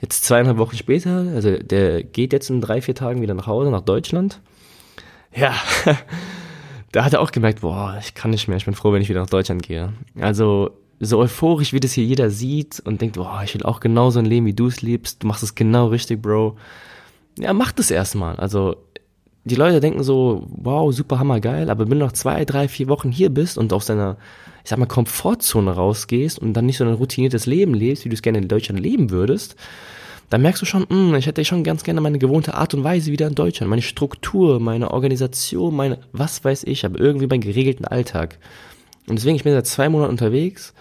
Jetzt 0.00 0.24
zweieinhalb 0.24 0.58
Wochen 0.58 0.76
später, 0.76 1.24
also 1.34 1.56
der 1.56 2.02
geht 2.02 2.32
jetzt 2.32 2.50
in 2.50 2.60
drei, 2.60 2.82
vier 2.82 2.94
Tagen 2.94 3.22
wieder 3.22 3.34
nach 3.34 3.46
Hause, 3.46 3.70
nach 3.70 3.80
Deutschland. 3.80 4.40
Ja, 5.34 5.54
da 6.92 7.04
hat 7.04 7.14
er 7.14 7.20
auch 7.20 7.32
gemerkt, 7.32 7.62
boah, 7.62 7.98
ich 8.00 8.14
kann 8.14 8.30
nicht 8.30 8.46
mehr, 8.46 8.58
ich 8.58 8.66
bin 8.66 8.74
froh, 8.74 8.92
wenn 8.92 9.02
ich 9.02 9.08
wieder 9.08 9.20
nach 9.20 9.30
Deutschland 9.30 9.62
gehe. 9.62 9.92
Also 10.20 10.70
so 11.00 11.18
euphorisch, 11.18 11.72
wie 11.72 11.80
das 11.80 11.92
hier 11.92 12.04
jeder 12.04 12.30
sieht 12.30 12.80
und 12.80 13.00
denkt, 13.00 13.16
boah, 13.16 13.42
ich 13.44 13.54
will 13.54 13.62
auch 13.62 13.80
genauso 13.80 14.18
ein 14.18 14.26
Leben, 14.26 14.46
wie 14.46 14.54
du 14.54 14.66
es 14.66 14.82
liebst, 14.82 15.22
du 15.22 15.26
machst 15.26 15.42
es 15.42 15.54
genau 15.54 15.88
richtig, 15.88 16.22
Bro. 16.22 16.56
Ja, 17.38 17.52
mach 17.52 17.72
das 17.72 17.90
erstmal. 17.90 18.36
Also 18.36 18.76
die 19.44 19.56
Leute 19.56 19.80
denken 19.80 20.02
so, 20.02 20.46
wow, 20.48 20.92
super 20.92 21.18
hammergeil, 21.18 21.68
aber 21.68 21.84
wenn 21.84 21.98
du 21.98 22.04
noch 22.06 22.12
zwei, 22.12 22.44
drei, 22.44 22.68
vier 22.68 22.88
Wochen 22.88 23.10
hier 23.10 23.28
bist 23.28 23.58
und 23.58 23.72
aus 23.72 23.86
deiner, 23.86 24.16
ich 24.62 24.70
sag 24.70 24.78
mal, 24.78 24.86
Komfortzone 24.86 25.70
rausgehst 25.70 26.38
und 26.38 26.54
dann 26.54 26.66
nicht 26.66 26.78
so 26.78 26.84
ein 26.84 26.94
routiniertes 26.94 27.44
Leben 27.46 27.74
lebst, 27.74 28.04
wie 28.04 28.08
du 28.08 28.14
es 28.14 28.22
gerne 28.22 28.38
in 28.38 28.48
Deutschland 28.48 28.80
leben 28.80 29.10
würdest, 29.10 29.56
dann 30.30 30.40
merkst 30.40 30.62
du 30.62 30.66
schon, 30.66 30.82
mh, 30.82 30.88
hm, 30.88 31.14
ich 31.16 31.26
hätte 31.26 31.44
schon 31.44 31.62
ganz 31.62 31.84
gerne 31.84 32.00
meine 32.00 32.18
gewohnte 32.18 32.54
Art 32.54 32.72
und 32.72 32.84
Weise 32.84 33.12
wieder 33.12 33.26
in 33.26 33.34
Deutschland, 33.34 33.68
meine 33.68 33.82
Struktur, 33.82 34.60
meine 34.60 34.90
Organisation, 34.90 35.76
meine, 35.76 35.98
was 36.12 36.42
weiß 36.42 36.64
ich, 36.64 36.86
aber 36.86 36.98
irgendwie 36.98 37.26
meinen 37.26 37.42
geregelten 37.42 37.84
Alltag. 37.84 38.38
Und 39.08 39.16
deswegen, 39.16 39.36
ich 39.36 39.44
bin 39.44 39.52
seit 39.52 39.66
zwei 39.66 39.88
Monaten 39.88 40.12
unterwegs. 40.12 40.74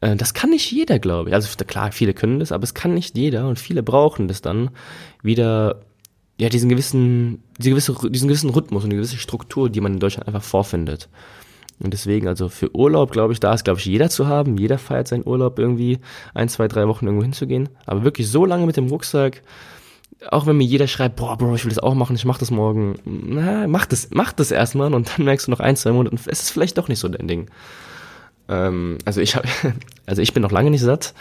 Äh, 0.00 0.16
das 0.16 0.34
kann 0.34 0.50
nicht 0.50 0.70
jeder, 0.70 0.98
glaube 0.98 1.30
ich. 1.30 1.34
Also 1.34 1.48
klar, 1.64 1.92
viele 1.92 2.14
können 2.14 2.38
das, 2.40 2.52
aber 2.52 2.64
es 2.64 2.74
kann 2.74 2.94
nicht 2.94 3.16
jeder 3.16 3.48
und 3.48 3.58
viele 3.58 3.82
brauchen 3.82 4.28
das 4.28 4.42
dann 4.42 4.70
wieder 5.22 5.82
ja, 6.38 6.48
diesen 6.48 6.68
gewissen, 6.68 7.42
diese 7.58 7.70
gewisse, 7.70 7.94
diesen 8.10 8.28
gewissen 8.28 8.50
Rhythmus 8.50 8.84
und 8.84 8.90
eine 8.90 8.96
gewisse 8.96 9.16
Struktur, 9.16 9.70
die 9.70 9.80
man 9.80 9.94
in 9.94 10.00
Deutschland 10.00 10.28
einfach 10.28 10.42
vorfindet. 10.42 11.08
Und 11.78 11.92
deswegen, 11.92 12.28
also 12.28 12.48
für 12.48 12.74
Urlaub, 12.74 13.12
glaube 13.12 13.32
ich, 13.32 13.40
da 13.40 13.52
ist, 13.52 13.64
glaube 13.64 13.80
ich, 13.80 13.86
jeder 13.86 14.08
zu 14.08 14.26
haben. 14.26 14.56
Jeder 14.56 14.78
feiert 14.78 15.08
seinen 15.08 15.26
Urlaub 15.26 15.58
irgendwie 15.58 15.98
ein, 16.34 16.48
zwei, 16.48 16.68
drei 16.68 16.88
Wochen 16.88 17.06
irgendwo 17.06 17.24
hinzugehen. 17.24 17.68
Aber 17.84 18.02
wirklich 18.02 18.28
so 18.28 18.46
lange 18.46 18.66
mit 18.66 18.76
dem 18.76 18.88
Rucksack, 18.88 19.42
auch 20.30 20.46
wenn 20.46 20.56
mir 20.56 20.64
jeder 20.64 20.86
schreibt, 20.86 21.16
boah, 21.16 21.36
Bro, 21.36 21.54
ich 21.54 21.64
will 21.64 21.70
das 21.70 21.78
auch 21.78 21.94
machen, 21.94 22.16
ich 22.16 22.24
mach 22.24 22.38
das 22.38 22.50
morgen. 22.50 22.96
Na, 23.04 23.66
mach 23.66 23.86
das, 23.86 24.08
mach 24.10 24.32
das 24.32 24.50
erstmal 24.50 24.94
und 24.94 25.10
dann 25.16 25.24
merkst 25.24 25.46
du 25.46 25.50
noch 25.50 25.60
ein, 25.60 25.76
zwei 25.76 25.92
Monate, 25.92 26.16
es 26.26 26.40
ist 26.40 26.50
vielleicht 26.50 26.78
doch 26.78 26.88
nicht 26.88 26.98
so 26.98 27.08
dein 27.08 27.28
Ding. 27.28 27.48
Ähm, 28.48 28.98
also 29.04 29.20
ich 29.20 29.36
habe, 29.36 29.48
also 30.06 30.22
ich 30.22 30.32
bin 30.32 30.42
noch 30.42 30.52
lange 30.52 30.70
nicht 30.70 30.82
satt. 30.82 31.14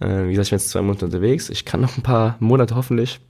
Äh, 0.00 0.24
wie 0.24 0.30
gesagt, 0.30 0.46
ich 0.46 0.50
bin 0.50 0.58
jetzt 0.58 0.70
zwei 0.70 0.82
Monate 0.82 1.06
unterwegs. 1.06 1.50
Ich 1.50 1.64
kann 1.64 1.80
noch 1.80 1.96
ein 1.96 2.02
paar 2.02 2.36
Monate 2.38 2.76
hoffentlich. 2.76 3.20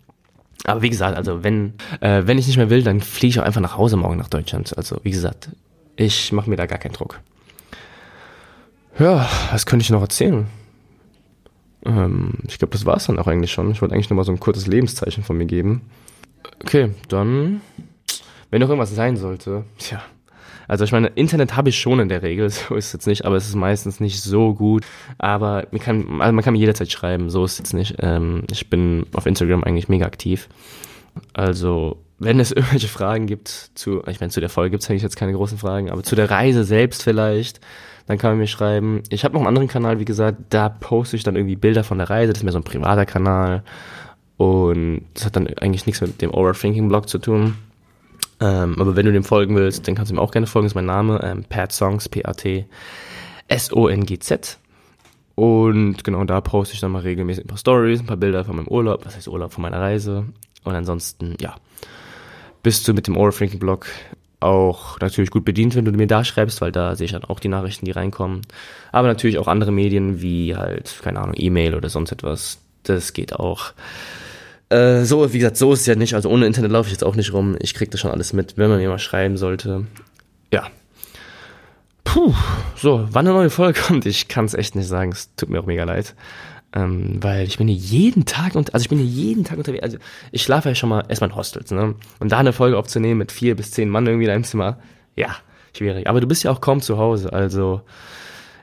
Aber 0.65 0.83
wie 0.83 0.91
gesagt, 0.91 1.17
also 1.17 1.45
wenn, 1.45 1.75
äh, 2.01 2.23
wenn 2.25 2.39
ich 2.39 2.47
nicht 2.47 2.57
mehr 2.57 2.71
will, 2.71 2.83
dann 2.83 3.01
fliege 3.01 3.31
ich 3.31 3.41
auch 3.41 3.45
einfach 3.45 3.61
nach 3.61 3.77
Hause 3.77 3.97
morgen 3.97 4.17
nach 4.17 4.29
Deutschland. 4.29 4.77
Also 4.77 4.99
wie 5.03 5.11
gesagt, 5.11 5.51
ich 5.97 6.33
mache 6.33 6.51
mir 6.51 6.57
da 6.57 6.67
gar 6.67 6.79
keinen 6.79 6.93
Druck. 6.93 7.21
Ja, 8.99 9.29
was 9.53 9.67
könnte 9.67 9.83
ich 9.83 9.91
noch 9.91 10.01
erzählen? 10.01 10.47
Ähm, 11.87 12.35
ich 12.49 12.59
glaube, 12.59 12.73
das 12.73 12.85
war 12.85 12.97
es 12.97 13.07
dann 13.07 13.19
auch 13.19 13.27
eigentlich 13.27 13.53
schon. 13.53 13.71
Ich 13.71 13.81
wollte 13.81 13.95
eigentlich 13.95 14.11
nur 14.11 14.17
mal 14.17 14.25
so 14.25 14.33
ein 14.33 14.41
kurzes 14.41 14.67
Lebenszeichen 14.67 15.23
von 15.23 15.37
mir 15.37 15.47
geben. 15.47 15.83
Okay, 16.63 16.91
dann, 17.09 17.61
wenn 18.51 18.61
noch 18.61 18.69
irgendwas 18.69 18.95
sein 18.95 19.17
sollte, 19.17 19.65
tja, 19.79 20.03
also 20.69 20.85
ich 20.85 20.93
meine, 20.93 21.09
Internet 21.09 21.57
habe 21.57 21.69
ich 21.69 21.79
schon 21.79 22.01
in 22.01 22.09
der 22.09 22.23
Regel, 22.23 22.51
so 22.51 22.75
ist 22.75 22.87
es 22.87 22.93
jetzt 22.93 23.07
nicht, 23.07 23.25
aber 23.25 23.37
es 23.37 23.49
ist 23.49 23.55
meistens 23.55 24.01
nicht 24.01 24.21
so 24.21 24.55
gut. 24.55 24.85
Aber 25.19 25.67
man 25.71 25.81
kann, 25.81 26.21
also 26.21 26.33
man 26.33 26.45
kann 26.45 26.55
mir 26.55 26.61
jederzeit 26.61 26.91
schreiben, 26.91 27.31
so 27.31 27.45
ist 27.45 27.53
es 27.53 27.59
jetzt 27.59 27.75
nicht. 27.75 27.97
Ähm, 28.01 28.45
ich 28.51 28.69
bin 28.69 29.07
auf 29.13 29.27
Instagram 29.27 29.65
eigentlich 29.65 29.89
mega 29.89 30.07
aktiv. 30.07 30.49
Also, 31.33 32.03
wenn 32.19 32.41
es 32.41 32.53
irgendwelche 32.53 32.89
Fragen 32.89 33.27
gibt 33.27 33.49
zu, 33.75 34.03
ich 34.07 34.21
meine, 34.21 34.31
zu 34.31 34.41
der 34.41 34.49
Folge 34.49 34.73
gibt 34.73 34.83
es 34.83 34.91
eigentlich 34.91 35.03
jetzt 35.03 35.17
keine 35.17 35.33
großen 35.33 35.59
Fragen, 35.59 35.91
aber 35.91 36.03
zu 36.03 36.17
der 36.17 36.31
Reise 36.31 36.65
selbst 36.65 37.03
vielleicht, 37.03 37.61
dann 38.07 38.19
kann 38.19 38.33
man 38.33 38.39
mir 38.39 38.47
schreiben. 38.47 39.03
Ich 39.11 39.25
habe 39.25 39.35
noch 39.35 39.41
einen 39.41 39.49
anderen 39.49 39.69
Kanal, 39.69 39.99
wie 39.99 40.05
gesagt, 40.05 40.39
da 40.51 40.69
poste 40.69 41.17
ich 41.17 41.25
dann 41.25 41.37
irgendwie 41.37 41.57
Bilder 41.57 41.85
von 41.85 41.99
der 41.99 42.09
Reise, 42.11 42.33
das 42.33 42.39
ist 42.41 42.45
mehr 42.45 42.53
so 42.53 42.59
ein 42.59 42.65
privater 42.65 43.07
Kanal. 43.07 43.63
Und 44.37 45.07
das 45.15 45.25
hat 45.25 45.37
dann 45.37 45.47
eigentlich 45.47 45.87
nichts 45.87 46.01
mit 46.03 46.21
dem 46.21 46.33
Overthinking-Blog 46.33 47.09
zu 47.09 47.19
tun. 47.19 47.57
Ähm, 48.39 48.77
aber 48.79 48.97
wenn 48.97 49.07
du 49.07 49.13
dem 49.13 49.25
folgen 49.25 49.57
willst, 49.57 49.89
dann 49.89 49.95
kannst 49.95 50.11
du 50.11 50.15
mir 50.15 50.21
auch 50.21 50.31
gerne 50.31 50.47
folgen. 50.47 50.67
Das 50.67 50.73
ist 50.73 50.77
mein 50.77 50.85
Name, 50.87 51.21
ähm, 51.23 51.45
Pat 51.49 51.73
Songs, 51.73 52.09
P-A-T-S-O-N-G-Z. 52.09 52.69
Und 55.35 56.05
genau 56.05 56.25
da 56.25 56.41
poste 56.41 56.75
ich 56.75 56.81
dann 56.81 56.93
mal 56.93 57.03
regelmäßig 57.03 57.45
ein 57.45 57.49
paar 57.49 57.59
Stories, 57.59 58.01
ein 58.01 58.07
paar 58.07 58.17
Bilder 58.17 58.45
von 58.45 58.57
meinem 58.57 58.69
Urlaub, 58.69 59.05
was 59.05 59.17
heißt 59.17 59.29
Urlaub 59.29 59.53
von 59.53 59.63
meiner 59.63 59.81
Reise. 59.81 60.27
Und 60.65 60.75
ansonsten, 60.75 61.35
ja, 61.41 61.57
bist 62.63 62.89
du 62.89 62.95
mit 62.95 63.07
dem 63.07 63.17
Overthinking 63.17 63.59
Blog 63.61 63.87
auch 64.41 65.01
natürlich 65.01 65.31
gut 65.31 65.45
bedient, 65.45 65.75
wenn 65.75 65.85
du 65.85 65.93
mir 65.93 66.07
da 66.07 66.25
schreibst, 66.25 66.61
weil 66.61 66.73
da 66.73 66.95
sehe 66.95 67.07
ich 67.07 67.13
dann 67.13 67.25
auch 67.25 67.41
die 67.41 67.49
Nachrichten, 67.49 67.87
die 67.87 67.93
reinkommen. 67.93 68.43
Aber 68.93 69.09
natürlich 69.09 69.39
auch 69.39 69.49
andere 69.49 69.73
Medien 69.73 70.21
wie 70.21 70.55
halt, 70.55 71.01
keine 71.03 71.21
Ahnung, 71.21 71.35
E-Mail 71.37 71.75
oder 71.75 71.89
sonst 71.89 72.13
etwas. 72.13 72.59
Das 72.83 73.13
geht 73.13 73.35
auch. 73.35 73.73
Äh, 74.69 75.05
so, 75.05 75.33
wie 75.33 75.39
gesagt, 75.39 75.57
so 75.57 75.73
ist 75.73 75.81
es 75.81 75.87
ja 75.87 75.95
nicht. 75.95 76.15
Also 76.15 76.29
ohne 76.29 76.47
Internet 76.47 76.71
laufe 76.71 76.89
ich 76.89 76.93
jetzt 76.93 77.05
auch 77.05 77.17
nicht 77.17 77.33
rum. 77.33 77.57
Ich 77.61 77.75
krieg 77.75 77.91
das 77.91 78.01
schon 78.01 78.11
alles 78.11 78.33
mit, 78.33 78.59
wenn 78.59 78.69
man 78.69 78.79
mir 78.79 78.89
mal 78.89 78.99
schreiben 78.99 79.37
sollte. 79.37 79.87
Ja. 80.53 80.69
Puh, 82.05 82.35
so, 82.77 83.09
wann 83.11 83.27
eine 83.27 83.37
neue 83.37 83.51
Folge 83.51 83.81
kommt, 83.81 84.07
ich 84.07 84.29
kann 84.29 84.45
es 84.45 84.55
echt 84.55 84.75
nicht 84.75 84.87
sagen. 84.87 85.13
Es 85.13 85.35
tut 85.35 85.49
mir 85.49 85.61
auch 85.61 85.67
mega 85.67 85.85
leid. 85.85 86.15
Ähm, 86.73 87.23
weil 87.23 87.47
ich 87.47 87.59
bin 87.59 87.69
hier 87.69 87.77
jeden 87.77 88.27
Tag 88.27 88.55
und 88.55 88.75
also 88.75 88.83
ich 88.83 88.89
bin 88.89 88.99
hier 88.99 89.07
jeden 89.07 89.45
Tag 89.45 89.59
unterwegs. 89.59 89.83
Also 89.83 89.99
ich 90.33 90.43
schlafe 90.43 90.69
ja 90.69 90.75
schon 90.75 90.89
mal 90.89 91.05
erstmal 91.09 91.31
in 91.31 91.37
Hostels, 91.37 91.71
ne? 91.71 91.95
Und 92.19 92.33
da 92.33 92.39
eine 92.39 92.53
Folge 92.53 92.77
aufzunehmen 92.77 93.19
mit 93.19 93.33
vier 93.33 93.57
bis 93.57 93.71
zehn 93.71 93.89
Mann 93.89 94.07
irgendwie 94.07 94.27
in 94.27 94.31
einem 94.31 94.45
Zimmer, 94.45 94.79
ja, 95.15 95.37
schwierig. 95.77 96.09
Aber 96.09 96.21
du 96.21 96.27
bist 96.27 96.43
ja 96.43 96.51
auch 96.51 96.61
kaum 96.61 96.81
zu 96.81 96.99
Hause, 96.99 97.33
also 97.33 97.83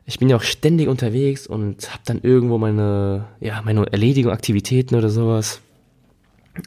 ich 0.06 0.20
bin 0.20 0.30
ja 0.30 0.36
auch 0.36 0.44
ständig 0.44 0.90
unterwegs 0.90 1.48
und 1.48 1.90
habe 1.92 2.04
dann 2.06 2.20
irgendwo 2.22 2.58
meine, 2.58 3.26
ja, 3.40 3.62
meine 3.64 3.86
Erledigung, 3.92 4.34
Aktivitäten 4.34 4.96
oder 4.96 5.10
sowas. 5.10 5.62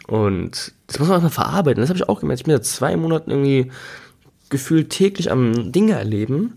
Und 0.07 0.72
das 0.87 0.99
muss 0.99 1.09
man 1.09 1.22
erstmal 1.22 1.44
verarbeiten. 1.44 1.81
Das 1.81 1.90
habe 1.90 1.99
ich 1.99 2.09
auch 2.09 2.20
gemerkt. 2.20 2.40
Ich 2.40 2.44
bin 2.44 2.55
seit 2.55 2.64
zwei 2.64 2.96
Monaten 2.96 3.31
irgendwie 3.31 3.70
gefühlt 4.49 4.90
täglich 4.90 5.31
am 5.31 5.70
Dinge 5.70 5.92
erleben 5.92 6.55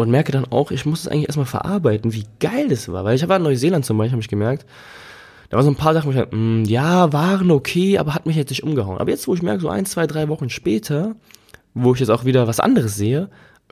und 0.00 0.10
merke 0.10 0.32
dann 0.32 0.46
auch, 0.50 0.70
ich 0.70 0.86
muss 0.86 1.00
es 1.00 1.08
eigentlich 1.08 1.28
erstmal 1.28 1.46
verarbeiten, 1.46 2.12
wie 2.12 2.24
geil 2.38 2.68
das 2.68 2.90
war. 2.90 3.04
Weil 3.04 3.16
ich 3.16 3.28
war 3.28 3.36
in 3.36 3.42
Neuseeland 3.42 3.84
zum 3.84 3.98
Beispiel, 3.98 4.12
habe 4.12 4.22
ich 4.22 4.28
gemerkt, 4.28 4.66
da 5.48 5.56
waren 5.56 5.64
so 5.64 5.70
ein 5.70 5.76
paar 5.76 5.94
Sachen, 5.94 6.06
wo 6.06 6.10
ich 6.12 6.18
dachte, 6.18 6.36
mm, 6.36 6.64
ja, 6.64 7.12
waren 7.12 7.50
okay, 7.50 7.98
aber 7.98 8.14
hat 8.14 8.26
mich 8.26 8.36
jetzt 8.36 8.50
nicht 8.50 8.62
umgehauen. 8.62 8.98
Aber 8.98 9.10
jetzt, 9.10 9.26
wo 9.28 9.34
ich 9.34 9.42
merke, 9.42 9.60
so 9.60 9.68
ein, 9.68 9.86
zwei, 9.86 10.06
drei 10.06 10.28
Wochen 10.28 10.50
später, 10.50 11.16
wo 11.74 11.94
ich 11.94 12.00
jetzt 12.00 12.10
auch 12.10 12.24
wieder 12.24 12.46
was 12.46 12.60
anderes 12.60 12.96
sehe, 12.96 13.28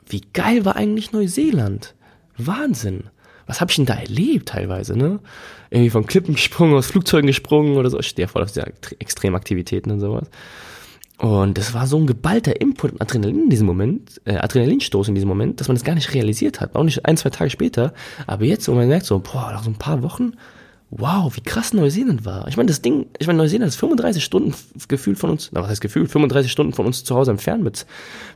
wie 0.07 0.21
geil 0.33 0.65
war 0.65 0.75
eigentlich 0.75 1.11
Neuseeland? 1.11 1.95
Wahnsinn 2.37 3.03
was 3.49 3.61
habe 3.61 3.71
ich 3.71 3.77
denn 3.77 3.87
da 3.87 3.95
erlebt 3.95 4.49
teilweise, 4.49 4.95
ne? 4.95 5.19
Irgendwie 5.71 5.89
von 5.89 6.05
Klippen 6.05 6.35
gesprungen, 6.35 6.75
aus 6.75 6.85
Flugzeugen 6.85 7.25
gesprungen 7.25 7.77
oder 7.77 7.89
so. 7.89 7.99
Ich 7.99 8.07
stehe 8.07 8.27
voll 8.27 8.43
auf 8.43 8.51
diese 8.51 8.71
Extremaktivitäten 8.99 9.91
und 9.91 9.99
sowas. 9.99 10.29
Und 11.19 11.57
das 11.57 11.73
war 11.73 11.85
so 11.85 11.97
ein 11.97 12.07
geballter 12.07 12.61
Input 12.61 12.93
und 12.93 13.01
Adrenalin 13.01 13.43
in 13.43 13.49
diesem 13.49 13.67
Moment, 13.67 14.21
äh, 14.23 14.37
Adrenalinstoß 14.37 15.09
in 15.09 15.15
diesem 15.15 15.27
Moment, 15.27 15.59
dass 15.59 15.67
man 15.67 15.75
das 15.75 15.83
gar 15.83 15.93
nicht 15.93 16.13
realisiert 16.13 16.61
hat. 16.61 16.75
Auch 16.75 16.83
nicht 16.83 17.05
ein, 17.05 17.17
zwei 17.17 17.29
Tage 17.29 17.49
später. 17.49 17.93
Aber 18.25 18.45
jetzt, 18.45 18.69
wo 18.69 18.73
man 18.73 18.87
merkt 18.87 19.05
so, 19.05 19.19
boah, 19.19 19.51
nach 19.51 19.61
so 19.61 19.69
ein 19.69 19.75
paar 19.75 20.01
Wochen, 20.01 20.31
wow, 20.91 21.35
wie 21.35 21.41
krass 21.41 21.73
Neuseeland 21.73 22.23
war. 22.23 22.47
Ich 22.47 22.55
meine, 22.55 22.67
das 22.67 22.81
Ding, 22.81 23.07
ich 23.19 23.27
meine, 23.27 23.35
Neuseeland 23.37 23.67
ist 23.67 23.75
35 23.75 24.23
Stunden 24.23 24.55
gefühlt 24.87 25.19
von 25.19 25.31
uns, 25.31 25.49
na, 25.51 25.61
was 25.61 25.69
heißt 25.69 25.81
gefühlt, 25.81 26.09
35 26.09 26.49
Stunden 26.49 26.71
von 26.71 26.85
uns 26.85 27.03
zu 27.03 27.13
Hause 27.15 27.31
entfernt 27.31 27.63
mit 27.65 27.85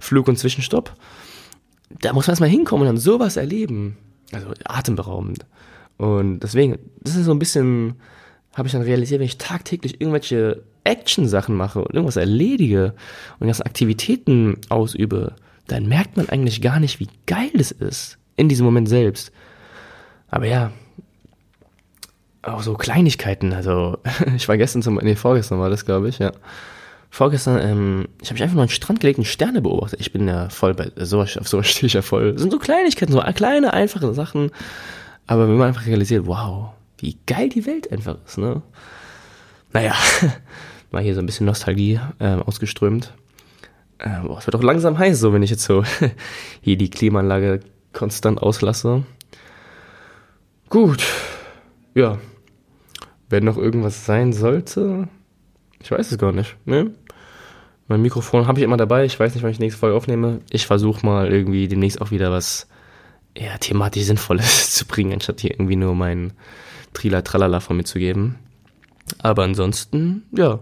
Flug 0.02 0.28
und 0.28 0.38
Zwischenstopp. 0.38 0.94
Da 2.02 2.12
muss 2.12 2.28
man 2.28 2.34
erstmal 2.34 2.50
hinkommen 2.50 2.82
und 2.82 2.96
dann 2.96 3.02
sowas 3.02 3.38
erleben. 3.38 3.96
Also 4.34 4.48
atemberaubend. 4.66 5.46
Und 5.96 6.42
deswegen, 6.42 6.80
das 7.00 7.16
ist 7.16 7.26
so 7.26 7.32
ein 7.32 7.40
bisschen, 7.40 7.96
habe 8.54 8.68
ich 8.68 8.74
dann 8.74 8.82
realisiert, 8.82 9.20
wenn 9.20 9.26
ich 9.26 9.38
tagtäglich 9.38 10.02
irgendwelche 10.02 10.64
Action-Sachen 10.84 11.56
mache 11.56 11.80
und 11.80 11.94
irgendwas 11.94 12.18
erledige 12.18 12.94
und 13.40 13.48
ganzen 13.48 13.64
Aktivitäten 13.64 14.58
ausübe, 14.70 15.34
dann 15.68 15.88
merkt 15.88 16.18
man 16.18 16.30
eigentlich 16.30 16.62
gar 16.62 16.80
nicht, 16.80 17.00
wie 17.00 17.10
geil 17.26 17.52
es 17.54 17.72
ist 17.72 18.18
in 18.36 18.50
diesem 18.50 18.66
Moment 18.66 18.90
selbst. 18.90 19.32
Aber 20.30 20.46
ja, 20.46 20.72
auch 22.42 22.62
so 22.62 22.74
Kleinigkeiten. 22.74 23.54
Also 23.54 23.98
ich 24.36 24.48
war 24.48 24.58
gestern 24.58 24.82
zum, 24.82 24.96
nee, 24.96 25.16
vorgestern 25.16 25.60
war 25.60 25.70
das, 25.70 25.86
glaube 25.86 26.10
ich, 26.10 26.20
ja. 26.20 26.32
Vorgestern, 27.10 27.60
ähm, 27.62 28.08
ich 28.22 28.30
habe 28.30 28.34
mich 28.34 28.44
einfach 28.44 28.56
mal 28.56 28.64
an 28.64 28.68
den 28.70 28.74
Strand 28.74 29.00
gelegt 29.00 29.20
und 29.20 29.26
Sterne 29.26 29.62
beobachtet. 29.62 30.00
Ich 30.00 30.12
bin 30.12 30.28
ja 30.28 30.50
voll 30.50 30.74
bei, 30.74 30.92
so, 30.96 31.22
auf 31.22 31.48
sowas 31.48 31.68
stehe 31.68 31.86
ich 31.86 31.94
ja 31.94 32.02
voll. 32.02 32.34
Das 32.34 32.42
sind 32.42 32.52
so 32.52 32.58
Kleinigkeiten, 32.58 33.14
so 33.14 33.22
kleine, 33.36 33.72
einfache 33.72 34.14
Sachen. 34.16 34.50
Aber 35.28 35.48
wenn 35.48 35.58
man 35.58 35.68
einfach 35.68 35.86
realisiert, 35.86 36.26
wow, 36.26 36.72
wie 36.98 37.18
geil 37.28 37.50
die 37.50 37.68
Welt 37.68 37.92
einfach 37.92 38.18
ist, 38.26 38.40
ne? 38.40 38.64
Naja, 39.74 39.94
mal 40.94 41.04
hier 41.04 41.16
so 41.16 41.20
ein 41.20 41.26
bisschen 41.26 41.46
Nostalgie 41.46 42.00
äh, 42.20 42.36
ausgeströmt. 42.36 43.14
Äh, 44.00 44.22
boah, 44.26 44.38
es 44.38 44.48
wird 44.48 44.56
auch 44.56 44.64
langsam 44.64 44.98
heiß, 44.98 45.20
so 45.20 45.34
wenn 45.34 45.44
ich 45.44 45.50
jetzt 45.50 45.66
so 45.66 45.84
hier 46.62 46.78
die 46.78 46.90
Klimaanlage 46.90 47.62
konstant 47.92 48.42
auslasse. 48.42 49.04
Gut, 50.70 51.04
ja. 51.94 52.18
Wenn 53.30 53.46
noch 53.46 53.58
irgendwas 53.58 54.06
sein 54.06 54.34
sollte, 54.34 55.08
ich 55.82 55.92
weiß 55.92 56.12
es 56.12 56.18
gar 56.18 56.32
nicht. 56.32 56.56
Ne? 56.66 56.92
Mein 57.88 58.02
Mikrofon 58.02 58.48
habe 58.48 58.60
ich 58.60 58.64
immer 58.64 58.78
dabei. 58.78 59.06
Ich 59.06 59.20
weiß 59.20 59.34
nicht, 59.34 59.44
wann 59.44 59.52
ich 59.52 59.58
die 59.58 59.64
nächste 59.64 59.80
Folge 59.80 59.98
aufnehme. 59.98 60.40
Ich 60.50 60.66
versuche 60.66 61.06
mal 61.06 61.32
irgendwie 61.32 61.68
demnächst 61.68 62.02
auch 62.02 62.12
wieder 62.12 62.32
was 62.32 62.68
eher 63.34 63.60
thematisch 63.60 64.04
Sinnvolles 64.04 64.74
zu 64.76 64.86
bringen, 64.86 65.14
anstatt 65.14 65.42
hier 65.42 65.52
irgendwie 65.52 65.76
nur 65.76 65.96
mein 65.96 66.34
Trila-Tralala 66.94 67.60
von 67.60 67.78
mir 67.78 67.84
zu 67.84 68.00
geben. 68.00 68.38
Aber 69.20 69.44
ansonsten, 69.44 70.24
ja. 70.32 70.60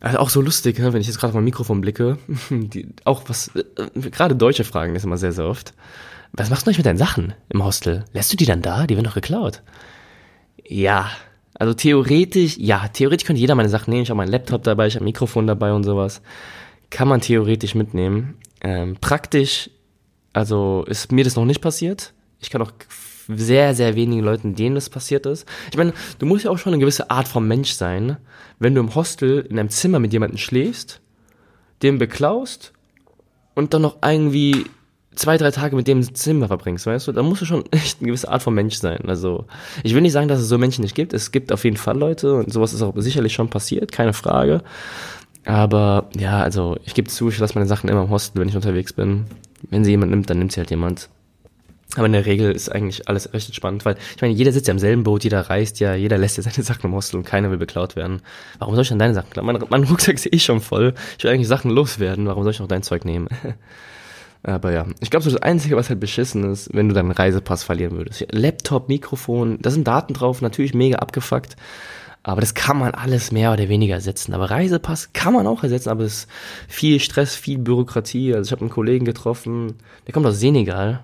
Also 0.00 0.18
auch 0.18 0.30
so 0.30 0.40
lustig, 0.40 0.78
ne, 0.78 0.92
wenn 0.92 1.00
ich 1.00 1.08
jetzt 1.08 1.18
gerade 1.18 1.30
auf 1.30 1.34
mein 1.34 1.44
Mikrofon 1.44 1.80
blicke. 1.80 2.18
Die, 2.50 2.88
auch 3.04 3.22
was, 3.26 3.50
äh, 3.56 3.64
gerade 4.10 4.36
deutsche 4.36 4.64
Fragen 4.64 4.94
ist 4.94 5.04
immer 5.04 5.18
sehr, 5.18 5.32
sehr 5.32 5.46
oft. 5.46 5.74
Was 6.32 6.50
machst 6.50 6.66
du 6.66 6.68
eigentlich 6.68 6.78
mit 6.78 6.86
deinen 6.86 6.98
Sachen 6.98 7.34
im 7.48 7.64
Hostel? 7.64 8.04
Lässt 8.12 8.32
du 8.32 8.36
die 8.36 8.44
dann 8.44 8.62
da? 8.62 8.86
Die 8.86 8.94
werden 8.94 9.06
doch 9.06 9.14
geklaut. 9.14 9.62
Ja, 10.64 11.10
also 11.54 11.74
theoretisch, 11.74 12.56
ja, 12.58 12.86
theoretisch 12.88 13.26
könnte 13.26 13.40
jeder 13.40 13.54
meine 13.54 13.68
Sachen 13.68 13.90
nehmen. 13.90 14.02
Ich 14.02 14.10
habe 14.10 14.18
meinen 14.18 14.30
Laptop 14.30 14.62
dabei, 14.62 14.86
ich 14.86 14.94
habe 14.94 15.04
ein 15.04 15.06
Mikrofon 15.06 15.46
dabei 15.46 15.72
und 15.72 15.84
sowas. 15.84 16.20
Kann 16.90 17.08
man 17.08 17.20
theoretisch 17.20 17.74
mitnehmen. 17.74 18.36
Ähm, 18.60 18.96
praktisch, 19.00 19.70
also 20.32 20.84
ist 20.86 21.10
mir 21.10 21.24
das 21.24 21.36
noch 21.36 21.44
nicht 21.44 21.60
passiert. 21.60 22.12
Ich 22.40 22.50
kann 22.50 22.62
auch 22.62 22.72
sehr, 23.28 23.74
sehr 23.74 23.94
wenigen 23.94 24.22
Leuten, 24.22 24.54
denen 24.54 24.74
das 24.74 24.88
passiert 24.90 25.26
ist. 25.26 25.46
Ich 25.70 25.76
meine, 25.76 25.92
du 26.18 26.26
musst 26.26 26.44
ja 26.44 26.50
auch 26.50 26.58
schon 26.58 26.72
eine 26.72 26.80
gewisse 26.80 27.10
Art 27.10 27.28
von 27.28 27.46
Mensch 27.46 27.72
sein, 27.72 28.16
wenn 28.58 28.74
du 28.74 28.80
im 28.80 28.94
Hostel 28.94 29.46
in 29.48 29.58
einem 29.58 29.68
Zimmer 29.68 29.98
mit 29.98 30.12
jemandem 30.12 30.38
schläfst, 30.38 31.00
den 31.82 31.98
beklaust 31.98 32.72
und 33.54 33.74
dann 33.74 33.82
noch 33.82 33.98
irgendwie 34.02 34.64
zwei, 35.14 35.36
drei 35.36 35.50
Tage 35.50 35.76
mit 35.76 35.86
dem 35.88 36.14
Zimmer 36.14 36.46
verbringst, 36.46 36.86
weißt 36.86 37.08
du, 37.08 37.12
da 37.12 37.22
musst 37.22 37.42
du 37.42 37.46
schon 37.46 37.64
echt 37.70 38.00
eine 38.00 38.08
gewisse 38.08 38.30
Art 38.30 38.42
von 38.42 38.54
Mensch 38.54 38.76
sein. 38.76 39.08
Also, 39.08 39.44
ich 39.82 39.94
will 39.94 40.00
nicht 40.02 40.12
sagen, 40.12 40.28
dass 40.28 40.40
es 40.40 40.48
so 40.48 40.58
Menschen 40.58 40.82
nicht 40.82 40.94
gibt. 40.94 41.12
Es 41.12 41.30
gibt 41.30 41.52
auf 41.52 41.64
jeden 41.64 41.76
Fall 41.76 41.98
Leute 41.98 42.34
und 42.34 42.52
sowas 42.52 42.72
ist 42.72 42.82
auch 42.82 42.94
sicherlich 42.96 43.34
schon 43.34 43.50
passiert, 43.50 43.92
keine 43.92 44.12
Frage. 44.12 44.62
Aber 45.44 46.08
ja, 46.18 46.40
also 46.42 46.76
ich 46.84 46.94
gebe 46.94 47.08
zu, 47.08 47.28
ich 47.28 47.38
lasse 47.38 47.54
meine 47.54 47.66
Sachen 47.66 47.88
immer 47.88 48.02
im 48.02 48.10
Hostel, 48.10 48.40
wenn 48.40 48.48
ich 48.48 48.56
unterwegs 48.56 48.92
bin. 48.92 49.26
Wenn 49.70 49.84
sie 49.84 49.90
jemand 49.90 50.10
nimmt, 50.10 50.30
dann 50.30 50.38
nimmt 50.38 50.52
sie 50.52 50.60
halt 50.60 50.70
jemand. 50.70 51.08
Aber 51.96 52.06
in 52.06 52.12
der 52.12 52.26
Regel 52.26 52.52
ist 52.52 52.68
eigentlich 52.68 53.08
alles 53.08 53.32
recht 53.32 53.54
spannend, 53.54 53.84
weil 53.86 53.96
ich 54.14 54.20
meine, 54.20 54.34
jeder 54.34 54.52
sitzt 54.52 54.68
ja 54.68 54.72
im 54.72 54.78
selben 54.78 55.04
Boot, 55.04 55.24
jeder 55.24 55.40
reist 55.40 55.80
ja, 55.80 55.94
jeder 55.94 56.18
lässt 56.18 56.36
ja 56.36 56.42
seine 56.42 56.62
Sachen 56.62 56.86
im 56.86 56.94
Hostel 56.94 57.16
und 57.16 57.24
keiner 57.24 57.50
will 57.50 57.56
beklaut 57.56 57.96
werden. 57.96 58.20
Warum 58.58 58.74
soll 58.74 58.82
ich 58.82 58.90
dann 58.90 58.98
deine 58.98 59.14
Sachen 59.14 59.30
klauen? 59.30 59.46
Mein, 59.46 59.64
mein 59.70 59.84
Rucksack 59.84 60.16
ist 60.16 60.32
eh 60.32 60.38
schon 60.38 60.60
voll. 60.60 60.94
Ich 61.16 61.24
will 61.24 61.30
eigentlich 61.30 61.48
Sachen 61.48 61.70
loswerden. 61.70 62.26
Warum 62.26 62.42
soll 62.42 62.52
ich 62.52 62.60
noch 62.60 62.68
dein 62.68 62.82
Zeug 62.82 63.04
nehmen? 63.04 63.28
Aber 64.42 64.70
ja, 64.70 64.86
ich 65.00 65.10
glaube, 65.10 65.24
so 65.24 65.30
das 65.30 65.42
Einzige, 65.42 65.76
was 65.76 65.88
halt 65.88 65.98
beschissen 65.98 66.52
ist, 66.52 66.72
wenn 66.72 66.88
du 66.88 66.94
deinen 66.94 67.10
Reisepass 67.10 67.64
verlieren 67.64 67.96
würdest. 67.96 68.24
Laptop, 68.30 68.88
Mikrofon, 68.88 69.58
da 69.60 69.70
sind 69.70 69.88
Daten 69.88 70.14
drauf, 70.14 70.42
natürlich 70.42 70.74
mega 70.74 70.98
abgefuckt. 70.98 71.56
Aber 72.22 72.40
das 72.40 72.54
kann 72.54 72.78
man 72.78 72.92
alles 72.92 73.32
mehr 73.32 73.52
oder 73.52 73.68
weniger 73.68 73.94
ersetzen. 73.94 74.34
Aber 74.34 74.50
Reisepass 74.50 75.12
kann 75.12 75.32
man 75.32 75.46
auch 75.46 75.62
ersetzen, 75.62 75.88
aber 75.88 76.04
es 76.04 76.24
ist 76.24 76.28
viel 76.68 77.00
Stress, 77.00 77.34
viel 77.34 77.58
Bürokratie. 77.58 78.34
Also 78.34 78.48
ich 78.48 78.52
habe 78.52 78.60
einen 78.60 78.70
Kollegen 78.70 79.04
getroffen, 79.04 79.74
der 80.06 80.12
kommt 80.12 80.26
aus 80.26 80.38
Senegal. 80.38 81.02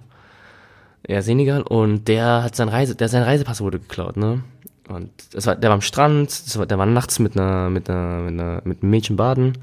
Ja, 1.07 1.21
Senegal 1.23 1.63
und 1.63 2.09
der 2.09 2.43
hat 2.43 2.57
sein 2.57 2.69
Reise, 2.69 2.95
der 2.95 3.09
sein 3.09 3.23
Reisepass 3.23 3.61
wurde 3.61 3.79
geklaut, 3.79 4.17
ne? 4.17 4.43
Und 4.89 5.11
das 5.33 5.47
war, 5.47 5.57
der 5.57 5.71
war 5.71 5.75
am 5.75 5.81
Strand, 5.81 6.29
das 6.29 6.59
war, 6.59 6.67
der 6.67 6.79
war 6.79 6.87
nachts 6.87 7.19
mit 7.19 7.39
einer, 7.39 7.71
mit 7.71 7.89
einer, 7.89 8.21
mit 8.21 8.41
einer, 8.41 8.63
mit 8.65 8.83
einem 8.83 8.91
Mädchen 8.91 9.17
baden 9.17 9.59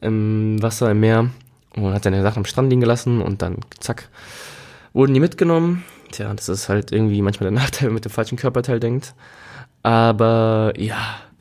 im 0.00 0.62
Wasser, 0.62 0.90
im 0.90 1.00
Meer 1.00 1.30
und 1.74 1.92
hat 1.92 2.04
seine 2.04 2.22
Sachen 2.22 2.38
am 2.38 2.44
Strand 2.44 2.70
liegen 2.70 2.80
gelassen 2.80 3.20
und 3.20 3.42
dann 3.42 3.58
zack, 3.78 4.08
wurden 4.92 5.14
die 5.14 5.20
mitgenommen. 5.20 5.84
Tja, 6.10 6.32
das 6.32 6.48
ist 6.48 6.68
halt 6.68 6.92
irgendwie 6.92 7.22
manchmal 7.22 7.50
der 7.50 7.58
Nachteil, 7.60 7.82
wenn 7.82 7.88
man 7.88 7.94
mit 7.94 8.04
dem 8.04 8.12
falschen 8.12 8.36
Körperteil 8.36 8.80
denkt. 8.80 9.14
Aber 9.82 10.72
ja, 10.76 10.96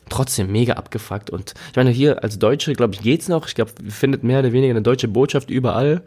trotzdem 0.10 0.52
mega 0.52 0.74
abgefuckt. 0.74 1.30
Und 1.30 1.54
ich 1.71 1.76
meine, 1.76 1.89
hier 1.89 2.24
als 2.24 2.38
Deutsche, 2.38 2.74
glaube 2.74 2.93
ich, 2.93 3.02
geht's 3.02 3.28
noch. 3.28 3.48
Ich 3.48 3.56
glaube, 3.56 3.71
findet 3.89 4.24
mehr 4.24 4.39
oder 4.39 4.52
weniger 4.52 4.71
eine 4.71 4.82
deutsche 4.82 5.08
Botschaft 5.08 5.50
überall. 5.50 6.02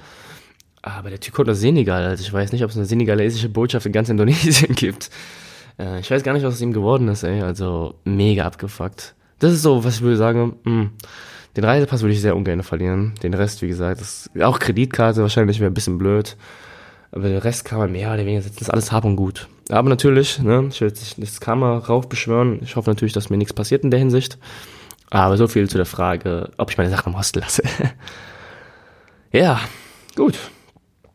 Aber 0.96 1.10
der 1.10 1.20
Typ 1.20 1.34
kommt 1.34 1.48
aus 1.50 1.60
Senegal. 1.60 2.04
Also 2.04 2.22
ich 2.22 2.32
weiß 2.32 2.52
nicht, 2.52 2.64
ob 2.64 2.70
es 2.70 2.76
eine 2.76 2.86
senegalesische 2.86 3.48
Botschaft 3.48 3.84
in 3.86 3.92
ganz 3.92 4.08
Indonesien 4.08 4.74
gibt. 4.76 5.10
Äh, 5.78 6.00
ich 6.00 6.10
weiß 6.10 6.22
gar 6.22 6.32
nicht, 6.32 6.44
was 6.44 6.54
aus 6.54 6.60
ihm 6.60 6.72
geworden 6.72 7.08
ist, 7.08 7.22
ey. 7.22 7.42
Also 7.42 7.94
mega 8.04 8.44
abgefuckt. 8.44 9.14
Das 9.38 9.52
ist 9.52 9.62
so, 9.62 9.84
was 9.84 9.96
ich 9.96 10.02
würde 10.02 10.16
sagen, 10.16 10.56
mh, 10.64 10.72
hm, 10.72 10.90
den 11.56 11.64
Reisepass 11.64 12.02
würde 12.02 12.14
ich 12.14 12.20
sehr 12.20 12.36
ungern 12.36 12.62
verlieren. 12.62 13.14
Den 13.22 13.34
Rest, 13.34 13.62
wie 13.62 13.68
gesagt, 13.68 14.00
ist 14.00 14.30
auch 14.40 14.58
Kreditkarte 14.58 15.22
wahrscheinlich 15.22 15.60
wäre 15.60 15.70
ein 15.70 15.74
bisschen 15.74 15.98
blöd. 15.98 16.36
Aber 17.10 17.28
den 17.28 17.38
Rest 17.38 17.64
kann 17.64 17.78
man 17.78 17.92
mehr 17.92 18.12
oder 18.12 18.24
weniger 18.24 18.42
setzen. 18.42 18.56
Das 18.58 18.68
ist 18.68 18.72
alles 18.72 18.92
hab 18.92 19.04
und 19.04 19.16
gut. 19.16 19.48
Aber 19.70 19.88
natürlich, 19.88 20.38
ne, 20.40 20.68
ich 20.70 20.80
will 20.80 20.88
jetzt 20.88 21.18
nicht 21.18 21.32
das 21.32 21.40
Karma 21.40 21.78
raufbeschwören. 21.78 22.60
Ich 22.62 22.76
hoffe 22.76 22.90
natürlich, 22.90 23.12
dass 23.12 23.30
mir 23.30 23.36
nichts 23.36 23.52
passiert 23.52 23.84
in 23.84 23.90
der 23.90 24.00
Hinsicht. 24.00 24.38
Aber 25.10 25.36
so 25.36 25.48
viel 25.48 25.68
zu 25.68 25.76
der 25.76 25.86
Frage, 25.86 26.50
ob 26.58 26.70
ich 26.70 26.78
meine 26.78 26.90
Sachen 26.90 27.12
im 27.12 27.18
Hostel 27.18 27.40
lasse. 27.40 27.62
ja, 29.32 29.60
gut. 30.14 30.38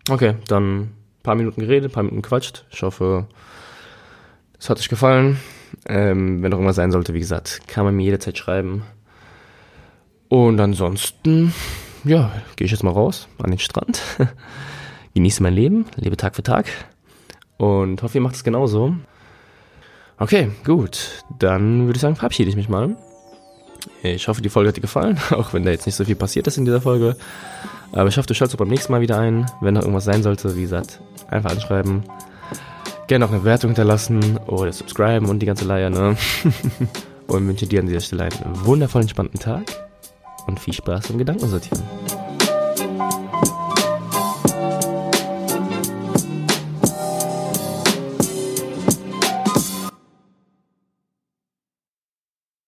Okay, 0.09 0.35
dann 0.47 0.79
ein 0.81 0.91
paar 1.23 1.35
Minuten 1.35 1.61
geredet, 1.61 1.91
ein 1.91 1.93
paar 1.93 2.03
Minuten 2.03 2.21
quatscht. 2.21 2.65
Ich 2.71 2.83
hoffe, 2.83 3.27
es 4.59 4.69
hat 4.69 4.79
euch 4.79 4.89
gefallen. 4.89 5.39
Ähm, 5.87 6.43
wenn 6.43 6.51
noch 6.51 6.57
irgendwas 6.57 6.75
sein 6.75 6.91
sollte, 6.91 7.13
wie 7.13 7.19
gesagt, 7.19 7.61
kann 7.67 7.85
man 7.85 7.95
mir 7.95 8.03
jederzeit 8.03 8.37
schreiben. 8.37 8.83
Und 10.29 10.59
ansonsten, 10.59 11.53
ja, 12.03 12.31
gehe 12.55 12.65
ich 12.65 12.71
jetzt 12.71 12.83
mal 12.83 12.91
raus 12.91 13.27
an 13.41 13.51
den 13.51 13.59
Strand, 13.59 14.01
genieße 15.13 15.43
mein 15.43 15.53
Leben, 15.53 15.85
lebe 15.95 16.17
Tag 16.17 16.35
für 16.35 16.43
Tag 16.43 16.65
und 17.57 18.01
hoffe, 18.03 18.17
ihr 18.17 18.21
macht 18.21 18.35
es 18.35 18.43
genauso. 18.43 18.95
Okay, 20.17 20.51
gut, 20.63 21.23
dann 21.39 21.85
würde 21.85 21.97
ich 21.97 22.01
sagen, 22.01 22.15
verabschiede 22.15 22.49
ich 22.49 22.55
mich 22.55 22.69
mal. 22.69 22.95
Ich 24.01 24.27
hoffe, 24.27 24.41
die 24.41 24.49
Folge 24.49 24.69
hat 24.69 24.77
dir 24.77 24.81
gefallen, 24.81 25.19
auch 25.31 25.53
wenn 25.53 25.63
da 25.63 25.71
jetzt 25.71 25.85
nicht 25.85 25.95
so 25.95 26.05
viel 26.05 26.15
passiert 26.15 26.47
ist 26.47 26.57
in 26.57 26.65
dieser 26.65 26.81
Folge. 26.81 27.15
Aber 27.91 28.09
ich 28.09 28.17
hoffe, 28.17 28.27
du 28.27 28.33
schaltest 28.33 28.55
auch 28.55 28.59
beim 28.59 28.69
nächsten 28.69 28.91
Mal 28.91 29.01
wieder 29.01 29.19
ein. 29.19 29.45
Wenn 29.61 29.75
noch 29.75 29.81
irgendwas 29.81 30.05
sein 30.05 30.23
sollte, 30.23 30.55
wie 30.55 30.61
gesagt, 30.61 30.99
einfach 31.29 31.51
anschreiben. 31.51 32.03
Gerne 33.07 33.25
auch 33.25 33.29
eine 33.29 33.39
Bewertung 33.39 33.71
hinterlassen 33.71 34.37
oder 34.47 34.71
subscriben 34.71 35.29
und 35.29 35.39
die 35.39 35.45
ganze 35.45 35.65
Leier, 35.65 35.89
ne? 35.89 36.15
und 37.27 37.47
wünsche 37.47 37.67
dir 37.67 37.81
an 37.81 37.87
dieser 37.87 37.99
Stelle 37.99 38.23
einen 38.23 38.65
wundervollen, 38.65 39.03
entspannten 39.03 39.39
Tag 39.39 39.63
und 40.47 40.59
viel 40.59 40.73
Spaß 40.73 41.09
beim 41.09 41.17
Gedankensortieren. 41.17 41.83